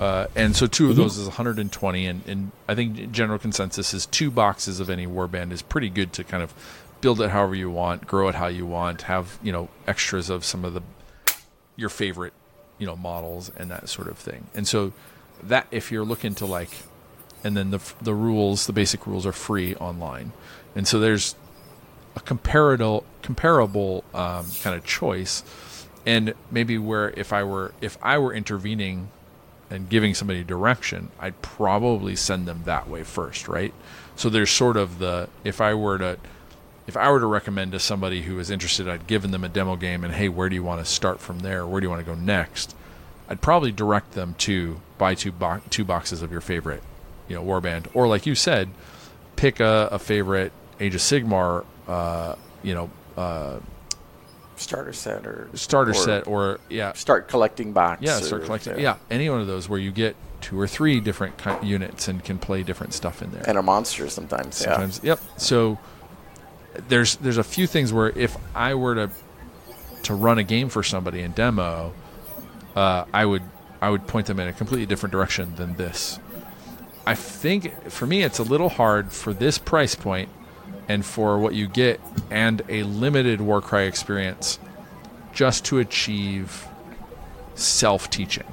[0.00, 4.06] uh, and so 2 of those is 120 and, and i think general consensus is
[4.06, 6.52] two boxes of any warband is pretty good to kind of
[7.00, 10.44] build it however you want grow it how you want have you know extras of
[10.44, 10.82] some of the
[11.76, 12.32] your favorite
[12.78, 14.46] you know models and that sort of thing.
[14.54, 14.92] And so
[15.42, 16.70] that if you're looking to like
[17.44, 20.32] and then the the rules the basic rules are free online.
[20.74, 21.36] And so there's
[22.16, 25.42] a comparable comparable um, kind of choice.
[26.04, 29.10] And maybe where if i were if i were intervening
[29.70, 33.74] and giving somebody direction i'd probably send them that way first right
[34.14, 36.18] so there's sort of the if i were to
[36.86, 39.76] if I were to recommend to somebody who is interested, I'd given them a demo
[39.76, 41.66] game and hey, where do you want to start from there?
[41.66, 42.74] Where do you want to go next?
[43.28, 46.82] I'd probably direct them to buy two bo- two boxes of your favorite,
[47.28, 48.68] you know, warband, or like you said,
[49.34, 53.58] pick a, a favorite Age of Sigmar, uh, you know, uh,
[54.56, 58.02] starter set or starter or set or yeah start collecting box.
[58.02, 58.96] yeah or- start collecting yeah.
[59.10, 62.62] any one of those where you get two or three different units and can play
[62.62, 64.56] different stuff in there and a monster sometimes.
[64.56, 65.78] sometimes yep so
[66.88, 69.10] there's there's a few things where if i were to
[70.02, 71.92] to run a game for somebody in demo
[72.74, 73.42] uh, i would
[73.80, 76.18] i would point them in a completely different direction than this
[77.06, 80.28] i think for me it's a little hard for this price point
[80.88, 82.00] and for what you get
[82.30, 84.58] and a limited warcry experience
[85.32, 86.66] just to achieve
[87.54, 88.44] self-teaching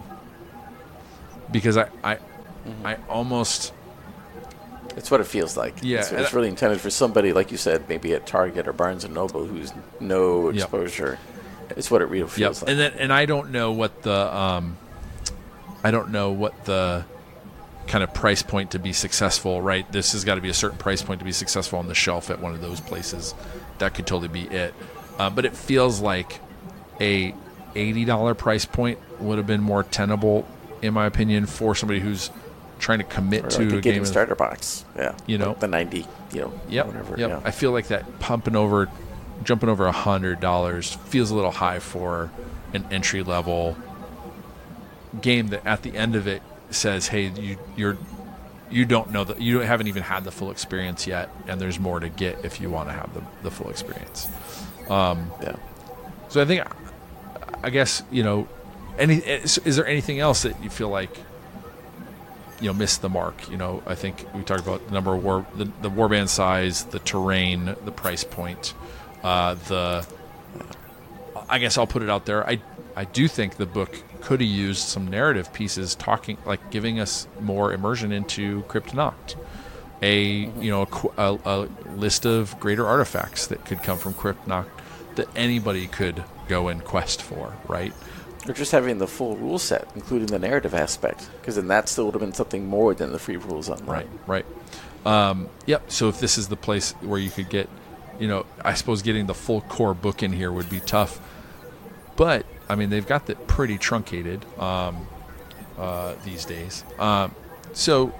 [1.51, 2.17] because i i,
[2.85, 3.73] I almost.
[4.95, 5.73] It's what it feels like.
[5.81, 9.03] Yeah, it's, it's really intended for somebody like you said, maybe at Target or Barnes
[9.03, 10.55] and Noble, who's no Yep.
[10.55, 11.19] exposure.
[11.71, 12.29] It's what it really Yep.
[12.29, 12.71] feels like.
[12.71, 14.77] And then and I don't know what the um
[15.83, 17.03] I don't know what the
[17.87, 19.89] kind of price point to be successful, right?
[19.91, 22.29] This has got to be a certain price point to be successful on the shelf
[22.29, 23.33] at one of those places.
[23.79, 24.73] That could totally be it.
[25.19, 26.39] Uh, but it feels like
[26.99, 27.33] a
[27.75, 30.47] $80 price point would have been more tenable
[30.81, 32.29] in my opinion for somebody who's
[32.79, 34.85] trying to commit or to like a a game starter box.
[34.95, 35.15] Yeah.
[35.25, 35.49] You know?
[35.49, 36.85] Like the 90, you know, Yep.
[36.87, 37.17] whatever.
[37.17, 37.29] Yep.
[37.29, 37.41] Yeah.
[37.43, 38.89] I feel like that pumping over,
[39.43, 42.31] jumping over a hundred dollars feels a little high for
[42.73, 43.77] an entry level
[45.21, 46.41] game that at the end of it
[46.75, 47.97] says, "Hey, you you're
[48.69, 51.99] you don't know that you haven't even had the full experience yet, and there's more
[51.99, 54.27] to get if you want to have the the full experience."
[55.41, 55.55] yeah.
[56.29, 56.65] So I think,
[57.63, 58.47] I guess you know,
[58.97, 61.15] any is, is there anything else that you feel like
[62.59, 63.49] you know missed the mark?
[63.49, 66.85] You know, I think we talked about the number of war, the, the warband size,
[66.85, 68.73] the terrain, the price point,
[69.23, 70.07] uh, the.
[71.49, 72.47] I guess I'll put it out there.
[72.47, 72.61] I
[72.95, 77.27] I do think the book could have used some narrative pieces, talking like giving us
[77.41, 79.35] more immersion into Cryptonoct.
[80.01, 80.87] A you know
[81.17, 84.67] a, a, a list of greater artifacts that could come from Cryptonoct
[85.15, 87.93] that anybody could go and quest for, right?
[88.47, 92.05] Or just having the full rule set, including the narrative aspect, because then that still
[92.05, 93.87] would have been something more than the free rules online.
[93.87, 94.45] Right, right.
[95.05, 95.89] Um, yep.
[95.91, 97.69] So if this is the place where you could get,
[98.19, 101.21] you know, I suppose getting the full core book in here would be tough.
[102.15, 105.07] But I mean, they've got that pretty truncated um,
[105.77, 106.83] uh, these days.
[106.97, 107.35] Um,
[107.73, 108.11] so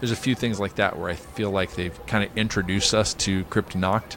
[0.00, 3.14] there's a few things like that where I feel like they've kind of introduced us
[3.14, 4.16] to Cryptonoct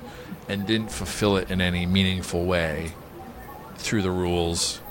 [0.50, 2.94] and didn't fulfill it in any meaningful way
[3.76, 4.82] through the rules,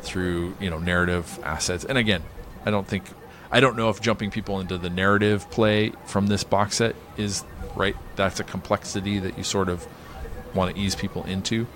[0.00, 1.84] through you know narrative assets.
[1.84, 2.22] And again,
[2.64, 3.04] I don't think
[3.52, 7.44] I don't know if jumping people into the narrative play from this box set is
[7.76, 7.94] right.
[8.16, 9.86] That's a complexity that you sort of
[10.54, 11.66] want to ease people into.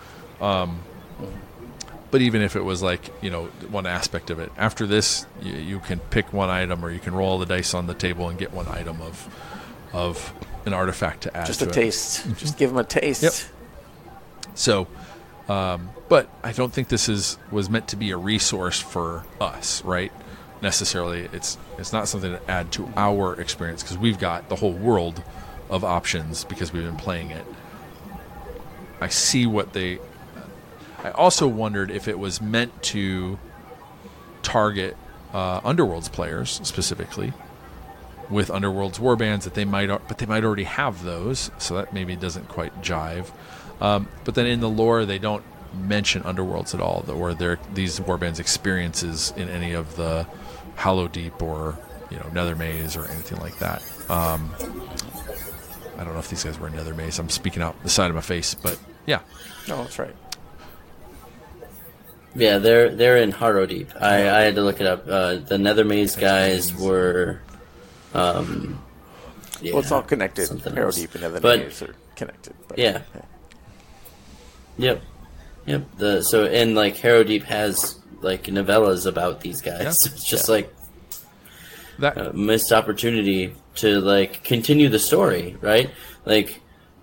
[0.41, 0.81] Um,
[2.11, 5.55] but even if it was like you know one aspect of it, after this you,
[5.55, 8.39] you can pick one item or you can roll the dice on the table and
[8.39, 9.29] get one item of
[9.93, 10.33] of
[10.67, 11.47] an artifact to add.
[11.47, 11.75] Just to a it.
[11.75, 12.27] taste.
[12.37, 13.23] just give them a taste.
[13.23, 13.33] Yep.
[14.55, 14.87] So,
[15.49, 19.85] um, but I don't think this is was meant to be a resource for us,
[19.85, 20.13] right?
[20.61, 24.73] Necessarily, it's it's not something to add to our experience because we've got the whole
[24.73, 25.23] world
[25.71, 27.45] of options because we've been playing it.
[29.01, 29.99] I see what they.
[31.05, 33.39] I also wondered if it was meant to
[34.43, 34.97] target
[35.33, 37.33] uh, Underworld's players specifically
[38.31, 42.17] with Underworld's warbands that they might, but they might already have those, so that maybe
[42.17, 43.31] doesn't quite jive.
[43.81, 45.45] Um, but then in the lore, they don't
[45.75, 50.27] mention Underworlds at all, or their these warbands experiences in any of the
[50.77, 51.79] Harrowdeep or
[52.11, 53.83] you know Nethermaze or anything like that.
[54.11, 54.53] Um,
[55.99, 57.19] I don't know if these guys were in Nethermaze.
[57.19, 59.21] I'm speaking out the side of my face, but yeah,
[59.69, 60.15] No, that's right.
[62.35, 64.01] Yeah, they're they're in Harrowdeep.
[64.01, 65.07] I, I had to look it up.
[65.09, 67.41] Uh, the Nethermaze guys were.
[68.15, 68.83] Um,
[69.61, 70.47] yeah, well, it's all connected.
[70.47, 70.97] something Arrow else.
[70.97, 72.55] Deep and other But- names are connected.
[72.69, 73.03] But, Yeah.
[74.79, 75.03] Yep.
[75.67, 75.83] Yep.
[75.99, 79.81] The so and like Harrowdeep has like novellas about these guys.
[79.83, 79.89] Yeah.
[80.13, 80.55] It's just Yeah.
[80.55, 80.75] like
[81.99, 85.91] that a missed opportunity to like continue the story, right?
[86.25, 86.61] Like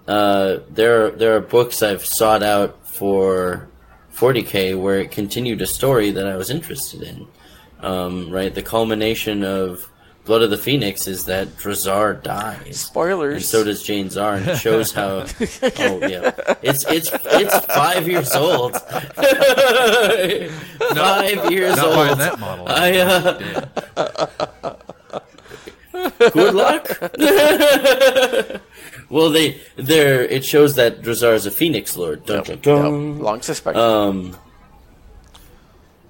[0.07, 3.68] uh, there there are books I've sought out for
[4.16, 7.28] 40k where it continued a story that I was interested in.
[7.82, 9.90] Um, right, the culmination of
[10.26, 12.80] Blood of the Phoenix is that Drazhar dies.
[12.80, 13.36] Spoilers.
[13.36, 15.18] And so does Jain Zar, and it shows how.
[15.80, 16.32] oh yeah,
[16.64, 18.74] it's it's it's five years old.
[18.82, 19.32] five
[21.52, 21.96] years not old.
[21.96, 22.66] buying that model.
[22.68, 23.40] I uh,
[26.32, 26.88] good luck.
[29.10, 32.26] well, they there it shows that Drazhar is a Phoenix Lord.
[32.26, 33.22] Dun, Yep, dun, yep.
[33.22, 33.80] Long suspected.
[33.80, 34.38] Um,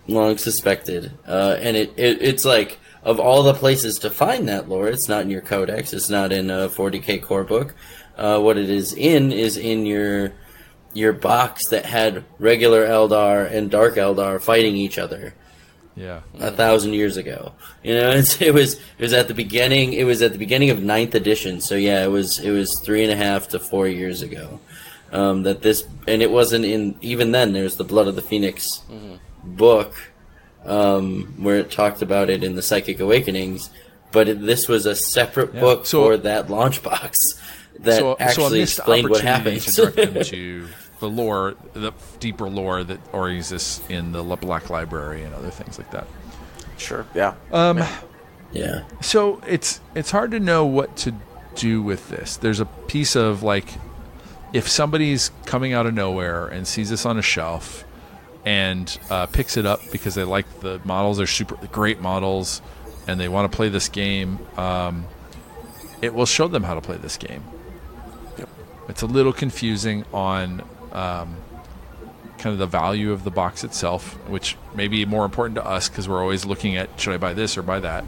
[0.08, 4.68] long suspected, uh, and it, it it's like of all the places to find that
[4.68, 5.94] lore, it's not in your codex.
[5.94, 7.76] It's not in a 40k core book.
[8.18, 10.34] Uh, what it is in is in your
[10.94, 15.34] your box that had regular Eldar and Dark Eldar fighting each other
[15.96, 16.22] Yeah.
[16.40, 17.54] a thousand years ago.
[17.84, 19.94] You know, it's, it was it was at the beginning.
[19.94, 21.62] It was at the beginning of ninth edition.
[21.62, 24.60] So yeah, it was it was three and a half to four years ago
[25.12, 27.54] um, that this, and it wasn't in even then.
[27.54, 28.82] There's the Blood of the Phoenix
[29.44, 29.94] book
[30.66, 33.70] um, where it talked about it in the Psychic Awakenings,
[34.12, 35.62] but it, this was a separate Yeah.
[35.62, 37.18] book So- for that launch box
[37.80, 39.62] that so, so actually missed explained what happened.
[39.62, 40.68] to them to
[41.00, 45.50] the lore, the deeper lore that already exists in the La- Black Library and other
[45.50, 46.08] things like that.
[46.78, 47.06] Sure.
[47.14, 47.36] Yeah.
[47.52, 47.82] Um,
[48.52, 48.84] yeah.
[49.02, 51.14] so it's it's hard to know what to
[51.56, 52.38] do with this.
[52.38, 53.68] There's a piece of like
[54.54, 57.84] if somebody's coming out of nowhere and sees this on a shelf
[58.46, 62.62] and uh, picks it up because they like the models, they're super great models,
[63.08, 64.40] and they want to play this game.
[64.58, 65.06] Um,
[66.02, 67.44] it will show them how to play this game.
[68.38, 68.50] Yep.
[68.90, 70.62] It's a little confusing on
[70.96, 71.36] um,
[72.38, 75.90] kind of the value of the box itself, which may be more important to us
[75.90, 78.04] because we're always looking at should I buy this or buy that.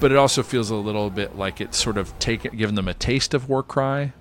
[0.00, 2.94] But it also feels a little bit like it's sort of taken, given them a
[2.94, 4.12] taste of Warcry,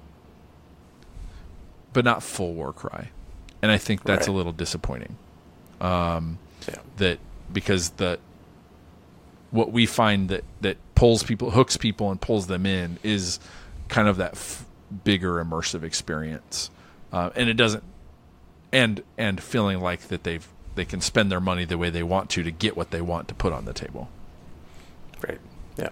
[1.93, 3.09] but not full Warcry,
[3.61, 5.15] and I think that's a little disappointing
[6.67, 6.79] yeah.
[6.97, 7.19] that
[7.51, 8.19] because the
[9.51, 13.39] what we find that that pulls people hooks people and pulls them in is
[13.89, 14.65] kind of that f-
[15.03, 16.71] bigger immersive experience
[17.13, 17.83] uh, and it doesn't
[18.73, 20.45] and and feeling like that they've
[20.75, 23.27] they can spend their money the way they want to to get what they want
[23.29, 24.09] to put on the table
[25.25, 25.39] Right.
[25.77, 25.89] Yeah.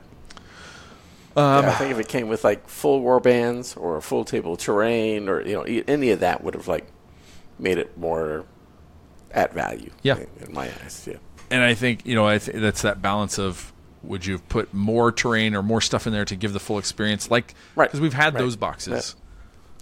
[1.37, 1.69] um, yeah.
[1.69, 4.59] I think if it came with like full war bands or a full table of
[4.59, 6.85] terrain or you know e- any of that would have like
[7.59, 8.45] made it more
[9.31, 9.91] at value.
[10.01, 10.17] Yeah.
[10.17, 11.07] In, in my eyes.
[11.09, 11.17] Yeah.
[11.49, 13.71] and I think you know I th- that's that balance of
[14.03, 16.79] would you have put more terrain or more stuff in there to give the full
[16.79, 17.87] experience like Right.
[17.87, 18.39] because we've had Right.
[18.41, 19.15] those boxes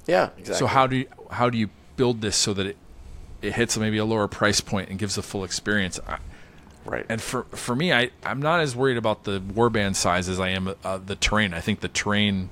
[0.10, 0.30] Yeah.
[0.38, 0.56] Exactly.
[0.56, 2.77] So how do you how do you build this so that it
[3.41, 5.99] it hits maybe a lower price point and gives a full experience?
[6.07, 6.18] I,
[6.86, 7.06] Right.
[7.10, 10.49] and for for me, I I'm not as worried about the warband size as I
[10.49, 11.53] am uh, the terrain.
[11.53, 12.49] I think the terrain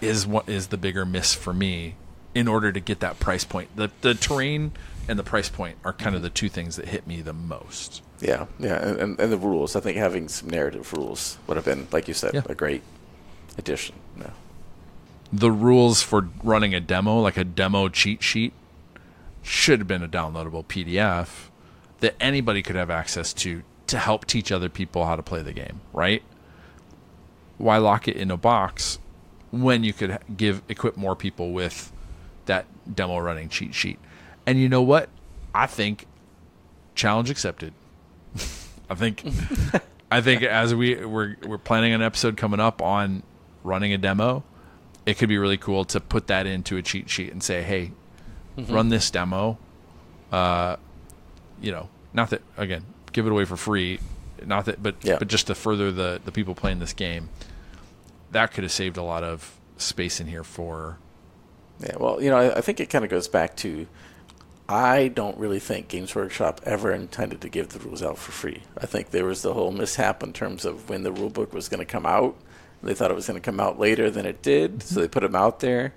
[0.00, 1.96] is what is the bigger miss for me
[2.34, 3.74] in order to get that price point.
[3.74, 4.72] The the terrain
[5.08, 8.02] and the price point are kind of the two things that hit me the most.
[8.20, 9.74] Yeah, yeah, and, and, and the rules.
[9.74, 12.42] I think having some narrative rules would have been, like you said, Yeah.
[12.48, 12.82] a great
[13.56, 13.94] addition.
[14.14, 14.30] No.
[15.32, 18.52] The rules for running a demo, like a demo cheat sheet,
[19.42, 21.50] should have been a downloadable PDF
[22.00, 25.52] that anybody could have access to to help teach other people how to play the
[25.52, 26.22] game, right?
[27.56, 28.98] Why lock it in a box
[29.50, 31.90] when you could give equip more people with
[32.46, 33.98] that demo running cheat sheet?
[34.46, 35.08] And you know what?
[35.54, 36.06] I think
[36.94, 37.72] challenge accepted.
[38.90, 39.24] I think
[40.10, 43.22] I think as we we're we're planning an episode coming up on
[43.64, 44.44] running a demo,
[45.08, 47.92] it could be really cool to put that into a cheat sheet and say, "Hey,
[48.68, 49.56] run this demo."
[50.30, 50.76] Uh,
[51.62, 54.00] you know, not that again, give it away for free,
[54.44, 55.16] not that, but Yeah.
[55.18, 57.30] but just to further the the people playing this game.
[58.32, 60.98] That could have saved a lot of space in here for
[61.80, 63.86] Yeah, well, you know, I, I think it kind of goes back to
[64.68, 68.64] I don't really think Games Workshop ever intended to give the rules out for free.
[68.76, 71.70] I think there was the whole mishap in terms of when the rule book was
[71.70, 72.36] going to come out.
[72.82, 75.22] They thought it was going to come out later than it did, so they put
[75.22, 75.94] them out there.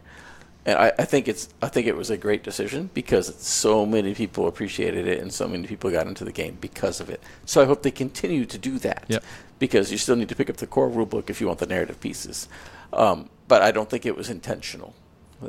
[0.65, 4.13] And I, I think it's I think it was a great decision because so many
[4.13, 7.19] people appreciated it and so many people got into the game because of it.
[7.45, 9.05] So I hope they continue to do that.
[9.07, 9.23] Yep.
[9.57, 11.99] Because you still need to pick up the core rulebook if you want the narrative
[11.99, 12.47] pieces.
[12.93, 14.93] Um, but I don't think it was intentional.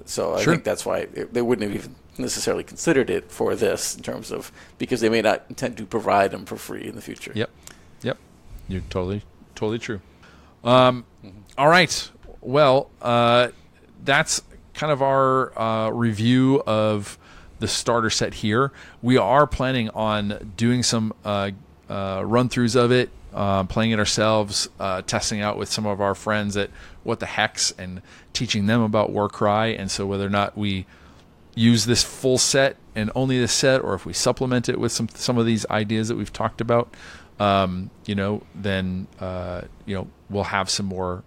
[0.07, 0.55] So I Sure.
[0.55, 4.31] think that's why it, they wouldn't have even necessarily considered it for this in terms
[4.31, 7.33] of because they may not intend to provide them for free in the future.
[7.35, 7.51] Yep.
[8.03, 8.17] Yep.
[8.69, 9.23] You're totally
[9.55, 10.01] totally true.
[10.65, 11.05] Um,
[11.59, 12.11] all right.
[12.41, 13.49] Well, uh,
[14.05, 14.43] that's
[14.75, 17.19] kind of our uh, review of
[17.59, 18.73] the starter set here.
[19.03, 21.53] We are planning on doing some uh,
[21.89, 26.01] uh, run throughs of it, uh, playing it ourselves, uh, testing out with some of
[26.01, 26.71] our friends at
[27.05, 28.03] What the Hex and
[28.33, 29.77] teaching them about Warcry.
[29.77, 30.87] And so whether or not we
[31.55, 35.09] use this full set and only this set, or if we supplement it with some
[35.11, 36.93] some of these ideas that we've talked about,
[37.43, 41.23] um, you know, then uh, you know we'll have some more.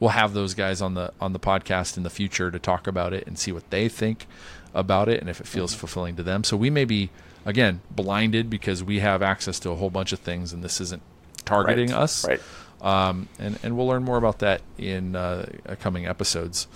[0.00, 3.12] We'll have those guys on the on the podcast in the future to talk about
[3.12, 4.26] it and see what they think
[4.74, 6.44] about it and if it feels fulfilling to them.
[6.44, 7.10] So we may be
[7.46, 11.02] again blinded because we have access to a whole bunch of things and this isn't
[11.44, 11.98] targeting Right.
[12.00, 12.40] us Right.
[12.82, 15.46] um, and and we'll learn more about that in uh,
[15.80, 16.66] coming episodes.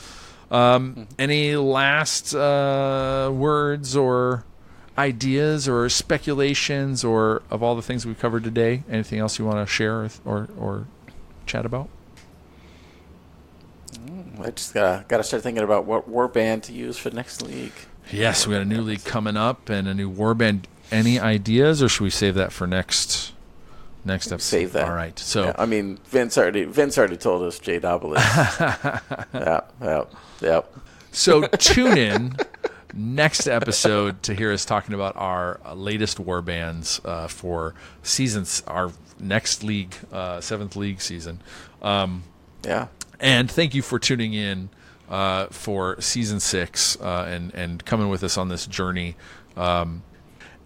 [0.50, 4.44] Um, any last uh, words or
[4.98, 8.82] ideas or speculations or of all the things we've covered today?
[8.90, 10.86] Anything else you want to share or, or or
[11.46, 11.88] chat about?
[13.94, 17.40] Mm, I just gotta gotta start thinking about what war band to use for next
[17.40, 17.72] league.
[18.10, 20.64] Yes, we got a new league coming up and a new warband.
[20.90, 23.32] Any ideas, or should we save that for next
[24.04, 24.56] next episode?
[24.58, 24.88] Save that.
[24.88, 25.18] All right.
[25.18, 28.24] So Yeah, I mean, Vince already Vince already told us Jade Obelisk.
[29.34, 30.04] yeah, yeah,
[30.40, 30.60] yeah.
[31.12, 32.36] So tune in
[32.94, 38.62] next episode to hear us talking about our uh, latest war bands uh, for seasons,
[38.66, 38.90] our
[39.20, 41.40] next league, uh, seventh league season.
[41.82, 42.24] Um,
[42.64, 42.88] Yeah.
[43.20, 44.70] and thank you for tuning in
[45.08, 49.16] uh, for season six uh, and and coming with us on this journey.
[49.56, 50.02] Um,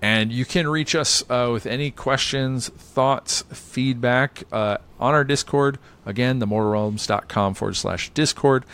[0.01, 5.79] and you can reach us uh, with any questions, thoughts, feedback uh, on our Discord.
[6.05, 8.65] Again, the themortalrealms.com forward slash Discord.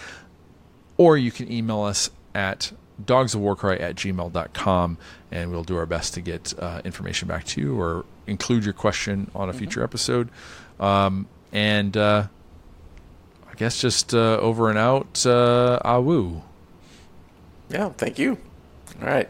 [0.96, 2.72] Or you can email us at
[3.04, 4.98] dogsofwarcry at gmail.com
[5.30, 8.74] and we'll do our best to get uh, information back to you or include your
[8.74, 10.28] question on a future episode.
[10.80, 12.26] Um, and uh,
[13.50, 16.42] I guess just uh, over and out, uh, awoo.
[17.68, 17.90] Yeah.
[17.90, 18.38] Thank you.
[19.00, 19.28] All right.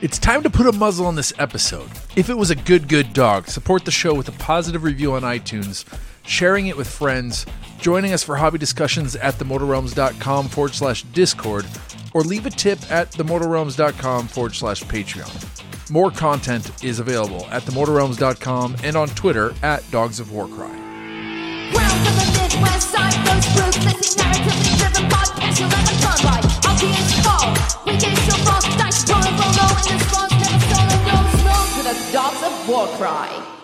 [0.00, 1.90] It's time to put a muzzle on this episode.
[2.14, 5.22] If it was a good, good dog, support the show with a positive review on
[5.22, 5.84] iTunes,
[6.28, 7.46] sharing it with friends,
[7.78, 11.66] joining us for hobby discussions at themortalrealms.com forward slash Discord,
[12.12, 15.90] or leave a tip at themortalrealms.com forward slash Patreon.
[15.90, 20.68] More content is available at themortalrealms.com and on Twitter at Dogs of Warcry.
[32.10, 33.57] Dogs of war cry.